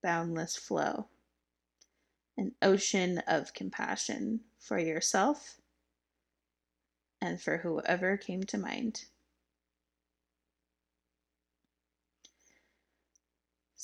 boundless 0.03 0.57
flow, 0.57 1.09
an 2.37 2.53
ocean 2.63 3.19
of 3.27 3.53
compassion 3.53 4.41
for 4.59 4.79
yourself 4.79 5.61
and 7.21 7.41
for 7.41 7.59
whoever 7.59 8.17
came 8.17 8.45
to 8.45 8.59
mind. 8.59 9.05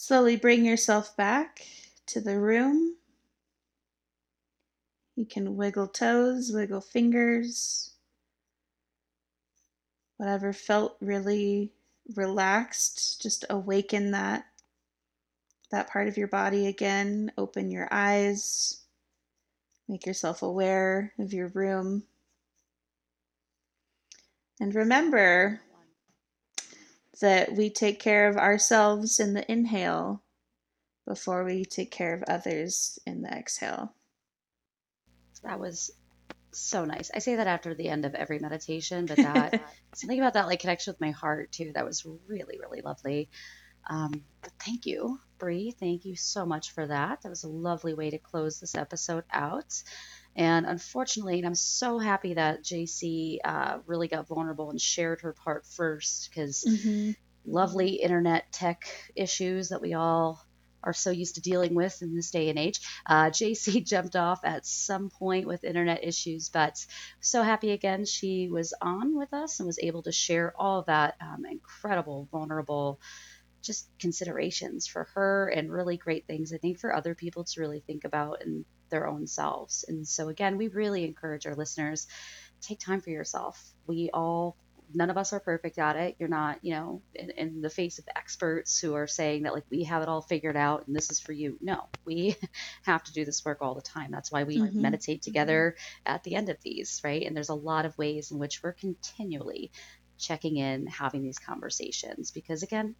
Slowly 0.02 0.34
bring 0.34 0.64
yourself 0.64 1.16
back 1.16 1.64
to 2.06 2.20
the 2.20 2.36
room. 2.36 2.96
You 5.14 5.24
can 5.24 5.54
wiggle 5.54 5.86
toes, 5.86 6.50
wiggle 6.52 6.80
fingers, 6.80 7.92
whatever 10.16 10.52
felt 10.52 10.96
really 11.00 11.70
relaxed, 12.16 13.22
just 13.22 13.44
awaken 13.48 14.10
that 14.10 14.46
that 15.70 15.88
part 15.88 16.08
of 16.08 16.16
your 16.16 16.26
body 16.26 16.66
again. 16.66 17.30
Open 17.38 17.70
your 17.70 17.86
eyes. 17.92 18.82
Make 19.86 20.04
yourself 20.04 20.42
aware 20.42 21.12
of 21.20 21.32
your 21.32 21.46
room. 21.54 22.02
And 24.58 24.74
remember 24.74 25.60
that 27.22 27.54
we 27.54 27.70
take 27.70 27.98
care 27.98 28.28
of 28.28 28.36
ourselves 28.36 29.18
in 29.18 29.32
the 29.32 29.50
inhale 29.50 30.22
before 31.06 31.44
we 31.44 31.64
take 31.64 31.90
care 31.90 32.14
of 32.14 32.22
others 32.24 32.98
in 33.06 33.22
the 33.22 33.28
exhale. 33.28 33.94
That 35.42 35.58
was 35.58 35.90
so 36.52 36.84
nice. 36.84 37.10
I 37.14 37.18
say 37.18 37.36
that 37.36 37.46
after 37.46 37.74
the 37.74 37.88
end 37.88 38.04
of 38.04 38.14
every 38.14 38.38
meditation, 38.38 39.06
but 39.06 39.16
that 39.16 39.62
something 39.94 40.18
about 40.18 40.34
that 40.34 40.46
like 40.46 40.60
connection 40.60 40.92
with 40.92 41.00
my 41.00 41.10
heart 41.10 41.50
too. 41.52 41.72
That 41.74 41.84
was 41.84 42.06
really, 42.26 42.58
really 42.60 42.82
lovely. 42.82 43.28
Um, 43.88 44.22
thank 44.64 44.86
you, 44.86 45.18
Bree. 45.38 45.72
Thank 45.72 46.04
you 46.04 46.14
so 46.14 46.46
much 46.46 46.72
for 46.72 46.86
that. 46.86 47.22
That 47.22 47.30
was 47.30 47.44
a 47.44 47.48
lovely 47.48 47.94
way 47.94 48.10
to 48.10 48.18
close 48.18 48.60
this 48.60 48.76
episode 48.76 49.24
out. 49.32 49.82
And 50.34 50.66
unfortunately, 50.66 51.38
and 51.38 51.46
I'm 51.46 51.54
so 51.54 51.98
happy 51.98 52.34
that 52.34 52.62
JC 52.62 53.38
uh, 53.44 53.78
really 53.86 54.08
got 54.08 54.28
vulnerable 54.28 54.70
and 54.70 54.80
shared 54.80 55.20
her 55.22 55.32
part 55.32 55.66
first 55.66 56.30
because 56.30 56.64
mm-hmm. 56.64 57.10
lovely 57.44 57.90
internet 57.96 58.50
tech 58.50 58.84
issues 59.14 59.68
that 59.68 59.82
we 59.82 59.94
all 59.94 60.42
are 60.84 60.92
so 60.92 61.10
used 61.10 61.36
to 61.36 61.40
dealing 61.40 61.74
with 61.74 62.02
in 62.02 62.14
this 62.14 62.30
day 62.30 62.48
and 62.48 62.58
age. 62.58 62.80
Uh, 63.06 63.26
JC 63.26 63.84
jumped 63.86 64.16
off 64.16 64.40
at 64.44 64.66
some 64.66 65.10
point 65.10 65.46
with 65.46 65.64
internet 65.64 66.04
issues, 66.04 66.48
but 66.48 66.84
so 67.20 67.42
happy 67.42 67.70
again 67.70 68.04
she 68.04 68.48
was 68.48 68.74
on 68.80 69.16
with 69.16 69.32
us 69.32 69.60
and 69.60 69.66
was 69.66 69.78
able 69.80 70.02
to 70.02 70.12
share 70.12 70.52
all 70.56 70.80
of 70.80 70.86
that 70.86 71.16
um, 71.20 71.44
incredible, 71.44 72.28
vulnerable 72.30 73.00
just 73.62 73.88
considerations 74.00 74.88
for 74.88 75.04
her 75.14 75.46
and 75.48 75.72
really 75.72 75.96
great 75.96 76.26
things 76.26 76.52
I 76.52 76.56
think 76.56 76.80
for 76.80 76.92
other 76.92 77.14
people 77.14 77.44
to 77.44 77.60
really 77.60 77.78
think 77.78 78.04
about 78.04 78.42
and 78.42 78.64
their 78.92 79.08
own 79.08 79.26
selves. 79.26 79.84
And 79.88 80.06
so, 80.06 80.28
again, 80.28 80.56
we 80.56 80.68
really 80.68 81.04
encourage 81.04 81.46
our 81.46 81.56
listeners 81.56 82.06
take 82.60 82.78
time 82.78 83.00
for 83.00 83.10
yourself. 83.10 83.60
We 83.88 84.10
all 84.14 84.56
none 84.94 85.10
of 85.10 85.16
us 85.16 85.32
are 85.32 85.40
perfect 85.40 85.78
at 85.78 85.96
it. 85.96 86.16
You're 86.18 86.28
not, 86.28 86.58
you 86.62 86.74
know, 86.74 87.02
in, 87.14 87.30
in, 87.30 87.62
the 87.62 87.70
face 87.70 87.98
of 87.98 88.04
experts 88.14 88.78
who 88.78 88.94
are 88.94 89.06
saying 89.06 89.44
that 89.44 89.54
like 89.54 89.64
we 89.70 89.84
have 89.84 90.02
it 90.02 90.08
all 90.08 90.20
figured 90.20 90.56
out 90.56 90.86
and 90.86 90.94
this 90.94 91.10
is 91.10 91.20
for 91.20 91.32
you. 91.32 91.56
No, 91.60 91.88
we 92.04 92.36
have 92.82 93.02
to 93.04 93.12
do 93.12 93.24
this 93.24 93.44
work 93.44 93.58
all 93.60 93.74
the 93.74 93.82
time. 93.82 94.10
That's 94.10 94.30
why 94.30 94.44
we 94.44 94.58
mm-hmm. 94.58 94.82
meditate 94.82 95.22
together 95.22 95.76
at 96.04 96.24
the 96.24 96.34
end 96.34 96.48
of 96.48 96.60
these, 96.62 97.00
right? 97.04 97.24
And 97.26 97.36
there's 97.36 97.48
a 97.48 97.54
lot 97.54 97.86
of 97.86 97.96
ways 97.96 98.30
in 98.30 98.38
which 98.38 98.62
we're 98.62 98.72
continually 98.72 99.70
checking 100.18 100.56
in, 100.56 100.86
having 100.86 101.22
these 101.22 101.38
conversations 101.38 102.30
because 102.30 102.62
again, 102.62 102.94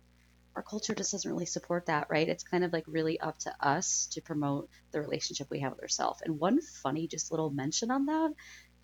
our 0.57 0.63
culture 0.63 0.95
just 0.95 1.13
doesn't 1.13 1.31
really 1.31 1.47
support 1.47 1.87
that, 1.87 2.09
right? 2.11 2.29
It's 2.29 2.45
kind 2.45 2.65
of 2.65 2.73
like 2.73 2.85
really 2.87 3.19
up 3.21 3.39
to 3.41 3.55
us 3.61 4.07
to 4.13 4.21
promote 4.21 4.69
the 4.91 5.01
relationship 5.01 5.49
we 5.51 5.61
have 5.61 5.73
with 5.73 5.83
ourselves. 5.83 6.21
And 6.25 6.39
one 6.39 6.61
funny, 6.61 7.07
just 7.07 7.31
little 7.31 7.51
mention 7.51 7.91
on 7.91 8.07
that, 8.07 8.33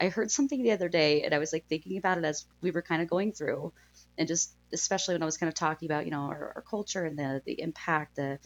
I 0.00 0.08
heard 0.08 0.30
something 0.30 0.62
the 0.62 0.72
other 0.72 0.88
day 0.88 1.22
and 1.22 1.34
I 1.34 1.38
was 1.38 1.52
like 1.52 1.66
thinking 1.68 1.98
about 1.98 2.18
it 2.18 2.24
as 2.24 2.46
we 2.62 2.70
were 2.70 2.82
kind 2.82 3.02
of 3.02 3.08
going 3.08 3.32
through, 3.32 3.72
and 4.18 4.28
just 4.28 4.52
especially 4.72 5.14
when 5.14 5.22
I 5.22 5.26
was 5.26 5.38
kind 5.38 5.48
of 5.48 5.54
talking 5.54 5.86
about, 5.86 6.04
you 6.04 6.10
know, 6.10 6.22
our, 6.22 6.52
our 6.56 6.64
culture 6.68 7.04
and 7.04 7.18
the 7.18 7.40
the 7.46 7.60
impact, 7.60 8.16
the 8.16 8.38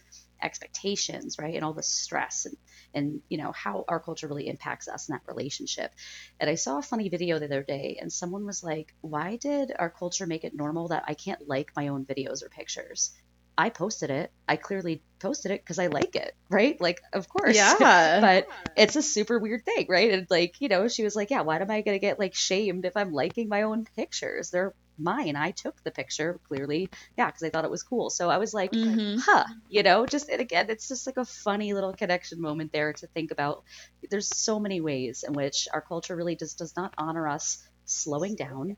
expectations, 0.42 1.38
right? 1.38 1.54
And 1.54 1.64
all 1.64 1.72
the 1.72 1.82
stress 1.82 2.46
and, 2.46 2.56
and, 2.94 3.20
you 3.28 3.38
know, 3.38 3.52
how 3.52 3.84
our 3.88 4.00
culture 4.00 4.26
really 4.26 4.48
impacts 4.48 4.88
us 4.88 5.08
in 5.08 5.14
that 5.14 5.22
relationship. 5.26 5.92
And 6.40 6.50
I 6.50 6.56
saw 6.56 6.78
a 6.78 6.82
funny 6.82 7.08
video 7.08 7.38
the 7.38 7.46
other 7.46 7.62
day 7.62 7.98
and 8.00 8.12
someone 8.12 8.44
was 8.44 8.62
like, 8.62 8.94
why 9.00 9.36
did 9.36 9.72
our 9.78 9.90
culture 9.90 10.26
make 10.26 10.44
it 10.44 10.54
normal 10.54 10.88
that 10.88 11.04
I 11.06 11.14
can't 11.14 11.48
like 11.48 11.70
my 11.76 11.88
own 11.88 12.04
videos 12.04 12.42
or 12.42 12.48
pictures? 12.48 13.12
I 13.56 13.68
posted 13.68 14.10
it. 14.10 14.32
I 14.48 14.56
clearly 14.56 15.02
posted 15.20 15.52
it 15.52 15.62
because 15.62 15.78
I 15.78 15.88
like 15.88 16.16
it, 16.16 16.34
right? 16.48 16.80
Like, 16.80 17.00
of 17.12 17.28
course. 17.28 17.54
Yeah. 17.54 17.74
but 18.20 18.46
it's 18.76 18.96
a 18.96 19.02
super 19.02 19.38
weird 19.38 19.64
thing, 19.64 19.86
right? 19.90 20.10
And 20.10 20.26
like, 20.30 20.54
you 20.60 20.68
know, 20.68 20.88
she 20.88 21.04
was 21.04 21.14
like, 21.14 21.30
yeah, 21.30 21.42
why 21.42 21.56
am 21.56 21.70
I 21.70 21.82
going 21.82 21.94
to 21.94 21.98
get 21.98 22.18
like 22.18 22.34
shamed 22.34 22.86
if 22.86 22.96
I'm 22.96 23.12
liking 23.12 23.48
my 23.48 23.62
own 23.62 23.84
pictures? 23.94 24.50
They're 24.50 24.74
mine. 24.98 25.36
I 25.36 25.50
took 25.50 25.82
the 25.82 25.90
picture 25.90 26.40
clearly, 26.48 26.88
yeah, 27.16 27.26
because 27.26 27.42
I 27.42 27.50
thought 27.50 27.64
it 27.64 27.70
was 27.70 27.82
cool. 27.82 28.10
So 28.10 28.30
I 28.30 28.38
was 28.38 28.54
like, 28.54 28.72
mm-hmm. 28.72 29.18
huh, 29.18 29.44
you 29.68 29.82
know, 29.82 30.06
just 30.06 30.28
and 30.28 30.40
again, 30.40 30.66
it's 30.68 30.88
just 30.88 31.06
like 31.06 31.16
a 31.16 31.24
funny 31.24 31.74
little 31.74 31.92
connection 31.92 32.40
moment 32.40 32.72
there 32.72 32.92
to 32.92 33.06
think 33.08 33.30
about. 33.30 33.64
There's 34.10 34.28
so 34.28 34.58
many 34.60 34.80
ways 34.80 35.24
in 35.26 35.32
which 35.34 35.68
our 35.72 35.80
culture 35.80 36.16
really 36.16 36.36
just 36.36 36.58
does 36.58 36.76
not 36.76 36.94
honor 36.98 37.28
us 37.28 37.62
slowing 37.84 38.36
down. 38.36 38.76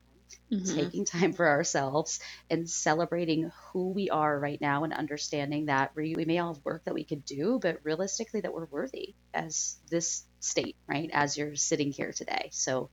Mm-hmm. 0.51 0.75
Taking 0.75 1.05
time 1.05 1.33
for 1.33 1.47
ourselves 1.47 2.19
and 2.49 2.69
celebrating 2.69 3.51
who 3.71 3.89
we 3.89 4.09
are 4.09 4.39
right 4.39 4.59
now, 4.59 4.83
and 4.83 4.93
understanding 4.93 5.67
that 5.67 5.91
we, 5.95 6.13
we 6.15 6.25
may 6.25 6.39
all 6.39 6.53
have 6.53 6.65
work 6.65 6.83
that 6.85 6.93
we 6.93 7.03
could 7.03 7.25
do, 7.25 7.59
but 7.59 7.79
realistically, 7.83 8.41
that 8.41 8.53
we're 8.53 8.65
worthy 8.65 9.15
as 9.33 9.77
this 9.89 10.23
state, 10.39 10.75
right? 10.87 11.09
As 11.13 11.37
you're 11.37 11.55
sitting 11.55 11.91
here 11.91 12.11
today. 12.11 12.49
So, 12.51 12.89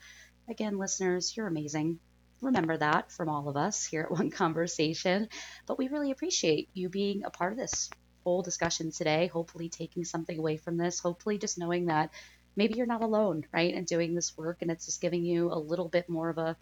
again, 0.49 0.79
listeners, 0.79 1.35
you're 1.37 1.47
amazing 1.47 1.99
remember 2.43 2.77
that 2.77 3.11
from 3.13 3.29
all 3.29 3.49
of 3.49 3.57
us 3.57 3.85
here 3.85 4.03
at 4.03 4.11
One 4.19 4.31
Conversation. 4.31 5.29
But 5.67 5.79
we 5.79 5.89
really 5.89 6.11
appreciate 6.11 6.69
you 6.75 6.89
being 6.89 7.25
a 7.25 7.31
part 7.31 7.53
of 7.53 7.59
this 7.59 7.91
whole 8.25 8.43
discussion 8.43 8.91
today. 8.91 9.29
Hopefully, 9.29 9.69
taking 9.69 10.05
something 10.05 10.39
away 10.39 10.57
from 10.59 10.77
this. 10.77 11.01
Hopefully, 11.01 11.39
just 11.39 11.59
knowing 11.59 11.87
that 11.87 12.11
maybe 12.57 12.75
you're 12.75 12.87
not 12.87 13.03
alone, 13.03 13.45
right? 13.53 13.75
And 13.75 13.87
doing 13.87 14.15
this 14.15 14.37
work, 14.37 14.59
and 14.61 14.71
it's 14.71 14.87
just 14.87 15.01
giving 15.01 15.25
you 15.25 15.53
a 15.53 15.59
little 15.59 15.89
bit 15.89 16.09
more 16.09 16.29
of 16.29 16.39
a 16.39 16.57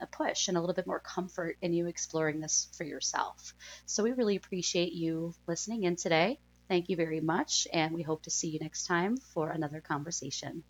a 0.00 0.06
push 0.06 0.48
and 0.48 0.56
a 0.56 0.60
little 0.60 0.74
bit 0.74 0.86
more 0.86 0.98
comfort 0.98 1.56
in 1.62 1.72
you 1.72 1.86
exploring 1.86 2.40
this 2.40 2.68
for 2.76 2.82
yourself. 2.84 3.54
So 3.86 4.02
we 4.02 4.12
really 4.12 4.36
appreciate 4.36 4.92
you 4.92 5.32
listening 5.46 5.84
in 5.84 5.96
today. 5.96 6.40
Thank 6.68 6.88
you 6.88 6.96
very 6.96 7.20
much, 7.20 7.68
and 7.72 7.94
we 7.94 8.02
hope 8.02 8.24
to 8.24 8.30
see 8.30 8.48
you 8.48 8.58
next 8.58 8.86
time 8.86 9.16
for 9.16 9.50
another 9.50 9.80
conversation. 9.80 10.64